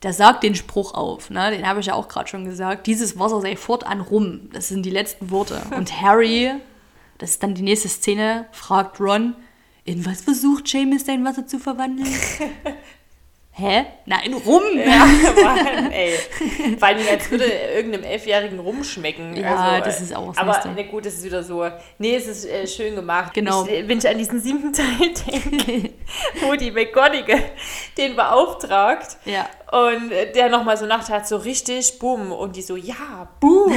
der 0.04 0.14
sagt 0.14 0.44
den 0.44 0.54
Spruch 0.54 0.94
auf, 0.94 1.30
ne? 1.32 1.52
den 1.52 1.68
habe 1.68 1.80
ich 1.80 1.88
ja 1.88 1.96
auch 1.96 2.08
gerade 2.08 2.28
schon 2.28 2.46
gesagt. 2.46 2.86
Dieses 2.86 3.18
Wasser 3.18 3.42
sei 3.42 3.56
fortan 3.56 4.02
rum. 4.02 4.50
Das 4.54 4.68
sind 4.68 4.86
die 4.86 4.92
letzten 4.92 5.32
Worte. 5.32 5.62
Und 5.76 6.00
Harry, 6.00 6.52
das 7.18 7.32
ist 7.32 7.44
dann 7.44 7.56
die 7.56 7.62
nächste 7.64 7.88
Szene, 7.90 8.46
fragt 8.52 9.00
Ron, 9.00 9.36
in 9.86 10.06
was 10.06 10.22
versucht 10.22 10.68
Seamus 10.68 11.06
sein 11.06 11.24
Wasser 11.26 11.46
zu 11.48 11.60
verwandeln? 11.60 12.08
Hä? 13.54 13.86
Nein, 14.06 14.34
rum. 14.34 14.64
Ja, 14.76 15.06
Mann, 15.44 15.92
ey. 15.92 16.14
Vor 16.80 16.88
allem, 16.88 17.06
als 17.12 17.30
würde 17.30 17.44
irgendeinem 17.44 18.06
Elfjährigen 18.06 18.60
rumschmecken. 18.60 19.36
Ja, 19.36 19.56
also, 19.56 19.86
das 19.86 20.02
ist 20.02 20.16
auch 20.16 20.34
das 20.34 20.38
Aber 20.38 20.74
ne, 20.74 20.86
gut, 20.86 21.06
das 21.06 21.16
ist 21.16 21.26
wieder 21.26 21.44
so. 21.44 21.68
Nee, 21.98 22.16
es 22.16 22.28
ist 22.28 22.46
äh, 22.46 22.66
schön 22.66 22.96
gemacht. 22.96 23.34
Genau. 23.34 23.66
Ich, 23.66 23.72
äh, 23.72 23.88
wenn 23.90 23.98
ich 23.98 24.08
an 24.08 24.18
diesen 24.18 24.40
siebten 24.40 24.72
Teil 24.72 24.86
denke, 25.28 25.90
wo 26.40 26.56
die 26.56 26.72
McGonagall 26.72 27.44
den 27.98 28.16
beauftragt 28.16 29.18
Ja. 29.26 29.50
und 29.74 30.12
der 30.34 30.48
nochmal 30.50 30.78
so 30.78 30.86
nach 30.86 31.08
hat, 31.10 31.28
so 31.28 31.36
richtig, 31.36 32.00
bumm. 32.00 32.32
Und 32.32 32.56
die 32.56 32.62
so, 32.62 32.78
ja, 32.78 33.28
boom. 33.42 33.74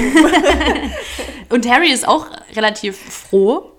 Und 1.51 1.69
Harry 1.69 1.91
ist 1.91 2.07
auch 2.07 2.27
relativ 2.55 2.97
froh, 2.97 3.73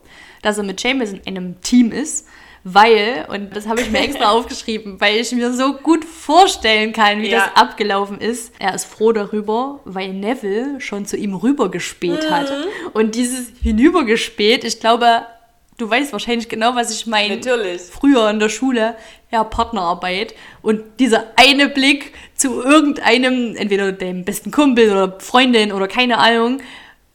dass 0.46 0.58
er 0.58 0.64
mit 0.64 0.80
Seamus 0.80 1.12
in 1.12 1.22
einem 1.26 1.60
Team 1.62 1.92
ist, 1.92 2.28
weil, 2.64 3.26
und 3.30 3.56
das 3.56 3.68
habe 3.68 3.82
ich 3.82 3.92
mir 3.92 4.00
extra 4.00 4.30
aufgeschrieben, 4.32 5.00
weil 5.00 5.18
ich 5.18 5.32
mir 5.32 5.54
so 5.54 5.74
gut 5.74 6.04
vorstellen 6.04 6.94
kann, 6.94 7.22
wie 7.22 7.30
Ja. 7.30 7.40
das 7.54 7.62
abgelaufen 7.62 8.20
ist. 8.20 8.54
Er 8.60 8.74
ist 8.74 8.86
froh 8.86 9.12
darüber, 9.12 9.82
weil 9.86 10.14
Neville 10.14 10.80
schon 10.82 11.06
zu 11.06 11.16
ihm 11.18 11.36
rübergespäht 11.36 12.30
hat. 12.32 12.50
Mhm. 12.50 12.92
Und 12.94 13.16
dieses 13.16 13.52
hinübergespäht, 13.62 14.64
ich 14.64 14.80
glaube, 14.80 15.26
du 15.78 15.90
weißt 15.90 16.12
wahrscheinlich 16.12 16.50
genau, 16.50 16.76
was 16.76 16.92
ich 16.92 17.06
meine. 17.06 17.36
Natürlich. 17.36 17.82
Früher 17.84 18.30
in 18.32 18.40
der 18.40 18.50
Schule, 18.50 18.96
ja, 19.32 19.44
Partnerarbeit. 19.44 20.34
Und 20.64 20.82
dieser 21.00 21.26
eine 21.36 21.70
Blick 21.70 22.14
zu 22.36 22.64
irgendeinem, 22.64 23.56
entweder 23.56 23.92
dem 23.92 24.26
besten 24.26 24.50
Kumpel 24.52 24.90
oder 24.92 25.20
Freundin 25.20 25.72
oder 25.72 25.88
keine 25.88 26.18
Ahnung, 26.18 26.62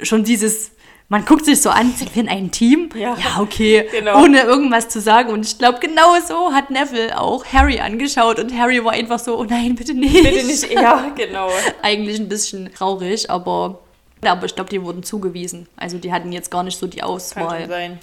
schon 0.00 0.22
dieses, 0.24 0.70
man 1.10 1.24
guckt 1.24 1.44
sich 1.44 1.60
so 1.60 1.70
an, 1.70 1.92
sind 1.92 2.14
wir 2.14 2.22
in 2.22 2.28
einem 2.28 2.50
Team? 2.52 2.88
Ja. 2.94 3.16
okay. 3.40 3.84
Genau. 3.90 4.22
Ohne 4.22 4.42
irgendwas 4.42 4.88
zu 4.88 5.00
sagen. 5.00 5.30
Und 5.32 5.44
ich 5.44 5.58
glaube, 5.58 5.80
genau 5.80 6.14
so 6.26 6.52
hat 6.54 6.70
Neville 6.70 7.20
auch 7.20 7.44
Harry 7.52 7.80
angeschaut. 7.80 8.38
Und 8.38 8.56
Harry 8.56 8.82
war 8.84 8.92
einfach 8.92 9.18
so, 9.18 9.36
oh 9.36 9.44
nein, 9.44 9.74
bitte 9.74 9.92
nicht. 9.92 10.14
Bitte 10.14 10.46
nicht, 10.46 10.70
ja, 10.72 11.12
genau. 11.16 11.50
Eigentlich 11.82 12.18
ein 12.20 12.28
bisschen 12.28 12.72
traurig, 12.72 13.28
aber, 13.28 13.80
aber 14.24 14.46
ich 14.46 14.54
glaube, 14.54 14.70
die 14.70 14.80
wurden 14.82 15.02
zugewiesen. 15.02 15.66
Also 15.76 15.98
die 15.98 16.12
hatten 16.12 16.30
jetzt 16.30 16.48
gar 16.50 16.62
nicht 16.62 16.78
so 16.78 16.86
die 16.86 16.98
Kann 16.98 17.08
Auswahl. 17.10 17.68
sein. 17.68 17.98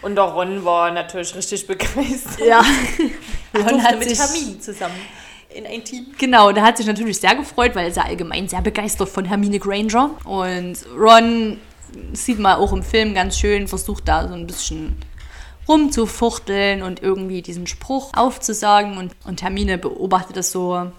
Und 0.00 0.14
der 0.14 0.24
Ron 0.24 0.64
war 0.64 0.90
natürlich 0.90 1.34
richtig 1.34 1.66
begeistert. 1.66 2.40
Ja. 2.46 2.64
Ron 3.54 3.82
hat 3.82 3.98
mit 3.98 4.08
sich- 4.08 4.18
Hermine 4.18 4.58
zusammen 4.60 4.94
in 5.54 5.66
ein 5.66 5.84
Team. 5.84 6.06
Genau, 6.18 6.52
der 6.52 6.62
hat 6.62 6.76
sich 6.78 6.86
natürlich 6.86 7.18
sehr 7.18 7.34
gefreut, 7.34 7.74
weil 7.74 7.84
er 7.84 7.88
ist 7.88 7.96
ja 7.96 8.04
allgemein 8.04 8.48
sehr 8.48 8.60
begeistert 8.62 9.08
von 9.10 9.24
Hermine 9.26 9.58
Granger. 9.58 10.10
Und 10.24 10.76
Ron 10.98 11.58
sieht 12.12 12.38
man 12.38 12.56
auch 12.56 12.72
im 12.72 12.82
Film 12.82 13.14
ganz 13.14 13.38
schön, 13.38 13.68
versucht 13.68 14.08
da 14.08 14.28
so 14.28 14.34
ein 14.34 14.46
bisschen 14.46 14.96
rumzufuchteln 15.68 16.82
und 16.82 17.02
irgendwie 17.02 17.42
diesen 17.42 17.66
Spruch 17.66 18.12
aufzusagen. 18.14 18.98
Und, 18.98 19.12
und 19.24 19.42
Hermine 19.42 19.78
beobachtet 19.78 20.36
das 20.36 20.52
so, 20.52 20.90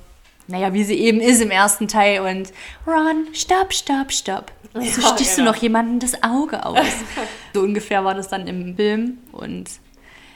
naja, 0.48 0.74
wie 0.74 0.84
sie 0.84 1.00
eben 1.00 1.20
ist 1.20 1.42
im 1.42 1.52
ersten 1.52 1.88
Teil. 1.88 2.22
Und 2.22 2.52
Ron, 2.86 3.28
stopp, 3.34 3.74
stopp, 3.74 4.12
stopp. 4.12 4.52
So 4.74 5.02
Ja, 5.02 5.14
stichst 5.16 5.38
genau. 5.38 5.52
du 5.52 5.56
noch 5.56 5.62
jemandem 5.62 6.00
das 6.00 6.22
Auge 6.24 6.66
aus. 6.66 6.80
so 7.54 7.62
ungefähr 7.62 8.04
war 8.04 8.14
das 8.14 8.28
dann 8.28 8.48
im 8.48 8.76
Film. 8.76 9.18
Und 9.32 9.70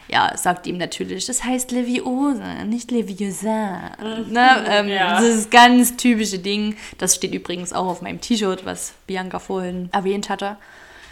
ja, 0.07 0.35
sagt 0.37 0.67
ihm 0.67 0.77
natürlich, 0.77 1.25
das 1.25 1.43
heißt 1.43 1.71
Leviosa, 1.71 2.63
nicht 2.65 2.91
Leviosa. 2.91 3.91
Ne? 4.27 4.65
Ähm, 4.67 4.89
Ja. 4.89 5.15
Das 5.15 5.23
ist 5.23 5.51
ganz 5.51 5.95
typische 5.97 6.39
Ding. 6.39 6.75
Das 6.97 7.15
steht 7.15 7.33
übrigens 7.33 7.73
auch 7.73 7.87
auf 7.87 8.01
meinem 8.01 8.19
T-Shirt, 8.19 8.65
was 8.65 8.93
Bianca 9.07 9.39
vorhin 9.39 9.89
erwähnt 9.93 10.29
hatte. 10.29 10.57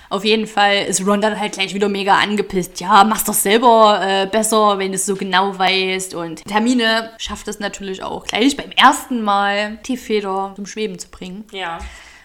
Auf 0.10 0.26
jeden 0.26 0.48
Fall 0.48 0.86
ist 0.88 1.06
Ron 1.06 1.22
dann 1.22 1.40
halt 1.40 1.54
gleich 1.54 1.76
wieder 1.76 1.88
mega 1.88 2.16
angepisst. 2.18 2.80
Ja, 2.80 3.04
mach's 3.04 3.26
doch 3.26 3.34
selber 3.36 4.00
äh, 4.02 4.26
besser, 4.26 4.80
wenn 4.80 4.90
du 4.92 4.96
es 4.96 5.06
so 5.06 5.16
genau 5.16 5.58
weißt. 5.58 6.16
Und 6.16 6.42
Hermine 6.50 7.12
schafft 7.20 7.48
es 7.48 7.60
natürlich 7.60 8.02
auch 8.02 8.26
gleich 8.26 8.58
beim 8.58 8.72
ersten 8.72 9.22
Mal, 9.22 9.78
die 9.86 9.98
Feder 9.98 10.54
zum 10.56 10.66
Schweben 10.66 10.98
zu 10.98 11.10
bringen. 11.10 11.46
Ja. 11.52 11.78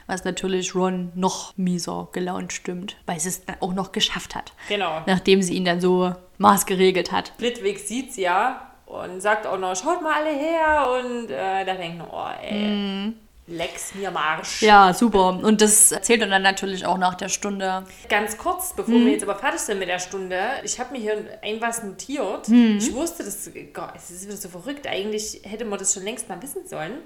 Was 0.06 0.24
natürlich 0.24 0.74
Ron 0.74 1.12
noch 1.14 1.52
mieser 1.56 2.08
gelaunt 2.12 2.52
stimmt, 2.54 2.96
weil 3.06 3.20
sie 3.20 3.28
es 3.28 3.44
dann 3.44 3.56
auch 3.60 3.74
noch 3.74 3.92
geschafft 3.92 4.34
hat. 4.34 4.52
Genau. 4.68 5.02
Nachdem 5.06 5.42
sie 5.42 5.54
ihn 5.54 5.64
dann 5.66 5.80
so 5.80 6.14
maßgeregelt 6.38 7.12
hat. 7.12 7.32
Flitwick 7.38 7.78
sieht's 7.78 8.16
ja 8.16 8.70
und 8.86 9.20
sagt 9.20 9.46
auch 9.46 9.58
noch, 9.58 9.74
schaut 9.76 10.02
mal 10.02 10.14
alle 10.14 10.30
her. 10.30 10.88
Und 11.00 11.30
äh, 11.30 11.64
da 11.64 11.74
denkt 11.74 11.98
man, 11.98 12.08
oh 12.10 12.28
ey, 12.42 13.12
lex 13.46 13.94
mir 13.94 14.10
Marsch. 14.10 14.62
Mhm. 14.62 14.68
Ja, 14.68 14.92
super. 14.94 15.28
Und 15.42 15.60
das 15.60 15.92
erzählt 15.92 16.20
er 16.22 16.28
dann 16.28 16.42
natürlich 16.42 16.86
auch 16.86 16.96
nach 16.98 17.14
der 17.14 17.28
Stunde. 17.28 17.84
Ganz 18.08 18.38
kurz, 18.38 18.74
bevor 18.74 18.94
Mhm. 18.94 19.06
wir 19.06 19.12
jetzt 19.12 19.22
aber 19.24 19.36
fertig 19.36 19.60
sind 19.60 19.78
mit 19.78 19.88
der 19.88 19.98
Stunde, 19.98 20.38
ich 20.64 20.78
habe 20.80 20.92
mir 20.92 21.00
hier 21.00 21.38
ein 21.42 21.60
was 21.60 21.82
notiert. 21.82 22.48
Mhm. 22.48 22.78
Ich 22.78 22.92
wusste 22.94 23.22
das, 23.24 23.50
Gott, 23.72 23.92
es 23.96 24.10
ist 24.10 24.26
wieder 24.26 24.36
so 24.36 24.48
verrückt. 24.48 24.86
Eigentlich 24.86 25.40
hätte 25.44 25.64
man 25.64 25.78
das 25.78 25.92
schon 25.94 26.04
längst 26.04 26.28
mal 26.28 26.40
wissen 26.42 26.66
sollen. 26.66 26.98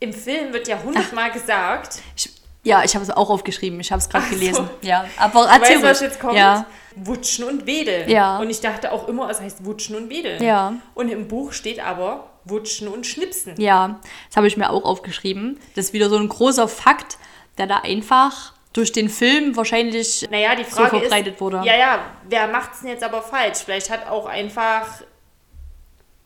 Im 0.00 0.12
Film 0.12 0.52
wird 0.52 0.68
ja 0.68 0.82
hundertmal 0.82 1.30
gesagt, 1.30 2.00
Ich, 2.16 2.30
ja, 2.64 2.82
ich 2.84 2.94
habe 2.94 3.04
es 3.04 3.10
auch 3.10 3.30
aufgeschrieben. 3.30 3.78
Ich 3.80 3.92
habe 3.92 4.00
es 4.00 4.08
gerade 4.08 4.24
Ach 4.26 4.32
so. 4.32 4.38
gelesen. 4.38 4.70
Ja, 4.82 5.04
aber 5.16 5.44
weißt 5.44 5.60
erzähl 5.60 5.76
du, 5.80 5.82
was 5.84 6.00
jetzt 6.00 6.18
kommt? 6.20 6.34
Ja, 6.34 6.66
Wutschen 6.96 7.44
und 7.44 7.66
Wedeln. 7.66 8.08
Ja. 8.08 8.38
Und 8.38 8.50
ich 8.50 8.60
dachte 8.60 8.90
auch 8.92 9.06
immer, 9.08 9.30
es 9.30 9.40
heißt 9.40 9.64
Wutschen 9.64 9.94
und 9.96 10.10
Wedeln. 10.10 10.42
Ja. 10.42 10.74
Und 10.94 11.08
im 11.08 11.28
Buch 11.28 11.52
steht 11.52 11.78
aber 11.84 12.30
Wutschen 12.44 12.88
und 12.88 13.06
Schnipsen. 13.06 13.58
ja, 13.60 14.00
das 14.28 14.36
habe 14.36 14.46
ich 14.46 14.56
mir 14.56 14.70
auch 14.70 14.84
aufgeschrieben. 14.84 15.58
Das 15.76 15.86
ist 15.86 15.92
wieder 15.92 16.08
so 16.10 16.16
ein 16.16 16.28
großer 16.28 16.68
Fakt, 16.68 17.16
der 17.58 17.66
da 17.66 17.78
einfach 17.78 18.52
durch 18.72 18.92
den 18.92 19.08
Film 19.08 19.56
wahrscheinlich 19.56 20.26
Naja, 20.30 20.54
die 20.56 20.64
so 20.64 20.70
Frage 20.70 20.98
verbreitet 21.00 21.34
ist, 21.34 21.40
wurde. 21.40 21.58
ja, 21.64 21.76
ja, 21.76 21.98
wer 22.28 22.48
macht 22.48 22.74
es 22.74 22.80
denn 22.80 22.88
jetzt 22.90 23.04
aber 23.04 23.22
falsch? 23.22 23.58
Vielleicht 23.64 23.88
hat 23.90 24.06
auch 24.08 24.26
einfach, 24.26 24.86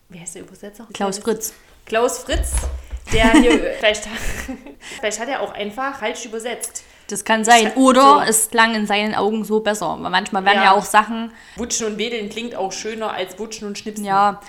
wie 0.08 0.18
heißt 0.20 0.34
der 0.36 0.42
Übersetzer? 0.42 0.86
Klaus 0.94 1.18
Fritz. 1.18 1.52
Klaus 1.86 2.18
Fritz, 2.18 2.52
der 3.12 3.32
hier, 3.32 3.52
vielleicht, 3.78 4.08
vielleicht 5.00 5.20
hat 5.20 5.28
er 5.28 5.40
auch 5.42 5.52
einfach 5.54 5.98
falsch 5.98 6.24
übersetzt. 6.24 6.84
Das 7.08 7.24
kann 7.24 7.42
sein. 7.44 7.72
Oder 7.74 8.16
so. 8.16 8.20
es 8.30 8.50
klang 8.50 8.74
in 8.74 8.86
seinen 8.86 9.14
Augen 9.14 9.42
so 9.44 9.60
besser. 9.60 9.96
Weil 10.00 10.10
manchmal 10.10 10.44
werden 10.44 10.58
ja, 10.58 10.64
Ja. 10.64 10.72
auch 10.74 10.84
Sachen, 10.84 11.32
Wutschen 11.56 11.86
und 11.86 11.98
Wedeln 11.98 12.28
klingt 12.28 12.54
auch 12.54 12.70
schöner 12.72 13.12
als 13.12 13.38
Wutschen 13.38 13.66
und 13.66 13.78
Schnipsen. 13.78 14.04
ja, 14.04 14.40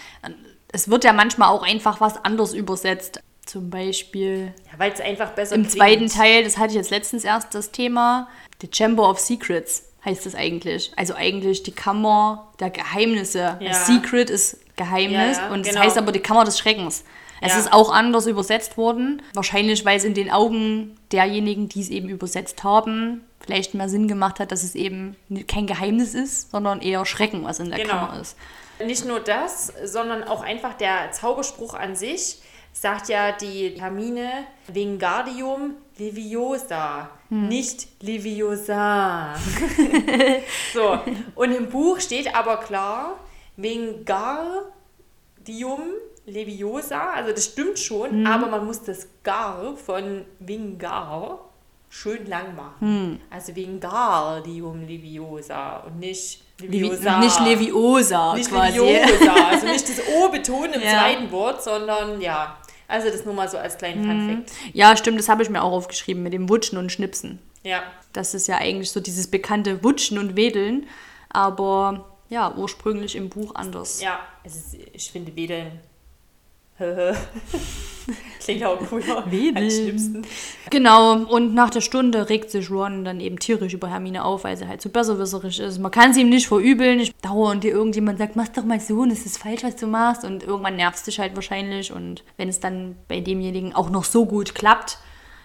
es 0.71 0.89
wird 0.89 1.03
ja 1.05 1.13
manchmal 1.13 1.49
auch 1.49 1.63
einfach 1.63 2.01
was 2.01 2.23
anders 2.25 2.53
übersetzt. 2.53 3.21
Zum 3.45 3.69
Beispiel 3.71 4.53
Ja, 4.71 4.77
Weil 4.77 4.91
es 4.91 4.99
einfach 5.01 5.31
besser 5.31 5.55
im 5.55 5.61
klingt. 5.63 5.75
zweiten 5.77 6.07
Teil, 6.09 6.43
das 6.43 6.57
hatte 6.57 6.69
ich 6.69 6.75
jetzt 6.75 6.91
letztens 6.91 7.23
erst 7.23 7.55
das 7.55 7.71
Thema, 7.71 8.27
The 8.61 8.69
Chamber 8.71 9.09
of 9.09 9.19
Secrets 9.19 9.85
heißt 10.05 10.25
es 10.27 10.35
eigentlich. 10.35 10.91
Also 10.97 11.15
eigentlich 11.15 11.63
die 11.63 11.71
Kammer 11.71 12.51
der 12.59 12.69
Geheimnisse. 12.69 13.57
Ja. 13.59 13.73
Secret 13.73 14.29
ist 14.29 14.59
Geheimnis 14.75 15.37
Ja, 15.37 15.49
und 15.49 15.61
es 15.65 15.69
genau. 15.69 15.81
heißt 15.81 15.97
aber 15.97 16.11
die 16.11 16.19
Kammer 16.21 16.43
des 16.45 16.59
Schreckens. 16.59 17.03
Es 17.41 17.53
Ja. 17.53 17.59
ist 17.59 17.73
auch 17.73 17.91
anders 17.91 18.27
übersetzt 18.27 18.77
worden. 18.77 19.21
Wahrscheinlich, 19.33 19.85
weil 19.85 19.97
es 19.97 20.03
in 20.03 20.13
den 20.13 20.29
Augen 20.31 20.97
derjenigen, 21.11 21.69
die 21.69 21.81
es 21.81 21.89
eben 21.89 22.09
übersetzt 22.09 22.63
haben, 22.63 23.23
vielleicht 23.39 23.73
mehr 23.73 23.89
Sinn 23.89 24.07
gemacht 24.07 24.39
hat, 24.39 24.51
dass 24.51 24.63
es 24.63 24.75
eben 24.75 25.15
kein 25.47 25.67
Geheimnis 25.67 26.13
ist, 26.13 26.51
sondern 26.51 26.81
eher 26.81 27.05
Schrecken, 27.05 27.43
was 27.43 27.59
in 27.59 27.69
der 27.69 27.79
Genau. 27.79 27.93
Kammer 27.93 28.19
ist. 28.21 28.35
Nicht 28.85 29.05
nur 29.05 29.19
das, 29.19 29.73
sondern 29.85 30.23
auch 30.23 30.41
einfach 30.41 30.73
der 30.75 31.11
Zauberspruch 31.11 31.73
an 31.73 31.95
sich 31.95 32.39
sagt 32.71 33.09
ja 33.09 33.31
die 33.33 33.75
Hermine 33.79 34.29
Wingardium 34.67 35.73
Leviosa, 35.97 37.09
nicht 37.29 37.87
Leviosa. 38.01 39.35
so, 40.73 40.97
und 41.35 41.51
im 41.51 41.69
Buch 41.69 41.99
steht 41.99 42.33
aber 42.33 42.57
klar 42.57 43.15
Wingardium 43.57 44.61
Leviosa, 46.31 47.11
also 47.11 47.31
das 47.31 47.45
stimmt 47.45 47.77
schon, 47.79 48.25
aber 48.25 48.47
man 48.47 48.65
muss 48.65 48.81
das 48.83 49.07
Gar 49.23 49.75
von 49.77 50.25
Vingar 50.39 51.39
schön 51.89 52.25
lang 52.27 52.55
machen. 52.55 53.19
Also 53.29 53.55
Wingardium 53.55 54.85
Leviosa 54.87 55.77
und 55.77 55.99
nicht 55.99 56.41
Levi 56.59 56.79
Leviosa. 56.81 57.19
nicht 57.19 57.39
Leviosa 57.39 58.33
Nicht 58.35 58.49
quasi. 58.51 58.77
Leviosa, 58.79 59.33
also 59.49 59.65
nicht 59.67 59.89
das 59.89 60.01
O 60.15 60.29
betonen 60.29 60.73
im 60.73 60.81
Ja. 60.81 60.89
zweiten 60.91 61.31
Wort, 61.31 61.63
sondern 61.63 62.21
ja. 62.21 62.57
Also 62.87 63.09
das 63.09 63.23
nur 63.25 63.33
mal 63.33 63.47
so 63.49 63.57
als 63.57 63.77
kleinen 63.77 64.01
Mhm. 64.01 64.27
Fun 64.29 64.45
Fact. 64.45 64.51
Ja, 64.75 64.95
stimmt, 64.97 65.19
das 65.19 65.29
habe 65.29 65.41
ich 65.43 65.49
mir 65.49 65.61
auch 65.63 65.71
aufgeschrieben 65.71 66.21
mit 66.23 66.33
dem 66.33 66.49
Wutschen 66.49 66.77
und 66.77 66.91
Schnipsen. 66.91 67.39
Ja. 67.63 67.83
Das 68.13 68.33
ist 68.33 68.47
ja 68.47 68.57
eigentlich 68.57 68.91
so 68.91 68.99
dieses 68.99 69.29
bekannte 69.29 69.83
Wutschen 69.83 70.17
und 70.17 70.35
Wedeln, 70.35 70.87
aber 71.29 72.05
ja, 72.29 72.53
ursprünglich 72.55 73.15
im 73.15 73.29
Buch 73.29 73.55
anders. 73.55 74.01
Ja, 74.01 74.19
ist, 74.43 74.75
ich 74.93 75.11
finde 75.11 75.35
Wedeln. 75.35 75.79
Klingt 78.39 78.63
auch 78.63 78.79
cooler. 78.87 79.25
Als 79.55 79.77
Schnipsen. 79.77 80.25
Genau, 80.69 81.13
und 81.25 81.53
nach 81.53 81.69
der 81.69 81.81
Stunde 81.81 82.29
regt 82.29 82.49
sich 82.49 82.71
Ron 82.71 83.03
dann 83.03 83.19
eben 83.19 83.37
tierisch 83.37 83.73
über 83.73 83.89
Hermine 83.89 84.25
auf, 84.25 84.43
weil 84.43 84.57
sie 84.57 84.67
halt 84.67 84.81
so 84.81 84.89
besserwisserisch 84.89 85.59
ist. 85.59 85.79
Man 85.79 85.91
kann 85.91 86.13
sie 86.13 86.21
ihm 86.21 86.29
nicht 86.29 86.47
verübeln. 86.47 86.99
Ich 86.99 87.15
dauernd 87.17 87.63
dir 87.63 87.71
irgendjemand 87.71 88.17
sagt, 88.17 88.35
mach 88.35 88.47
doch 88.47 88.63
mal 88.63 88.79
so 88.79 89.01
und 89.01 89.11
es 89.11 89.25
ist 89.25 89.37
falsch, 89.37 89.63
was 89.63 89.75
du 89.75 89.87
machst. 89.87 90.23
Und 90.23 90.43
irgendwann 90.43 90.77
nervst 90.77 91.05
dich 91.05 91.19
halt 91.19 91.35
wahrscheinlich. 91.35 91.91
Und 91.91 92.23
wenn 92.37 92.49
es 92.49 92.59
dann 92.59 92.95
bei 93.07 93.19
demjenigen 93.19 93.75
auch 93.75 93.89
noch 93.89 94.03
so 94.03 94.25
gut 94.25 94.55
klappt, 94.55 94.97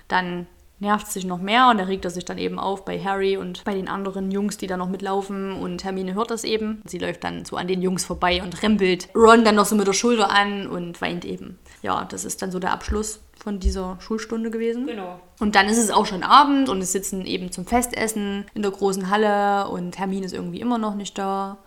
dann 0.09 0.47
nervt 0.85 1.11
sich 1.11 1.25
noch 1.25 1.41
mehr 1.41 1.69
und 1.71 1.79
da 1.79 1.85
regt 1.85 2.05
er 2.05 2.11
sich 2.11 2.25
dann 2.25 2.39
eben 2.39 2.59
auf 2.59 2.85
bei 2.85 3.03
Harry 3.03 3.37
und 3.37 3.65
bei 3.65 3.75
den 3.75 3.89
anderen 3.89 4.31
Jungs, 4.31 4.59
die 4.59 4.67
da 4.67 4.77
noch 4.77 4.89
mitlaufen 4.89 5.53
und 5.53 5.83
Hermine 5.83 6.15
hört 6.15 6.31
das 6.31 6.45
eben. 6.45 6.83
Sie 6.85 6.99
läuft 6.99 7.25
dann 7.25 7.45
so 7.45 7.57
an 7.57 7.67
den 7.67 7.83
Jungs 7.83 8.05
vorbei 8.05 8.43
und 8.43 8.63
rempelt 8.63 9.09
Ron 9.15 9.45
dann 9.45 9.57
noch 9.57 9.65
so 9.65 9.75
mit 9.75 9.89
der 9.89 9.95
Schulter 9.95 10.31
an 10.31 10.67
und 10.67 11.01
weint 11.01 11.25
eben. 11.25 11.59
Ja, 11.83 12.05
das 12.05 12.25
ist 12.25 12.43
dann 12.43 12.53
so 12.53 12.59
der 12.59 12.73
Abschluss 12.73 13.21
von 13.43 13.59
dieser 13.59 13.97
Schulstunde 13.99 14.51
gewesen. 14.51 14.87
Genau. 14.87 15.21
Und 15.41 15.57
dann 15.57 15.67
ist 15.67 15.79
es 15.79 15.91
auch 15.91 16.07
schon 16.07 16.23
Abend 16.23 16.69
und 16.69 16.81
es 16.81 16.93
sitzen 16.93 17.27
eben 17.27 17.51
zum 17.51 17.67
Festessen 17.67 18.45
in 18.55 18.63
der 18.63 18.71
großen 18.71 19.11
Halle 19.11 19.69
und 19.69 19.99
Hermine 19.99 20.27
ist 20.27 20.35
irgendwie 20.35 20.61
immer 20.61 20.79
noch 20.79 20.95
nicht 20.95 21.19
da. 21.19 21.59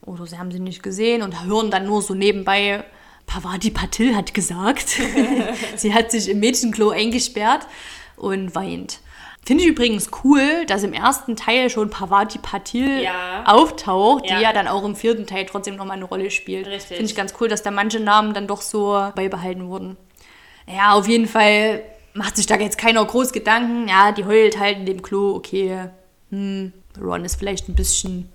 Oder 0.00 0.26
sie 0.26 0.38
haben 0.38 0.50
sie 0.50 0.60
nicht 0.60 0.82
gesehen 0.82 1.22
und 1.22 1.44
hören 1.44 1.70
dann 1.70 1.86
nur 1.86 2.00
so 2.00 2.14
nebenbei, 2.14 2.84
Pavati 3.26 3.70
Patil 3.70 4.14
hat 4.14 4.34
gesagt, 4.34 4.88
sie 5.76 5.92
hat 5.92 6.10
sich 6.10 6.30
im 6.30 6.40
Mädchenklo 6.40 6.90
eingesperrt 6.90 7.66
und 8.16 8.54
weint. 8.54 9.00
Finde 9.44 9.62
ich 9.62 9.70
übrigens 9.70 10.10
cool, 10.24 10.66
dass 10.66 10.82
im 10.82 10.92
ersten 10.92 11.36
Teil 11.36 11.70
schon 11.70 11.88
Pavati 11.88 12.38
Patil 12.38 13.02
Ja. 13.02 13.44
auftaucht, 13.46 14.26
Ja. 14.28 14.36
die 14.38 14.42
ja 14.42 14.52
dann 14.52 14.66
auch 14.66 14.84
im 14.84 14.96
vierten 14.96 15.26
Teil 15.26 15.46
trotzdem 15.46 15.76
nochmal 15.76 15.96
eine 15.96 16.04
Rolle 16.06 16.30
spielt. 16.32 16.66
Richtig. 16.66 16.96
Finde 16.96 17.04
ich 17.10 17.14
ganz 17.16 17.34
cool, 17.40 17.46
dass 17.48 17.62
da 17.62 17.70
manche 17.70 18.00
Namen 18.00 18.34
dann 18.34 18.48
doch 18.48 18.60
so 18.60 18.92
beibehalten 19.14 19.68
wurden. 19.68 19.96
Ja, 20.66 20.94
auf 20.94 21.06
jeden 21.06 21.28
Fall 21.28 21.82
macht 22.12 22.36
sich 22.36 22.46
da 22.46 22.56
jetzt 22.56 22.76
keiner 22.78 23.04
groß 23.04 23.32
Gedanken. 23.32 23.86
Ja, 23.88 24.10
die 24.10 24.24
heult 24.24 24.58
halt 24.58 24.78
in 24.78 24.86
dem 24.86 25.00
Klo, 25.02 25.36
okay. 25.36 25.90
Hm, 26.30 26.72
Ron 27.00 27.24
ist 27.24 27.36
vielleicht 27.36 27.68
ein 27.68 27.76
bisschen 27.76 28.32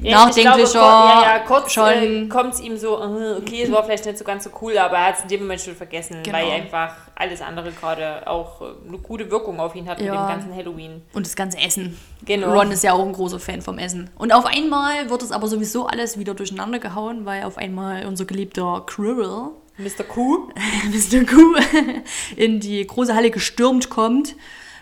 Ja, 0.00 0.28
glaube, 0.28 0.28
nachdenklicher. 0.28 0.78
ja, 0.80 1.22
ja, 1.22 1.38
kurz 1.40 1.72
schon. 1.72 1.84
äh, 1.88 2.26
kommt 2.28 2.54
es 2.54 2.60
ihm 2.60 2.76
so, 2.76 2.96
äh, 2.98 3.36
okay, 3.38 3.62
es 3.62 3.72
war 3.72 3.84
vielleicht 3.84 4.06
nicht 4.06 4.18
so 4.18 4.24
ganz 4.24 4.44
so 4.44 4.50
cool, 4.60 4.76
aber 4.78 4.96
er 4.96 5.06
hat 5.08 5.16
es 5.16 5.22
in 5.22 5.28
dem 5.28 5.40
Moment 5.42 5.60
schon 5.60 5.74
vergessen, 5.76 6.22
Genau. 6.22 6.36
weil 6.38 6.50
einfach 6.50 6.94
alles 7.14 7.40
andere 7.42 7.72
gerade 7.72 8.26
auch 8.26 8.60
äh, 8.62 8.64
eine 8.88 8.98
gute 8.98 9.30
Wirkung 9.30 9.58
auf 9.60 9.74
ihn 9.74 9.88
hat 9.88 9.98
mit 9.98 10.06
Ja. 10.06 10.14
dem 10.26 10.28
ganzen 10.28 10.54
Halloween. 10.54 11.02
Und 11.14 11.26
das 11.26 11.36
ganze 11.36 11.58
Essen. 11.58 11.98
Genau. 12.24 12.52
Ron 12.52 12.70
ist 12.70 12.82
ja 12.84 12.92
auch 12.92 13.04
ein 13.04 13.12
großer 13.12 13.40
Fan 13.40 13.62
vom 13.62 13.78
Essen. 13.78 14.10
Und 14.18 14.32
auf 14.32 14.46
einmal 14.46 15.10
wird 15.10 15.22
es 15.22 15.32
aber 15.32 15.46
sowieso 15.48 15.86
alles 15.86 16.18
wieder 16.18 16.34
durcheinander 16.34 16.78
gehauen, 16.78 17.24
weil 17.26 17.44
auf 17.44 17.58
einmal 17.58 18.06
unser 18.06 18.24
geliebter 18.24 18.82
Quirrell, 18.86 19.50
Mr. 19.78 20.04
Q? 20.04 20.48
Mr. 20.90 21.24
Q, 21.26 21.54
in 22.36 22.60
die 22.60 22.86
große 22.86 23.14
Halle 23.14 23.30
gestürmt 23.30 23.90
kommt. 23.90 24.34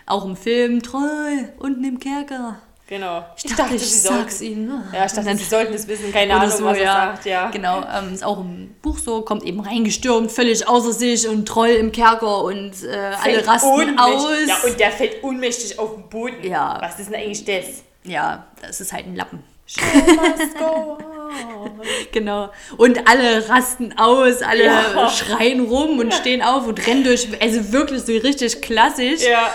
Auch 0.05 0.23
im 0.23 0.35
Film, 0.35 0.83
Troll, 0.83 1.49
unten 1.59 1.83
im 1.83 1.99
Kerker. 1.99 2.59
Genau. 2.87 3.25
Ich, 3.43 3.55
dachte, 3.55 3.75
ich 3.75 4.01
sag's 4.01 4.41
ihnen. 4.41 4.67
ne? 4.67 4.83
Ja, 4.93 5.05
ich 5.05 5.11
dachte, 5.11 5.35
sie 5.35 5.43
sollten 5.43 5.73
es 5.73 5.87
wissen, 5.87 6.11
keine 6.13 6.35
Ahnung, 6.35 6.51
so, 6.55 6.63
was 6.65 6.77
er 6.77 6.83
ja. 6.83 6.93
sagt, 6.93 7.25
ja. 7.25 7.49
Genau, 7.49 7.83
ähm, 7.91 8.13
ist 8.13 8.23
auch 8.23 8.39
im 8.39 8.75
Buch 8.83 8.99
so, 8.99 9.21
kommt 9.21 9.41
eben 9.43 9.59
reingestürmt, 9.59 10.31
völlig 10.31 10.67
außer 10.67 10.93
sich 10.93 11.27
und 11.27 11.47
Troll 11.47 11.69
im 11.69 11.91
Kerker 11.91 12.43
und 12.43 12.73
äh, 12.83 13.11
alle 13.23 13.45
rasten 13.47 13.67
ohnmächtig- 13.69 13.97
aus. 13.99 14.47
Ja, 14.47 14.57
und 14.69 14.79
der 14.79 14.91
fällt 14.91 15.23
ohnmächtig 15.23 15.79
auf 15.79 15.95
den 15.95 16.09
Boden. 16.09 16.43
Ja. 16.43 16.77
Was 16.79 16.99
ist 16.99 17.09
denn 17.11 17.15
eigentlich 17.19 17.43
das? 17.43 17.83
ja, 18.03 18.45
das 18.61 18.79
ist 18.81 18.93
halt 18.93 19.07
ein 19.07 19.15
Lappen. 19.15 19.41
Genau. 22.11 22.49
Und 22.77 23.07
alle 23.09 23.47
rasten 23.49 23.93
aus, 23.97 24.41
alle 24.41 24.65
Ja. 24.65 25.09
schreien 25.09 25.65
rum 25.65 25.99
und 25.99 26.13
stehen 26.13 26.41
auf 26.41 26.65
und 26.67 26.85
rennen 26.87 27.03
durch. 27.03 27.27
Also 27.41 27.71
wirklich 27.73 28.03
so 28.03 28.13
richtig 28.13 28.61
klassisch. 28.61 29.21
Ja, 29.23 29.49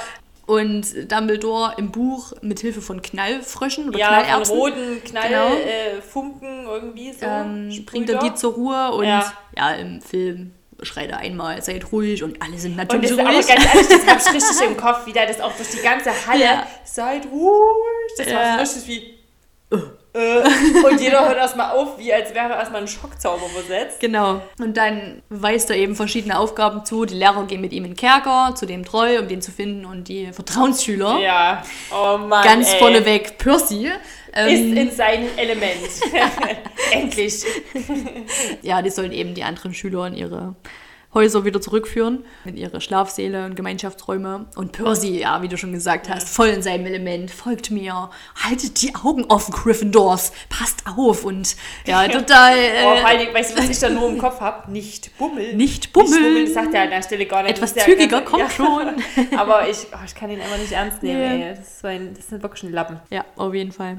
Und 0.50 1.12
Dumbledore 1.12 1.74
im 1.78 1.92
Buch 1.92 2.32
mit 2.42 2.58
Hilfe 2.60 2.80
von 2.82 3.00
Knallfröschen 3.02 3.88
oder 3.88 3.98
ja 3.98 4.06
von 4.14 4.24
Knallerbsen 4.24 4.56
roten 4.56 5.04
Knall, 5.04 5.28
Genau. 5.28 5.54
äh, 5.54 6.02
Funken 6.02 6.64
irgendwie 6.66 7.12
so. 7.12 7.24
ähm, 7.26 7.84
bringt 7.86 8.10
er 8.10 8.18
die 8.18 8.34
zur 8.34 8.54
Ruhe. 8.54 8.90
Und 8.92 9.04
Ja. 9.04 9.32
ja, 9.56 9.72
im 9.74 10.00
Film 10.02 10.52
schreit 10.82 11.10
er 11.10 11.18
einmal, 11.18 11.60
seid 11.62 11.92
ruhig 11.92 12.22
und 12.24 12.42
alle 12.42 12.58
sind 12.58 12.72
Und 12.72 12.78
natürlich 12.78 13.10
das 13.10 13.18
ist 13.18 13.18
aber 13.20 13.36
ruhig. 13.36 13.46
ganz 13.46 13.64
ehrlich, 13.74 13.88
das 13.88 14.06
hab 14.06 14.20
ich 14.20 14.32
richtig 14.42 14.66
im 14.68 14.76
Kopf, 14.76 15.06
wie 15.06 15.12
der 15.12 15.26
das 15.26 15.40
auch 15.40 15.52
durch 15.54 15.70
die 15.70 15.82
ganze 15.82 16.10
Halle, 16.26 16.42
Ja. 16.42 16.66
seid 16.84 17.26
ruhig, 17.30 18.12
das 18.16 18.26
war 18.28 18.32
Ja. 18.42 18.54
so 18.54 18.60
richtig 18.78 18.88
wie, 18.88 19.78
und 20.12 21.00
jeder 21.00 21.20
hört 21.28 21.36
erstmal 21.36 21.76
auf, 21.76 21.98
wie 21.98 22.12
als 22.12 22.34
wäre 22.34 22.50
erstmal 22.50 22.80
ein 22.80 22.88
Schockzauber 22.88 23.46
versetzt. 23.46 24.00
Genau. 24.00 24.42
Und 24.58 24.76
dann 24.76 25.22
weist 25.28 25.70
er 25.70 25.76
eben 25.76 25.94
verschiedene 25.94 26.38
Aufgaben 26.38 26.84
zu. 26.84 27.04
Die 27.04 27.14
Lehrer 27.14 27.44
gehen 27.46 27.60
mit 27.60 27.72
ihm 27.72 27.84
in 27.84 27.92
den 27.92 27.96
Kerker, 27.96 28.54
zu 28.56 28.66
dem 28.66 28.84
Treu, 28.84 29.20
um 29.20 29.28
den 29.28 29.40
zu 29.40 29.52
finden. 29.52 29.84
Und 29.84 30.08
die 30.08 30.32
Vertrauensschüler, 30.32 31.18
Ja, 31.20 31.62
oh 31.92 32.18
Mann, 32.18 32.44
ganz 32.44 32.72
ey. 32.72 32.78
vorneweg 32.80 33.38
Percy, 33.38 33.86
Ist 33.86 33.94
ähm, 34.34 34.76
in 34.76 34.90
seinem 34.90 35.28
Element. 35.36 35.90
Endlich. 36.92 37.44
ja, 38.62 38.82
die 38.82 38.90
sollen 38.90 39.12
eben 39.12 39.34
die 39.34 39.44
anderen 39.44 39.74
Schüler 39.74 40.06
in 40.08 40.14
ihre 40.14 40.56
Häuser 41.12 41.44
wieder 41.44 41.60
zurückführen, 41.60 42.24
in 42.44 42.56
ihre 42.56 42.80
Schlafsäle 42.80 43.44
und 43.44 43.56
Gemeinschaftsräume. 43.56 44.46
Und 44.54 44.72
Percy, 44.72 45.18
ja, 45.20 45.42
wie 45.42 45.48
du 45.48 45.56
schon 45.58 45.72
gesagt 45.72 46.08
hast, 46.08 46.28
voll 46.28 46.48
in 46.48 46.62
seinem 46.62 46.86
Element, 46.86 47.30
folgt 47.32 47.70
mir, 47.72 48.10
haltet 48.36 48.80
die 48.80 48.94
Augen 48.94 49.24
offen, 49.24 49.52
Gryffindors, 49.52 50.32
passt 50.48 50.84
auf 50.86 51.24
und 51.24 51.56
ja, 51.84 52.06
total 52.06 52.54
Oh, 52.54 52.82
vor 52.82 52.96
äh, 52.96 53.02
allen 53.04 53.18
Dingen, 53.18 53.34
weißt 53.34 53.56
du, 53.56 53.62
was 53.62 53.68
ich 53.70 53.78
da 53.80 53.88
nur 53.88 54.08
im 54.08 54.18
Kopf 54.18 54.40
habe? 54.40 54.70
Nicht 54.70 55.16
bummeln. 55.18 55.56
nicht 55.56 55.92
bummeln. 55.92 56.44
das 56.44 56.54
sagt 56.54 56.74
er 56.74 56.82
an 56.82 56.90
der 56.90 57.02
Stelle 57.02 57.26
gar 57.26 57.42
nicht. 57.42 57.56
Etwas 57.56 57.74
zügiger, 57.74 58.22
komm 58.22 58.40
ja. 58.40 58.50
schon. 58.50 58.94
Aber 59.36 59.68
ich, 59.68 59.86
oh, 59.92 59.98
ich 60.04 60.14
kann 60.14 60.30
ihn 60.30 60.40
einfach 60.40 60.58
nicht 60.58 60.72
ernst 60.72 61.02
nehmen, 61.02 61.20
Ja. 61.20 61.46
ey. 61.48 61.54
Das 61.56 61.66
ist, 61.66 61.80
so 61.80 61.88
ein, 61.88 62.14
das 62.14 62.26
ist 62.26 62.42
wirklich 62.42 62.62
ein 62.62 62.72
Lappen. 62.72 63.00
Ja, 63.10 63.24
auf 63.36 63.52
jeden 63.52 63.72
Fall. 63.72 63.98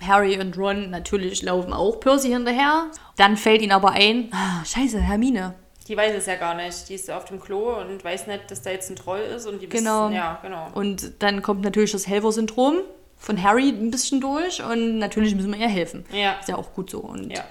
Harry 0.00 0.38
und 0.40 0.56
Ron 0.56 0.90
natürlich 0.90 1.42
laufen 1.42 1.72
auch 1.72 1.98
Percy 2.00 2.28
hinterher. 2.28 2.90
Dann 3.16 3.36
fällt 3.36 3.62
ihnen 3.62 3.72
aber 3.72 3.90
ein, 3.92 4.28
ah, 4.32 4.64
scheiße, 4.64 5.00
Hermine. 5.00 5.54
Die 5.92 5.96
weiß 5.98 6.14
es 6.16 6.24
ja 6.24 6.36
gar 6.36 6.54
nicht. 6.54 6.88
Die 6.88 6.94
ist 6.94 7.10
auf 7.10 7.26
dem 7.26 7.38
Klo 7.38 7.74
und 7.78 8.02
weiß 8.02 8.26
nicht, 8.26 8.50
dass 8.50 8.62
da 8.62 8.70
jetzt 8.70 8.88
ein 8.88 8.96
Troll 8.96 9.20
ist 9.20 9.46
und 9.46 9.60
die 9.60 9.68
Genau. 9.68 10.04
wissen, 10.06 10.14
ja, 10.14 10.38
genau. 10.40 10.68
Und 10.72 11.12
dann 11.18 11.42
kommt 11.42 11.60
natürlich 11.62 11.92
das 11.92 12.06
Helfer-Syndrom 12.06 12.78
von 13.18 13.42
Harry 13.42 13.68
ein 13.68 13.90
bisschen 13.90 14.22
durch 14.22 14.62
und 14.64 14.96
natürlich 14.98 15.34
müssen 15.34 15.52
wir 15.52 15.60
ihr 15.60 15.68
helfen. 15.68 16.06
Ja. 16.10 16.32
Ist 16.40 16.48
ja 16.48 16.56
auch 16.56 16.72
gut 16.72 16.88
so. 16.88 17.00
Und 17.00 17.30
Ja. 17.30 17.44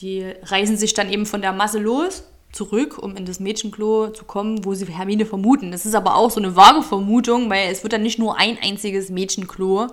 die 0.00 0.24
reißen 0.44 0.78
sich 0.78 0.94
dann 0.94 1.12
eben 1.12 1.26
von 1.26 1.42
der 1.42 1.52
Masse 1.52 1.78
los, 1.78 2.24
zurück, 2.50 2.96
um 2.96 3.14
in 3.14 3.26
das 3.26 3.40
Mädchenklo 3.40 4.08
zu 4.08 4.24
kommen, 4.24 4.64
wo 4.64 4.72
sie 4.72 4.86
Hermine 4.86 5.26
vermuten. 5.26 5.70
Das 5.70 5.84
ist 5.84 5.94
aber 5.94 6.14
auch 6.16 6.30
so 6.30 6.40
eine 6.40 6.56
vage 6.56 6.80
Vermutung, 6.82 7.50
weil 7.50 7.70
es 7.70 7.82
wird 7.82 7.92
dann 7.92 8.02
nicht 8.02 8.18
nur 8.18 8.38
ein 8.38 8.56
einziges 8.62 9.10
Mädchenklo 9.10 9.88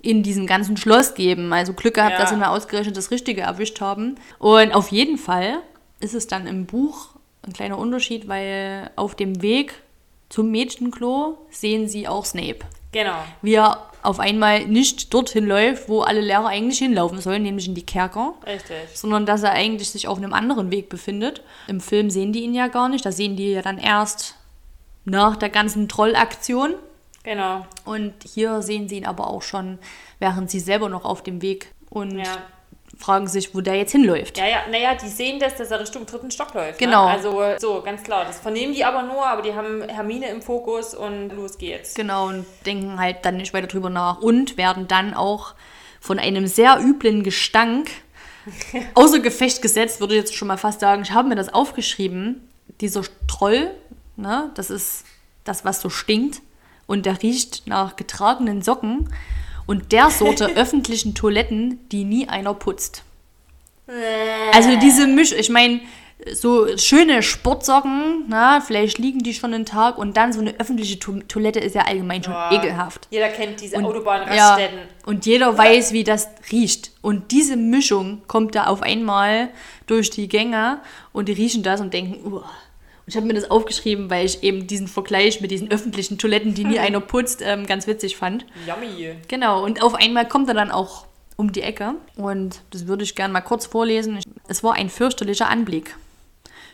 in 0.00 0.22
diesem 0.22 0.46
ganzen 0.46 0.76
Schloss 0.76 1.14
geben. 1.14 1.52
Also 1.52 1.72
Glück 1.72 1.94
gehabt, 1.94 2.12
Ja. 2.12 2.20
dass 2.20 2.30
sie 2.30 2.36
mal 2.36 2.54
ausgerechnet 2.54 2.96
das 2.96 3.10
Richtige 3.10 3.40
erwischt 3.40 3.80
haben. 3.80 4.14
Und 4.38 4.72
auf 4.72 4.92
jeden 4.92 5.18
Fall 5.18 5.58
ist 6.00 6.14
es 6.14 6.26
dann 6.26 6.46
im 6.46 6.66
Buch 6.66 7.10
ein 7.46 7.52
kleiner 7.52 7.78
Unterschied, 7.78 8.28
weil 8.28 8.90
auf 8.96 9.14
dem 9.14 9.42
Weg 9.42 9.74
zum 10.28 10.50
Mädchenklo 10.50 11.38
sehen 11.50 11.88
sie 11.88 12.06
auch 12.08 12.24
Snape 12.24 12.58
Genau. 12.92 13.16
wie 13.42 13.54
er 13.54 13.84
auf 14.02 14.18
einmal 14.20 14.66
nicht 14.66 15.12
dorthin 15.12 15.46
läuft, 15.46 15.88
wo 15.88 16.00
alle 16.02 16.20
Lehrer 16.20 16.46
eigentlich 16.46 16.78
hinlaufen 16.78 17.20
sollen, 17.20 17.42
nämlich 17.42 17.66
in 17.68 17.74
die 17.74 17.84
Kerker, 17.84 18.34
Richtig. 18.46 18.76
sondern 18.94 19.26
dass 19.26 19.42
er 19.42 19.52
eigentlich 19.52 19.90
sich 19.90 20.08
auf 20.08 20.16
einem 20.18 20.32
anderen 20.32 20.70
Weg 20.70 20.88
befindet. 20.88 21.42
Im 21.66 21.80
Film 21.80 22.08
sehen 22.10 22.32
die 22.32 22.44
ihn 22.44 22.54
ja 22.54 22.68
gar 22.68 22.88
nicht, 22.88 23.04
da 23.04 23.12
sehen 23.12 23.36
die 23.36 23.52
ja 23.52 23.62
dann 23.62 23.76
erst 23.78 24.36
nach 25.04 25.36
der 25.36 25.48
ganzen 25.50 25.88
Trollaktion. 25.88 26.74
Genau. 27.24 27.66
Und 27.84 28.14
hier 28.24 28.62
sehen 28.62 28.88
sie 28.88 28.96
ihn 28.98 29.06
aber 29.06 29.26
auch 29.28 29.42
schon, 29.42 29.78
während 30.18 30.50
sie 30.50 30.60
selber 30.60 30.88
noch 30.88 31.04
auf 31.04 31.22
dem 31.22 31.42
Weg 31.42 31.72
und 31.90 32.18
Ja. 32.18 32.38
Fragen 32.98 33.28
sich, 33.28 33.54
wo 33.54 33.60
der 33.60 33.76
jetzt 33.76 33.92
hinläuft. 33.92 34.38
Ja, 34.38 34.46
ja, 34.46 34.58
naja, 34.70 34.94
die 34.94 35.08
sehen 35.08 35.38
das, 35.38 35.56
dass 35.56 35.70
er 35.70 35.80
Richtung 35.80 36.04
dritten 36.04 36.30
Stock 36.30 36.52
läuft. 36.54 36.78
Genau. 36.78 37.06
Ne? 37.06 37.12
Also, 37.12 37.42
so, 37.58 37.80
ganz 37.80 38.02
klar. 38.02 38.24
Das 38.24 38.40
vernehmen 38.40 38.74
die 38.74 38.84
aber 38.84 39.04
nur, 39.04 39.24
aber 39.24 39.42
die 39.42 39.54
haben 39.54 39.88
Hermine 39.88 40.28
im 40.28 40.42
Fokus 40.42 40.94
und 40.94 41.30
los 41.30 41.58
geht's. 41.58 41.94
Genau, 41.94 42.28
und 42.28 42.44
denken 42.66 42.98
halt 42.98 43.18
dann 43.22 43.36
nicht 43.36 43.54
weiter 43.54 43.68
drüber 43.68 43.88
nach 43.88 44.18
und 44.18 44.56
werden 44.56 44.88
dann 44.88 45.14
auch 45.14 45.54
von 46.00 46.18
einem 46.18 46.46
sehr 46.46 46.80
üblen 46.80 47.22
Gestank 47.22 47.88
außer 48.94 49.20
Gefecht 49.20 49.62
gesetzt, 49.62 50.00
würde 50.00 50.14
ich 50.14 50.20
jetzt 50.20 50.34
schon 50.34 50.48
mal 50.48 50.58
fast 50.58 50.80
sagen. 50.80 51.02
Ich 51.02 51.12
habe 51.12 51.28
mir 51.28 51.36
das 51.36 51.52
aufgeschrieben. 51.52 52.48
Dieser 52.80 53.02
Troll, 53.26 53.70
ne, 54.16 54.50
das 54.54 54.70
ist 54.70 55.04
das, 55.44 55.64
was 55.64 55.80
so 55.80 55.90
stinkt. 55.90 56.40
Und 56.86 57.06
der 57.06 57.22
riecht 57.22 57.66
nach 57.66 57.96
getragenen 57.96 58.62
Socken 58.62 59.12
und 59.68 59.92
der 59.92 60.10
Sorte 60.10 60.46
öffentlichen 60.56 61.14
Toiletten, 61.14 61.78
die 61.90 62.02
nie 62.02 62.28
einer 62.28 62.54
putzt. 62.54 63.04
Also 64.52 64.76
diese 64.76 65.06
Misch, 65.06 65.32
ich 65.32 65.48
meine, 65.48 65.80
so 66.32 66.66
schöne 66.76 67.22
Sportsocken, 67.22 68.24
na, 68.28 68.60
vielleicht 68.60 68.98
liegen 68.98 69.20
die 69.20 69.32
schon 69.32 69.54
einen 69.54 69.64
Tag 69.64 69.98
und 69.98 70.16
dann 70.16 70.32
so 70.32 70.40
eine 70.40 70.58
öffentliche 70.58 70.98
to 70.98 71.20
Toilette 71.28 71.60
ist 71.60 71.74
ja 71.74 71.82
allgemein 71.82 72.22
schon 72.22 72.32
Boah. 72.34 72.50
ekelhaft. 72.52 73.06
Jeder 73.10 73.28
kennt 73.28 73.60
diese 73.60 73.76
Ja, 73.76 73.82
Autobahnraststätten. 73.82 74.78
und 75.06 75.24
jeder 75.26 75.56
weiß, 75.56 75.92
wie 75.92 76.02
das 76.04 76.28
riecht. 76.50 76.90
Und 77.02 77.30
diese 77.30 77.56
Mischung 77.56 78.22
kommt 78.26 78.54
da 78.56 78.66
auf 78.66 78.82
einmal 78.82 79.50
durch 79.86 80.10
die 80.10 80.28
Gänge 80.28 80.80
und 81.12 81.28
die 81.28 81.32
riechen 81.34 81.62
das 81.62 81.80
und 81.80 81.94
denken, 81.94 82.30
uah. 82.30 82.50
Ich 83.08 83.16
habe 83.16 83.26
mir 83.26 83.34
das 83.34 83.50
aufgeschrieben, 83.50 84.10
weil 84.10 84.26
ich 84.26 84.42
eben 84.42 84.66
diesen 84.66 84.86
Vergleich 84.86 85.40
mit 85.40 85.50
diesen 85.50 85.70
öffentlichen 85.70 86.18
Toiletten, 86.18 86.54
die 86.54 86.64
nie 86.64 86.78
einer 86.78 87.00
putzt, 87.00 87.40
ähm, 87.42 87.66
ganz 87.66 87.86
witzig 87.86 88.16
fand. 88.16 88.44
Yummy. 88.66 89.16
Genau, 89.28 89.64
und 89.64 89.82
auf 89.82 89.94
einmal 89.94 90.28
kommt 90.28 90.48
er 90.48 90.54
dann 90.54 90.70
auch 90.70 91.06
um 91.36 91.52
die 91.52 91.62
Ecke. 91.62 91.94
Und 92.16 92.60
das 92.70 92.86
würde 92.86 93.04
ich 93.04 93.14
gerne 93.14 93.32
mal 93.32 93.40
kurz 93.40 93.64
vorlesen. 93.66 94.20
Es 94.46 94.62
war 94.62 94.74
ein 94.74 94.90
fürchterlicher 94.90 95.48
Anblick. 95.48 95.96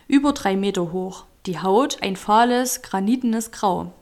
Über 0.07 0.33
drei 0.33 0.57
Meter 0.57 0.91
hoch. 0.91 1.23
Die 1.45 1.59
Haut 1.59 2.01
ein 2.01 2.17
fahles, 2.17 2.81
granitenes 2.81 3.51
Grau. 3.51 3.93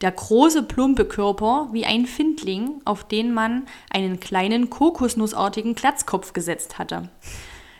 Der 0.00 0.10
große, 0.10 0.62
plumpe 0.64 1.04
Körper 1.04 1.68
wie 1.72 1.86
ein 1.86 2.06
Findling, 2.06 2.82
auf 2.84 3.06
den 3.06 3.32
man 3.32 3.66
einen 3.90 4.20
kleinen 4.20 4.70
kokosnussartigen 4.70 5.74
Glatzkopf 5.74 6.32
gesetzt 6.32 6.78
hatte. 6.78 7.08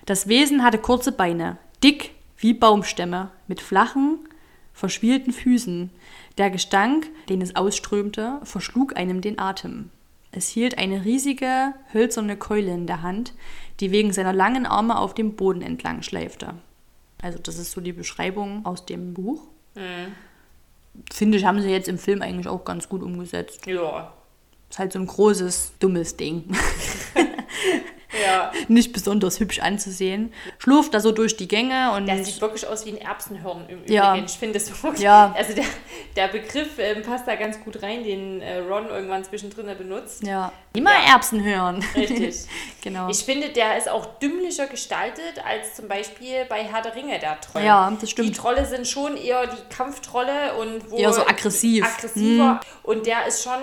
Das 0.06 0.28
Wesen 0.28 0.62
hatte 0.62 0.78
kurze 0.78 1.12
Beine, 1.12 1.58
dick 1.82 2.15
wie 2.38 2.54
Baumstämme, 2.54 3.30
mit 3.46 3.60
flachen, 3.60 4.18
verspielten 4.72 5.32
Füßen. 5.32 5.90
Der 6.38 6.50
Gestank, 6.50 7.08
den 7.28 7.40
es 7.40 7.56
ausströmte, 7.56 8.40
verschlug 8.42 8.96
einem 8.96 9.20
den 9.20 9.38
Atem. 9.38 9.90
Es 10.32 10.48
hielt 10.48 10.76
eine 10.76 11.04
riesige, 11.04 11.72
hölzerne 11.94 12.36
Keule 12.36 12.72
in 12.72 12.86
der 12.86 13.00
Hand, 13.00 13.32
die 13.80 13.90
wegen 13.90 14.12
seiner 14.12 14.34
langen 14.34 14.66
Arme 14.66 14.98
auf 14.98 15.14
dem 15.14 15.34
Boden 15.34 15.62
entlang 15.62 16.02
schleifte. 16.02 16.54
Also 17.22 17.38
das 17.38 17.58
ist 17.58 17.72
so 17.72 17.80
die 17.80 17.92
Beschreibung 17.92 18.66
aus 18.66 18.84
dem 18.84 19.14
Buch. 19.14 19.42
Mhm. 19.74 20.12
Finde 21.10 21.38
ich, 21.38 21.44
haben 21.44 21.60
sie 21.60 21.70
jetzt 21.70 21.88
im 21.88 21.98
Film 21.98 22.20
eigentlich 22.20 22.48
auch 22.48 22.64
ganz 22.64 22.88
gut 22.88 23.02
umgesetzt. 23.02 23.66
Ja. 23.66 24.12
Ist 24.68 24.78
halt 24.78 24.92
so 24.92 24.98
ein 24.98 25.06
großes, 25.06 25.72
dummes 25.78 26.16
Ding. 26.16 26.44
Ja. 28.24 28.52
Nicht 28.68 28.92
besonders 28.92 29.40
hübsch 29.40 29.58
anzusehen. 29.60 30.32
Schlurft 30.58 30.94
da 30.94 31.00
so 31.00 31.12
durch 31.12 31.36
die 31.36 31.48
Gänge 31.48 31.92
und. 31.92 32.06
Der 32.06 32.24
sieht 32.24 32.40
wirklich 32.40 32.66
aus 32.66 32.86
wie 32.86 32.90
ein 32.90 32.98
Erbsenhirn 33.00 33.64
im 33.68 33.80
Ja. 33.86 34.10
Übrigen. 34.12 34.26
Ich 34.26 34.32
finde 34.38 34.58
das 34.58 34.82
wirklich. 34.82 35.02
Ja. 35.02 35.34
Also 35.36 35.54
der, 35.54 35.64
der 36.16 36.28
Begriff 36.28 36.78
ähm, 36.78 37.02
passt 37.02 37.26
da 37.26 37.34
ganz 37.36 37.60
gut 37.60 37.82
rein, 37.82 38.04
den 38.04 38.40
äh, 38.42 38.58
Ron 38.58 38.86
irgendwann 38.88 39.24
zwischendrin 39.24 39.66
benutzt. 39.76 40.22
ja. 40.22 40.52
Immer 40.74 40.92
Ja. 40.92 41.14
Erbsen 41.14 41.42
hören. 41.42 41.82
Richtig. 41.94 42.36
genau. 42.82 43.08
Ich 43.08 43.24
finde, 43.24 43.48
der 43.48 43.78
ist 43.78 43.88
auch 43.88 44.18
dümmlicher 44.18 44.66
gestaltet 44.66 45.42
als 45.42 45.74
zum 45.74 45.88
Beispiel 45.88 46.44
bei 46.50 46.62
Herr 46.64 46.82
der 46.82 46.94
Ringe, 46.94 47.18
der 47.18 47.40
Troll. 47.40 47.62
Ja, 47.62 47.88
das 47.90 48.00
Die 48.00 48.06
stimmt. 48.08 48.36
Trolle 48.36 48.66
sind 48.66 48.86
schon 48.86 49.16
eher 49.16 49.46
die 49.46 49.74
Kampftrolle 49.74 50.54
und 50.60 50.90
wo 50.90 50.98
Eher 50.98 51.14
so 51.14 51.22
aggressiv. 51.26 51.82
Aggressiver. 51.86 52.60
Und 52.82 53.06
der 53.06 53.26
ist 53.26 53.42
schon, 53.42 53.54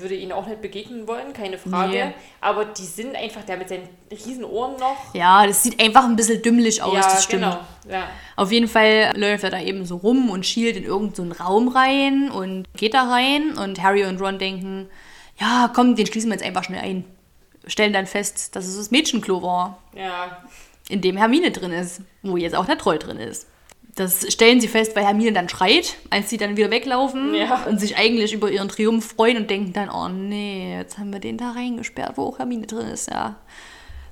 würde 0.00 0.14
ihn 0.14 0.32
auch 0.32 0.46
nicht 0.46 0.60
begegnen 0.62 1.06
wollen, 1.06 1.32
keine 1.32 1.58
Frage. 1.58 1.92
Nee. 1.92 2.14
Aber 2.40 2.64
die 2.64 2.84
sind 2.84 3.16
einfach, 3.16 3.44
der 3.44 3.56
mit 3.56 3.68
seinen 3.68 3.88
riesen 4.10 4.44
Ohren 4.44 4.78
noch. 4.78 5.14
Ja, 5.14 5.46
das 5.46 5.62
sieht 5.62 5.80
einfach 5.80 6.04
ein 6.04 6.16
bisschen 6.16 6.42
dümmlich 6.42 6.82
aus, 6.82 6.94
ja, 6.94 7.00
das 7.00 7.24
stimmt. 7.24 7.42
genau. 7.42 7.58
Ja. 7.88 8.08
Auf 8.36 8.52
jeden 8.52 8.68
Fall 8.68 9.12
läuft 9.16 9.44
er 9.44 9.50
da 9.50 9.60
eben 9.60 9.84
so 9.86 9.96
rum 9.96 10.30
und 10.30 10.46
schielt 10.46 10.76
in 10.76 10.84
irgendeinen 10.84 11.32
Raum 11.32 11.68
rein 11.68 12.30
und 12.30 12.66
geht 12.76 12.94
da 12.94 13.04
rein 13.04 13.56
und 13.56 13.82
Harry 13.82 14.04
und 14.04 14.20
Ron 14.20 14.38
denken, 14.38 14.88
ja, 15.38 15.70
komm, 15.74 15.96
den 15.96 16.06
schließen 16.06 16.30
wir 16.30 16.34
jetzt 16.34 16.44
einfach 16.44 16.64
schnell 16.64 16.80
ein. 16.80 17.04
Stellen 17.66 17.92
dann 17.92 18.06
fest, 18.06 18.56
dass 18.56 18.66
es 18.66 18.76
das 18.76 18.90
Mädchenklo 18.90 19.42
war, 19.42 19.78
ja. 19.94 20.38
in 20.88 21.00
dem 21.00 21.16
Hermine 21.16 21.50
drin 21.50 21.72
ist, 21.72 22.00
wo 22.22 22.36
jetzt 22.36 22.54
auch 22.54 22.66
der 22.66 22.78
Troll 22.78 22.98
drin 22.98 23.18
ist. 23.18 23.46
Das 23.98 24.32
stellen 24.32 24.60
sie 24.60 24.68
fest, 24.68 24.94
weil 24.94 25.04
Hermine 25.04 25.32
dann 25.32 25.48
schreit, 25.48 25.96
als 26.10 26.30
sie 26.30 26.36
dann 26.36 26.56
wieder 26.56 26.70
weglaufen 26.70 27.34
Ja. 27.34 27.64
und 27.68 27.80
sich 27.80 27.96
eigentlich 27.96 28.32
über 28.32 28.48
ihren 28.50 28.68
Triumph 28.68 29.14
freuen 29.16 29.38
und 29.38 29.50
denken 29.50 29.72
dann, 29.72 29.90
oh 29.90 30.08
nee, 30.08 30.76
jetzt 30.76 30.98
haben 30.98 31.12
wir 31.12 31.18
den 31.18 31.36
da 31.36 31.50
reingesperrt, 31.50 32.16
wo 32.16 32.22
auch 32.26 32.38
Hermine 32.38 32.66
drin 32.66 32.86
ist, 32.86 33.10
ja. 33.10 33.36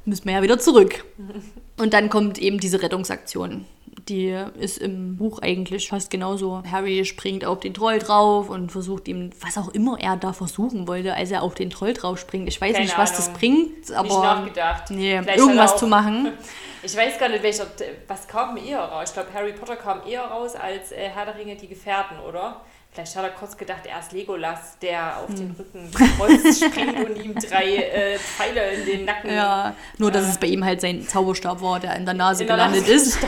Müssen 0.05 0.25
wir 0.25 0.33
ja 0.35 0.43
wieder 0.43 0.59
zurück. 0.59 1.05
Und 1.79 1.93
dann 1.93 2.09
kommt 2.11 2.39
eben 2.39 2.59
diese 2.59 2.81
Rettungsaktion. 2.81 3.65
Die 4.09 4.31
ist 4.61 4.79
im 4.79 5.17
Buch 5.17 5.41
eigentlich 5.41 5.89
fast 5.89 6.11
genauso. 6.11 6.63
Harry 6.71 7.05
springt 7.05 7.45
auf 7.45 7.59
den 7.59 7.75
Troll 7.75 7.99
drauf 7.99 8.49
und 8.49 8.71
versucht 8.71 9.09
ihm, 9.09 9.31
was 9.41 9.59
auch 9.59 9.69
immer 9.71 9.99
er 10.01 10.17
da 10.17 10.33
versuchen 10.33 10.87
wollte, 10.87 11.15
als 11.15 11.33
er 11.33 11.43
auf 11.43 11.55
den 11.55 11.71
Troll 11.71 11.93
drauf 11.93 12.17
springt. 12.19 12.47
Ich 12.49 12.61
weiß 12.61 12.75
Keine 12.75 12.85
nicht, 12.85 12.97
was 12.97 13.17
das 13.17 13.27
Ahnung. 13.27 13.41
bringt, 13.41 13.79
Nicht 13.79 13.93
aber 13.93 14.09
nachgedacht. 14.23 14.91
nee, 14.91 15.21
Vielleicht 15.21 15.39
irgendwas 15.39 15.77
zu 15.77 15.87
machen. 15.87 16.33
Ich 16.83 16.97
weiß 16.97 17.19
gar 17.19 17.29
nicht, 17.29 17.43
welcher, 17.43 17.67
was 18.07 18.29
kam 18.29 18.57
eher 18.57 18.79
raus. 18.79 19.09
Ich 19.09 19.15
glaube, 19.15 19.31
Harry 19.35 19.53
Potter 19.55 19.75
kam 19.75 20.03
eher 20.07 20.23
raus 20.23 20.55
als 20.55 20.93
äh, 20.93 21.09
Herr 21.09 21.25
der 21.25 21.37
Ringe, 21.37 21.57
die 21.57 21.67
Gefährten, 21.67 22.17
oder? 22.21 22.61
Vielleicht 22.97 23.15
hat 23.17 23.25
er 23.25 23.31
kurz 23.31 23.57
gedacht, 23.59 23.83
er 23.85 23.99
ist 24.01 24.13
Legolas, 24.13 24.79
der 24.81 25.19
auf 25.19 25.27
den 25.27 25.51
Hm. 25.51 25.57
Rücken 25.59 26.19
Holz 26.19 26.65
springt 26.65 26.99
und 27.09 27.23
ihm 27.23 27.35
drei 27.51 27.77
äh, 27.77 28.19
Pfeile 28.19 28.71
in 28.73 28.87
den 28.87 29.05
Nacken 29.05 29.31
Ja, 29.31 29.75
nur 29.99 30.11
dass 30.11 30.27
es 30.27 30.39
bei 30.39 30.47
ihm 30.47 30.65
halt 30.65 30.81
sein 30.81 31.07
Zauberstab 31.07 31.61
war, 31.61 31.79
der 31.79 31.95
in 31.97 32.07
der 32.07 32.15
Nase 32.15 32.45
in 32.45 32.47
der 32.49 32.57
gelandet 32.57 32.81
Nase 32.89 32.93
ist. 32.95 33.19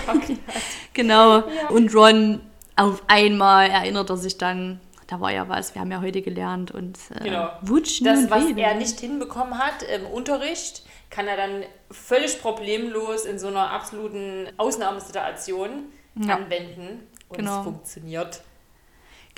Genau. 0.94 1.42
Und 1.68 1.94
Ron 1.94 2.40
auf 2.76 3.02
einmal 3.08 3.68
erinnert 3.68 4.08
er 4.08 4.16
sich 4.16 4.38
dann, 4.38 4.80
da 5.06 5.20
war 5.20 5.32
ja 5.32 5.48
was, 5.48 5.74
wir 5.74 5.82
haben 5.82 5.90
ja 5.92 6.00
heute 6.00 6.22
gelernt 6.22 6.70
und 6.70 6.98
äh, 7.20 7.24
Genau. 7.24 7.50
Wutschen 7.62 8.06
Das, 8.06 8.30
was 8.30 8.44
Reden. 8.46 8.58
er 8.58 8.74
nicht 8.74 8.98
hinbekommen 9.00 9.58
hat 9.58 9.82
im 9.82 10.06
Unterricht, 10.06 10.82
kann 11.10 11.26
er 11.28 11.36
dann 11.36 11.62
völlig 11.90 12.40
problemlos 12.40 13.24
in 13.26 13.38
so 13.38 13.48
einer 13.48 13.70
absoluten 13.70 14.48
Ausnahmesituation 14.56 15.84
Ja. 16.16 16.36
anwenden. 16.36 17.06
Und 17.28 17.36
Genau. 17.38 17.58
es 17.58 17.64
funktioniert. 17.64 18.40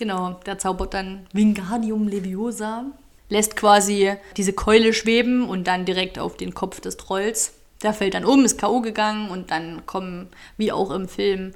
Genau, 0.01 0.41
der 0.47 0.59
zaubert 0.59 0.95
dann 0.95 1.27
Wingardium 1.35 2.09
Leviosa, 2.09 2.87
lässt 3.29 3.55
quasi 3.55 4.15
diese 4.35 4.55
Keule 4.55 4.95
schweben 4.95 5.47
und 5.47 5.67
dann 5.67 5.85
direkt 5.85 6.19
auf 6.19 6.39
den 6.39 6.55
Kopf 6.55 6.81
des 6.81 6.97
Trolls. 6.97 7.53
Der 7.83 7.93
fällt 7.93 8.15
dann 8.15 8.25
um, 8.25 8.47
ist 8.47 8.59
K.O. 8.59 8.81
gegangen 8.81 9.29
und 9.29 9.51
dann 9.51 9.85
kommen, 9.85 10.29
wie 10.57 10.73
auch 10.73 10.91
im 10.91 11.07
Film, 11.07 11.53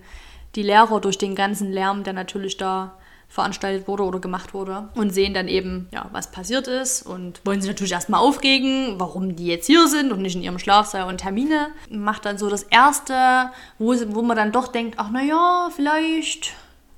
die 0.57 0.63
Lehrer 0.63 1.01
durch 1.01 1.17
den 1.17 1.35
ganzen 1.35 1.73
Lärm, 1.73 2.05
der 2.05 2.13
natürlich 2.13 2.59
da 2.59 2.99
veranstaltet 3.31 3.89
wurde 3.89 4.03
oder 4.03 4.21
gemacht 4.21 4.53
wurde 4.53 4.91
und 4.95 5.15
sehen 5.15 5.33
dann 5.33 5.49
eben, 5.49 5.89
ja, 5.91 6.11
was 6.13 6.31
passiert 6.31 6.69
ist 6.69 7.01
und 7.01 7.41
wollen 7.47 7.63
sich 7.63 7.71
natürlich 7.71 7.93
erstmal 7.93 8.21
aufregen, 8.21 9.01
warum 9.01 9.37
die 9.37 9.47
jetzt 9.47 9.67
hier 9.67 9.89
sind 9.89 10.13
und 10.13 10.21
nicht 10.21 10.37
in 10.37 10.43
ihrem 10.43 10.59
Schlafsaal. 10.59 11.09
Und 11.09 11.25
Hermine 11.25 11.69
macht 11.89 12.27
dann 12.27 12.37
so 12.37 12.51
das 12.51 12.65
Erste, 12.65 13.51
wo, 13.79 13.95
wo 14.09 14.21
man 14.21 14.37
dann 14.37 14.53
doch 14.53 14.69
denkt, 14.69 14.97
ach 14.99 15.11
naja, 15.11 15.71
vielleicht 15.75 16.53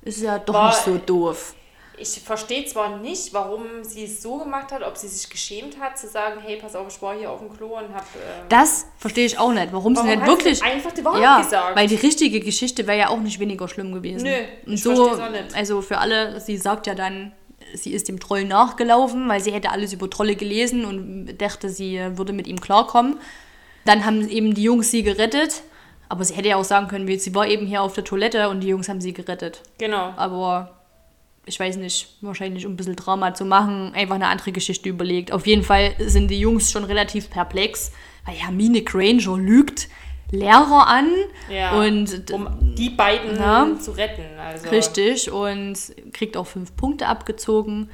ist 0.07 0.21
ja 0.21 0.39
doch 0.39 0.53
War- 0.53 0.67
nicht 0.69 0.83
so 0.83 0.97
doof. 0.97 1.53
Ich 1.99 2.09
verstehe 2.23 2.63
zwar 2.65 2.97
nicht, 2.99 3.33
warum 3.33 3.63
sie 3.81 4.03
es 4.03 4.21
so 4.21 4.37
gemacht 4.37 4.71
hat, 4.71 4.83
ob 4.83 4.95
sie 4.97 5.07
sich 5.07 5.27
geschämt 5.31 5.79
hat, 5.79 5.97
zu 5.97 6.07
sagen, 6.07 6.39
hey, 6.45 6.57
pass 6.61 6.75
auf, 6.75 6.85
ich 6.95 7.01
war 7.01 7.15
hier 7.17 7.31
auf 7.31 7.39
dem 7.39 7.51
Klo 7.51 7.69
und 7.75 7.91
hab. 7.91 8.03
Ähm, 8.15 8.45
Das 8.49 8.85
verstehe 8.99 9.25
ich 9.25 9.39
auch 9.39 9.51
nicht. 9.51 9.69
Warum, 9.73 9.95
sie 9.95 10.01
warum 10.03 10.09
nicht 10.11 10.21
hat 10.21 10.27
wirklich. 10.27 10.59
sie 10.59 10.63
einfach 10.63 10.91
die 10.91 11.03
Wahrheit 11.03 11.23
ja, 11.23 11.37
gesagt? 11.41 11.75
weil 11.75 11.87
die 11.87 11.95
richtige 11.95 12.39
Geschichte 12.39 12.85
wäre 12.85 12.99
ja 12.99 13.09
auch 13.09 13.17
nicht 13.19 13.39
weniger 13.39 13.67
schlimm 13.67 13.93
gewesen. 13.93 14.25
Nö, 14.25 14.35
Und 14.67 14.73
ich 14.73 14.83
so, 14.83 15.09
auch 15.09 15.29
nicht. 15.31 15.55
also 15.55 15.81
für 15.81 15.97
alle, 15.97 16.39
sie 16.39 16.57
sagt 16.57 16.85
ja 16.85 16.93
dann, 16.93 17.31
sie 17.73 17.93
ist 17.93 18.07
dem 18.09 18.19
Troll 18.19 18.43
nachgelaufen, 18.43 19.27
weil 19.27 19.41
sie 19.41 19.51
hätte 19.51 19.71
alles 19.71 19.91
über 19.91 20.07
Trolle 20.07 20.35
gelesen 20.35 20.85
und 20.85 21.35
dachte, 21.41 21.67
sie 21.69 21.99
würde 22.15 22.31
mit 22.31 22.45
ihm 22.45 22.61
klarkommen. 22.61 23.17
Dann 23.85 24.05
haben 24.05 24.29
eben 24.29 24.53
die 24.53 24.61
Jungs 24.61 24.91
sie 24.91 25.01
gerettet. 25.01 25.63
Aber 26.09 26.23
sie 26.23 26.33
hätte 26.35 26.49
ja 26.49 26.55
auch 26.55 26.63
sagen 26.63 26.87
können, 26.87 27.07
wie, 27.07 27.17
sie 27.17 27.35
war 27.35 27.47
eben 27.47 27.65
hier 27.67 27.81
auf 27.81 27.93
der 27.93 28.03
Toilette 28.03 28.49
und 28.49 28.61
die 28.61 28.67
Jungs 28.67 28.87
haben 28.89 29.01
sie 29.01 29.13
gerettet. 29.13 29.61
genau. 29.77 30.13
Aber 30.15 30.73
ich 31.45 31.59
weiß 31.59 31.77
nicht, 31.77 32.09
wahrscheinlich 32.21 32.65
um 32.65 32.73
ein 32.73 32.75
bisschen 32.77 32.95
Drama 32.97 33.33
zu 33.33 33.45
machen, 33.45 33.93
einfach 33.95 34.15
eine 34.15 34.27
andere 34.27 34.51
Geschichte 34.51 34.89
überlegt. 34.89 35.31
Auf 35.31 35.47
jeden 35.47 35.63
Fall 35.63 35.93
sind 35.99 36.29
die 36.29 36.39
Jungs 36.39 36.71
schon 36.71 36.83
relativ 36.83 37.29
perplex, 37.29 37.91
weil 38.25 38.35
Hermine 38.35 38.81
Granger 38.83 39.37
lügt 39.37 39.87
Lehrer 40.29 40.87
an 40.87 41.09
Ja. 41.49 41.79
und 41.79 42.29
Um 42.33 42.75
die 42.75 42.89
beiden 42.89 43.37
Ja. 43.37 43.65
zu 43.79 43.91
retten. 43.91 44.25
Also, 44.37 44.67
richtig 44.69 45.31
und 45.31 45.77
kriegt 46.11 46.35
auch 46.35 46.47
fünf 46.47 46.75
Punkte 46.75 47.07
abgezogen. 47.07 47.89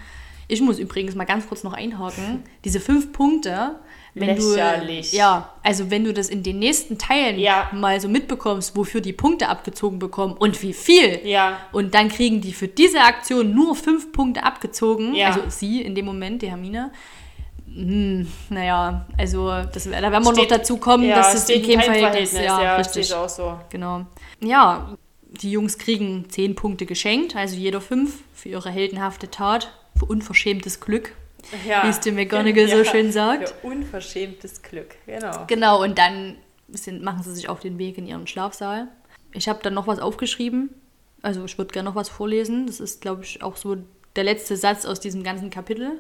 Ich 0.48 0.60
muss 0.60 0.80
übrigens 0.80 1.14
mal 1.14 1.26
ganz 1.26 1.48
kurz 1.48 1.64
noch 1.64 1.74
einhaken. 1.74 2.44
Diese 2.66 2.80
fünf 2.80 3.14
Punkte, 3.14 3.76
wenn 4.16 4.28
Lächerlich. 4.36 5.12
du 5.12 5.18
ja, 5.18 5.50
also 5.64 5.90
wenn 5.90 6.04
du 6.04 6.14
das 6.14 6.30
in 6.30 6.44
den 6.44 6.60
nächsten 6.60 6.98
Teilen 6.98 7.40
Ja. 7.40 7.70
mal 7.74 8.00
so 8.00 8.08
mitbekommst, 8.08 8.76
wofür 8.78 9.02
die 9.02 9.14
Punkte 9.14 9.50
abgezogen 9.50 9.98
bekommen 10.00 10.34
und 10.38 10.62
wie 10.62 10.74
viel, 10.74 11.20
Ja. 11.26 11.58
und 11.72 11.96
dann 11.96 12.10
kriegen 12.10 12.40
die 12.42 12.54
für 12.54 12.68
diese 12.68 13.02
Aktion 13.02 13.56
nur 13.56 13.76
fünf 13.76 14.12
Punkte 14.12 14.44
abgezogen. 14.44 15.16
Ja. 15.16 15.28
Also 15.28 15.42
sie 15.50 15.82
in 15.82 15.96
dem 15.96 16.06
Moment, 16.06 16.42
die 16.44 16.50
Hermine. 16.50 16.92
Hm, 17.66 18.28
naja, 18.50 19.06
also 19.18 19.48
das, 19.50 19.86
da 19.86 19.92
werden 19.92 20.12
wir 20.12 20.20
noch 20.20 20.34
Steht- 20.34 20.52
dazu 20.52 20.78
kommen, 20.78 21.06
ja, 21.06 21.16
dass 21.16 21.34
es 21.34 21.50
in 21.50 21.62
keinem 21.64 21.82
Verhältnis 21.82 22.30
Verhältnis. 22.30 22.34
Ja, 22.34 22.62
Ja, 22.64 22.76
richtig. 22.76 23.14
auch 23.16 23.30
so. 23.30 23.58
Genau. 23.72 24.06
Ja, 24.42 24.96
die 25.42 25.50
Jungs 25.52 25.80
kriegen 25.80 26.26
zehn 26.30 26.54
Punkte 26.54 26.86
geschenkt, 26.86 27.36
also 27.36 27.56
jeder 27.56 27.82
fünf 27.82 28.20
für 28.36 28.50
ihre 28.50 28.70
heldenhafte 28.70 29.32
Tat, 29.32 29.72
für 29.98 30.06
unverschämtes 30.06 30.80
Glück, 30.82 31.16
Ja. 31.68 31.84
wie 31.84 31.90
es 31.90 32.00
Tim 32.00 32.16
McGonagall 32.16 32.68
so 32.68 32.84
schön 32.84 33.12
sagt. 33.12 33.50
Für 33.50 33.68
unverschämtes 33.68 34.62
Glück, 34.62 34.96
genau. 35.06 35.46
Genau, 35.48 35.84
und 35.84 35.98
dann 35.98 36.38
sind, 36.70 37.04
machen 37.04 37.24
sie 37.24 37.34
sich 37.34 37.50
auf 37.50 37.60
den 37.60 37.78
Weg 37.78 37.98
in 37.98 38.08
ihren 38.08 38.28
Schlafsaal. 38.28 38.88
Ich 39.34 39.48
habe 39.48 39.60
dann 39.64 39.74
noch 39.74 39.88
was 39.88 40.00
aufgeschrieben. 40.00 40.70
Also 41.22 41.46
ich 41.46 41.58
würde 41.58 41.74
gerne 41.74 41.90
noch 41.90 41.96
was 41.96 42.10
vorlesen. 42.10 42.68
Das 42.68 42.80
ist, 42.80 43.02
glaube 43.02 43.24
ich, 43.24 43.42
auch 43.42 43.56
so 43.56 43.78
der 44.16 44.24
letzte 44.24 44.58
Satz 44.58 44.86
aus 44.86 45.00
diesem 45.00 45.24
ganzen 45.24 45.50
Kapitel. 45.50 46.00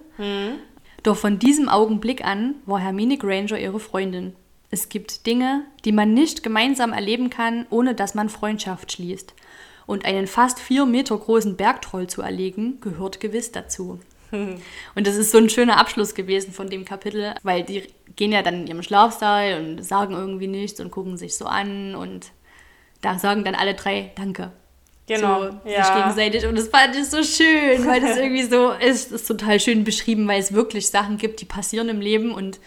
Doch 1.03 1.17
von 1.17 1.39
diesem 1.39 1.69
Augenblick 1.69 2.23
an 2.23 2.55
war 2.65 2.79
Hermine 2.79 3.17
Granger 3.17 3.57
ihre 3.57 3.79
Freundin. 3.79 4.35
Es 4.69 4.89
gibt 4.89 5.25
Dinge, 5.27 5.65
die 5.85 5.91
man 5.91 6.13
nicht 6.13 6.43
gemeinsam 6.43 6.93
erleben 6.93 7.29
kann, 7.29 7.65
ohne 7.69 7.93
dass 7.95 8.15
man 8.15 8.29
Freundschaft 8.29 8.91
schließt. 8.91 9.33
Und 9.85 10.05
einen 10.05 10.27
fast 10.27 10.59
vier 10.59 10.85
Meter 10.85 11.17
großen 11.17 11.57
Bergtroll 11.57 12.07
zu 12.07 12.21
erlegen, 12.21 12.79
gehört 12.81 13.19
gewiss 13.19 13.51
dazu. 13.51 13.99
Und 14.95 15.07
das 15.07 15.15
ist 15.15 15.31
so 15.31 15.37
ein 15.37 15.49
schöner 15.49 15.77
Abschluss 15.77 16.15
gewesen 16.15 16.53
von 16.53 16.69
dem 16.69 16.85
Kapitel, 16.85 17.35
weil 17.43 17.63
die 17.63 17.83
gehen 18.15 18.31
ja 18.31 18.41
dann 18.41 18.61
in 18.61 18.67
ihrem 18.67 18.83
Schlafsaal 18.83 19.59
und 19.59 19.83
sagen 19.83 20.13
irgendwie 20.13 20.47
nichts 20.47 20.79
und 20.79 20.91
gucken 20.91 21.17
sich 21.17 21.35
so 21.35 21.45
an 21.45 21.95
und 21.95 22.31
da 23.01 23.19
sagen 23.19 23.43
dann 23.43 23.55
alle 23.55 23.73
drei 23.73 24.11
Danke. 24.15 24.51
Genau, 25.07 25.41
so 25.41 25.69
ja. 25.69 25.83
sich 25.83 25.95
gegenseitig. 25.95 26.45
Und 26.45 26.57
das 26.57 26.69
fand 26.69 26.95
ich 26.95 27.05
so 27.05 27.23
schön, 27.23 27.85
weil 27.85 27.99
das 27.99 28.17
irgendwie 28.17 28.43
so 28.43 28.71
ist, 28.71 29.11
ist 29.11 29.27
total 29.27 29.59
schön 29.59 29.83
beschrieben, 29.83 30.27
weil 30.27 30.39
es 30.39 30.53
wirklich 30.53 30.87
Sachen 30.87 31.17
gibt, 31.17 31.41
die 31.41 31.45
passieren 31.45 31.89
im 31.89 31.99
Leben 31.99 32.31
und 32.31 32.59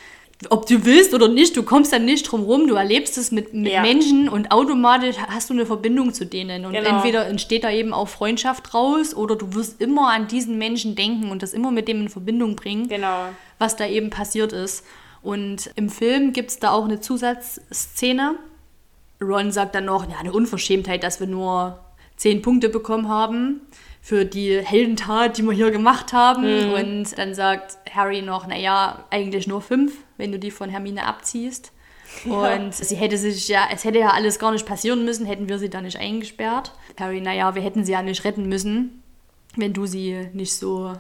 ob 0.51 0.67
du 0.67 0.85
willst 0.85 1.15
oder 1.15 1.29
nicht, 1.29 1.57
du 1.57 1.63
kommst 1.63 1.93
dann 1.93 2.05
nicht 2.05 2.25
drum 2.31 2.43
rum, 2.43 2.67
du 2.69 2.75
erlebst 2.75 3.17
es 3.17 3.33
mit, 3.33 3.55
mit 3.55 3.73
Ja. 3.73 3.81
Menschen 3.83 4.29
und 4.29 4.51
automatisch 4.53 5.17
hast 5.29 5.49
du 5.49 5.55
eine 5.55 5.65
Verbindung 5.65 6.13
zu 6.13 6.27
denen. 6.27 6.67
Und 6.67 6.73
Genau. 6.75 6.97
entweder 6.97 7.27
entsteht 7.27 7.65
da 7.65 7.71
eben 7.71 7.95
auch 7.95 8.09
Freundschaft 8.09 8.75
raus 8.75 9.15
oder 9.15 9.37
du 9.37 9.55
wirst 9.55 9.81
immer 9.81 10.11
an 10.13 10.29
diesen 10.29 10.59
Menschen 10.59 10.95
denken 10.95 11.31
und 11.31 11.43
das 11.43 11.55
immer 11.55 11.71
mit 11.71 11.89
dem 11.89 12.03
in 12.03 12.09
Verbindung 12.11 12.55
bringen 12.55 12.89
Genau. 12.89 13.29
was 13.59 13.77
da 13.77 13.87
eben 13.87 14.11
passiert 14.11 14.53
ist. 14.53 14.85
Und 15.23 15.71
im 15.75 15.89
Film 15.89 16.33
gibt 16.33 16.51
es 16.51 16.59
da 16.59 16.71
auch 16.73 16.85
eine 16.85 17.01
Zusatzszene. 17.01 18.35
Ron 19.21 19.51
sagt 19.51 19.75
dann 19.75 19.87
noch, 19.87 20.09
ja, 20.09 20.19
eine 20.21 20.33
Unverschämtheit, 20.33 21.03
dass 21.03 21.21
wir 21.21 21.27
nur 21.27 21.79
zehn 22.17 22.43
Punkte 22.43 22.69
bekommen 22.69 23.09
haben 23.09 23.63
für 24.03 24.25
die 24.25 24.61
Heldentat, 24.63 25.39
die 25.39 25.43
wir 25.43 25.53
hier 25.53 25.71
gemacht 25.71 26.13
haben. 26.13 26.45
Und 26.75 27.19
dann 27.19 27.35
sagt 27.35 27.79
Harry 27.93 28.23
noch, 28.23 28.47
naja, 28.47 29.05
eigentlich 29.11 29.47
nur 29.47 29.63
fünf, 29.63 29.95
wenn 30.17 30.33
du 30.33 30.39
die 30.39 30.51
von 30.51 30.71
Hermine 30.71 31.05
abziehst. 31.07 31.73
Und 32.25 32.75
sie 32.75 32.97
hätte 32.97 33.19
sich 33.19 33.49
ja, 33.49 33.67
es 33.73 33.85
hätte 33.85 33.99
ja 33.99 34.11
alles 34.11 34.39
gar 34.39 34.53
nicht 34.53 34.65
passieren 34.67 35.05
müssen, 35.05 35.27
hätten 35.27 35.49
wir 35.49 35.59
sie 35.59 35.69
da 35.69 35.81
nicht 35.81 35.99
eingesperrt. 35.99 36.73
Harry, 36.99 37.21
naja, 37.21 37.55
wir 37.55 37.63
hätten 37.63 37.85
sie 37.85 37.93
ja 37.93 38.03
nicht 38.03 38.25
retten 38.25 38.49
müssen, 38.49 39.03
wenn 39.57 39.73
du 39.73 39.87
sie 39.87 40.29
nicht 40.33 40.55
so 40.55 40.93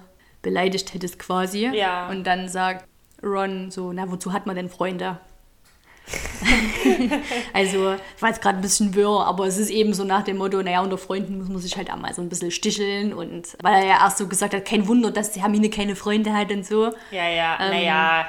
beleidigt 0.43 0.95
hättest 0.95 1.19
quasi. 1.19 1.69
Ja. 1.73 2.09
Und 2.09 2.25
dann 2.25 2.49
sagt 2.49 2.87
Ron 3.23 3.71
so, 3.71 3.93
na, 3.93 4.11
wozu 4.11 4.33
hat 4.33 4.47
man 4.47 4.57
denn 4.57 4.69
Freunde? 4.69 5.19
also, 7.53 7.95
ich 7.95 8.23
war 8.23 8.29
jetzt 8.29 8.41
gerade 8.41 8.59
ein 8.59 8.63
bisschen 8.63 8.95
wirr, 8.95 9.27
aber 9.27 9.47
es 9.47 9.59
ist 9.59 9.71
eben 9.71 9.93
so 9.93 10.05
nach 10.05 10.23
dem 10.23 10.37
Motto, 10.37 10.63
naja, 10.63 10.81
unter 10.81 10.99
Freunden 10.99 11.39
muss 11.39 11.49
man 11.49 11.59
sich 11.59 11.77
halt 11.77 11.91
auch 11.91 11.97
mal 11.97 12.15
so 12.15 12.23
ein 12.23 12.29
bisschen 12.29 12.53
sticheln 12.53 13.13
und 13.13 13.57
weil 13.61 13.83
er 13.83 13.87
ja 13.87 13.99
erst 14.05 14.19
so 14.19 14.29
gesagt 14.29 14.55
hat, 14.55 14.65
kein 14.65 14.87
Wunder, 14.87 15.11
dass 15.11 15.33
die 15.33 15.41
Hermine 15.43 15.69
keine 15.69 15.97
Freunde 15.97 16.33
hat 16.33 16.53
und 16.53 16.65
so. 16.65 16.93
Ja, 17.11 17.29
ja, 17.29 17.59
Ähm. 17.61 17.71
naja. 17.71 18.27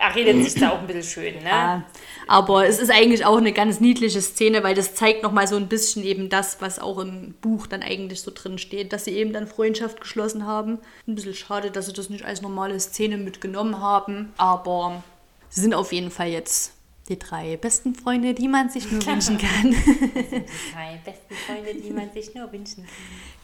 Er 0.00 0.14
redet 0.14 0.42
sich 0.42 0.58
da 0.58 0.70
auch 0.70 0.78
ein 0.78 0.86
bisschen 0.86 1.02
schön, 1.02 1.34
ne? 1.42 1.48
Ja, 1.50 1.84
aber 2.26 2.66
es 2.66 2.78
ist 2.78 2.90
eigentlich 2.90 3.26
auch 3.26 3.36
eine 3.36 3.52
ganz 3.52 3.80
niedliche 3.80 4.22
Szene, 4.22 4.62
weil 4.62 4.74
das 4.74 4.94
zeigt 4.94 5.22
nochmal 5.22 5.46
so 5.46 5.56
ein 5.56 5.68
bisschen 5.68 6.02
eben 6.04 6.30
das, 6.30 6.62
was 6.62 6.78
auch 6.78 6.98
im 7.00 7.34
Buch 7.42 7.66
dann 7.66 7.82
eigentlich 7.82 8.22
so 8.22 8.30
drin 8.34 8.56
steht, 8.56 8.94
dass 8.94 9.04
sie 9.04 9.10
eben 9.10 9.34
dann 9.34 9.46
Freundschaft 9.46 10.00
geschlossen 10.00 10.46
haben. 10.46 10.78
Ein 11.06 11.16
bisschen 11.16 11.34
schade, 11.34 11.70
dass 11.70 11.84
sie 11.84 11.92
das 11.92 12.08
nicht 12.08 12.24
als 12.24 12.40
normale 12.40 12.80
Szene 12.80 13.18
mitgenommen 13.18 13.82
haben, 13.82 14.32
aber 14.38 15.02
sie 15.50 15.60
sind 15.60 15.74
auf 15.74 15.92
jeden 15.92 16.10
Fall 16.10 16.28
jetzt 16.28 16.72
die 17.10 17.18
drei 17.18 17.58
besten 17.58 17.94
Freunde, 17.94 18.32
die 18.32 18.48
man 18.48 18.70
sich 18.70 18.90
nur 18.90 19.04
wünschen 19.04 19.36
kann. 19.36 19.70
Drei 20.72 20.98
besten 21.04 21.34
Freunde, 21.46 21.74
die 21.74 21.90
man 21.90 22.10
sich 22.12 22.34
nur 22.34 22.50
wünschen 22.50 22.84
kann. 22.84 22.94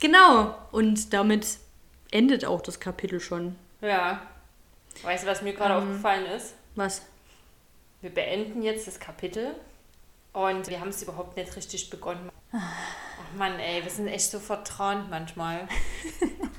genau, 0.01 0.55
und 0.73 1.13
damit 1.13 1.59
endet 2.11 2.47
auch 2.47 2.63
das 2.63 2.81
Kapitel 2.81 3.21
schon. 3.21 3.57
Ja. 3.83 4.23
Weißt 5.03 5.25
du, 5.25 5.29
was 5.29 5.43
mir 5.43 5.53
gerade 5.53 5.75
Ähm. 5.75 5.81
aufgefallen 5.83 6.27
ist? 6.27 6.55
Was? 6.75 7.03
Wir 8.01 8.11
beenden 8.11 8.63
jetzt 8.63 8.87
das 8.87 9.01
Kapitel 9.01 9.55
und 10.33 10.69
wir 10.69 10.81
haben 10.81 10.89
es 10.89 11.03
überhaupt 11.03 11.37
nicht 11.37 11.55
richtig 11.57 11.91
begonnen. 11.91 12.31
Ach 12.53 13.39
Mann, 13.39 13.59
ey, 13.59 13.83
wir 13.83 13.91
sind 13.91 14.09
echt 14.09 14.31
so 14.31 14.39
vertrauend 14.39 15.11
manchmal. 15.11 15.67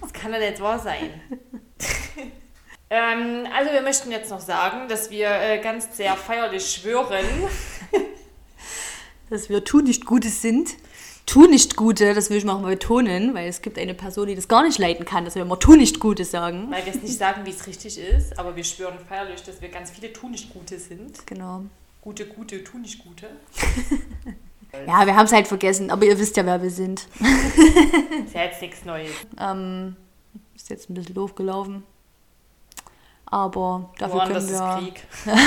Das 0.02 0.14
kann 0.14 0.32
doch 0.32 0.40
nicht 0.40 0.60
wahr 0.60 0.80
sein. 0.80 1.22
ähm, 2.90 3.48
also 3.56 3.72
wir 3.72 3.82
möchten 3.82 4.12
jetzt 4.12 4.30
noch 4.32 4.40
sagen, 4.42 4.88
dass 4.88 5.10
wir 5.12 5.30
äh, 5.30 5.60
ganz 5.60 5.96
sehr 5.96 6.16
feierlich 6.16 6.70
schwören, 6.70 7.26
dass 9.30 9.50
wir 9.50 9.64
tu 9.64 9.82
nicht 9.82 10.06
Gutes 10.06 10.42
sind. 10.42 10.72
Tu 11.28 11.46
nicht 11.46 11.76
Gute, 11.76 12.14
das 12.14 12.30
will 12.30 12.38
ich 12.38 12.46
mal 12.46 12.56
betonen, 12.56 13.34
weil 13.36 13.48
es 13.50 13.62
gibt 13.62 13.78
eine 13.78 13.94
Person, 13.94 14.28
die 14.28 14.36
das 14.36 14.48
gar 14.48 14.64
nicht 14.64 14.80
leiten 14.80 15.06
kann, 15.06 15.26
dass 15.26 15.36
wir 15.36 15.42
immer 15.42 15.60
tu 15.60 15.76
nicht 15.76 16.00
Gutes 16.00 16.32
sagen. 16.32 16.72
weil 16.72 16.86
wir 16.86 16.96
es 16.96 17.02
nicht 17.04 17.18
sagen, 17.18 17.46
wie 17.46 17.50
es 17.50 17.68
richtig 17.68 18.00
ist, 18.00 18.40
aber 18.40 18.56
wir 18.56 18.64
schwören 18.64 18.98
feierlich, 18.98 19.44
dass 19.44 19.62
wir 19.62 19.68
ganz 19.70 19.92
viele 19.92 20.12
tu 20.14 20.30
nicht 20.30 20.52
Gute 20.54 20.80
sind. 20.80 21.28
Genau. 21.28 21.64
Gute, 22.02 22.26
gute, 22.26 22.64
tu 22.64 22.80
nicht 22.80 23.04
Gute. 23.04 23.28
Ja, 24.86 25.06
wir 25.06 25.16
haben 25.16 25.26
es 25.26 25.32
halt 25.32 25.48
vergessen, 25.48 25.90
aber 25.90 26.06
ihr 26.06 26.20
wisst 26.20 26.36
ja, 26.36 26.46
wer 26.46 26.62
wir 26.62 26.70
sind. 26.70 27.08
Ist 28.26 28.34
ja 28.36 28.44
jetzt 28.44 28.62
nichts 28.62 28.84
Neues. 28.84 29.12
Ähm, 29.40 29.96
ist 30.56 30.70
jetzt 30.70 30.90
ein 30.90 30.94
bisschen 30.94 31.16
doof 31.16 31.36
gelaufen. 31.36 31.84
Aber 33.26 33.90
dafür 33.98 34.20
Woanders 34.20 34.48
können 34.48 34.60
wir. 34.60 34.92
Krieg. 34.92 35.04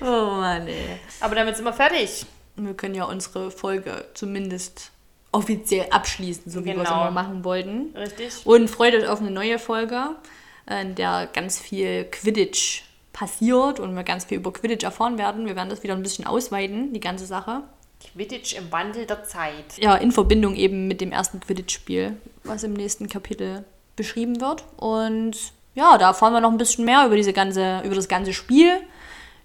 Oh 0.00 0.04
Mann, 0.04 0.66
ey. 0.66 0.98
Aber 1.20 1.34
damit 1.34 1.56
sind 1.56 1.64
wir 1.64 1.72
fertig. 1.72 2.26
Wir 2.56 2.74
können 2.74 2.94
ja 2.94 3.04
unsere 3.04 3.50
Folge 3.50 4.04
zumindest 4.14 4.90
offiziell 5.32 5.86
abschließen, 5.90 6.50
so 6.52 6.60
wie 6.60 6.66
wir 6.66 6.78
es 6.82 6.88
Genau. 6.88 7.02
immer 7.02 7.10
machen 7.10 7.44
wollten. 7.44 7.94
Richtig? 7.96 8.32
Und 8.44 8.68
freut 8.68 8.94
euch 8.94 9.06
auf 9.08 9.20
eine 9.20 9.30
neue 9.30 9.58
Folge, 9.58 10.10
in 10.68 10.94
der 10.94 11.28
ganz 11.32 11.58
viel 11.58 12.04
Quidditch 12.04 12.82
passiert 13.12 13.80
und 13.80 13.94
wir 13.94 14.04
ganz 14.04 14.24
viel 14.26 14.38
über 14.38 14.52
Quidditch 14.52 14.84
erfahren 14.84 15.18
werden. 15.18 15.46
Wir 15.46 15.56
werden 15.56 15.70
das 15.70 15.82
wieder 15.82 15.94
ein 15.94 16.02
bisschen 16.02 16.26
ausweiten, 16.26 16.92
die 16.92 17.00
ganze 17.00 17.26
Sache. 17.26 17.62
Quidditch 18.12 18.54
im 18.54 18.70
Wandel 18.72 19.06
der 19.06 19.24
Zeit. 19.24 19.78
Ja, 19.78 19.94
in 19.94 20.12
Verbindung 20.12 20.54
eben 20.56 20.88
mit 20.88 21.00
dem 21.00 21.12
ersten 21.12 21.40
Quidditch-Spiel, 21.40 22.16
was 22.44 22.62
im 22.64 22.72
nächsten 22.74 23.08
Kapitel 23.08 23.64
beschrieben 23.96 24.40
wird. 24.40 24.64
Und 24.76 25.36
ja, 25.74 25.98
da 25.98 26.08
erfahren 26.08 26.32
wir 26.32 26.40
noch 26.40 26.50
ein 26.50 26.58
bisschen 26.58 26.84
mehr 26.84 27.06
über 27.06 27.16
diese 27.16 27.32
ganze, 27.32 27.80
über 27.84 27.94
das 27.94 28.08
ganze 28.08 28.32
Spiel, 28.32 28.80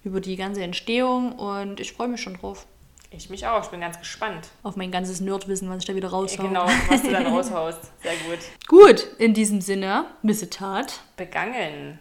über 0.04 0.20
die 0.20 0.36
ganze 0.36 0.62
Entstehung 0.62 1.32
und 1.32 1.80
ich 1.80 1.92
freue 1.92 2.08
mich 2.08 2.20
schon 2.20 2.34
drauf. 2.34 2.66
Ich 3.10 3.30
mich 3.30 3.46
auch, 3.46 3.62
ich 3.64 3.70
bin 3.70 3.80
ganz 3.80 3.98
gespannt. 3.98 4.48
Auf 4.62 4.76
mein 4.76 4.90
ganzes 4.90 5.20
Nerdwissen, 5.22 5.70
was 5.70 5.78
ich 5.78 5.86
da 5.86 5.94
wieder 5.94 6.08
Ja, 6.08 6.14
raushau. 6.14 6.42
genau, 6.42 6.66
was 6.90 7.02
du 7.02 7.10
dann 7.10 7.26
raushaust. 7.34 7.80
Sehr 8.02 8.12
gut. 8.28 8.38
Gut, 8.66 9.06
in 9.18 9.32
diesem 9.32 9.62
Sinne, 9.62 10.04
Missetat. 10.22 11.00
Begangen. 11.16 11.98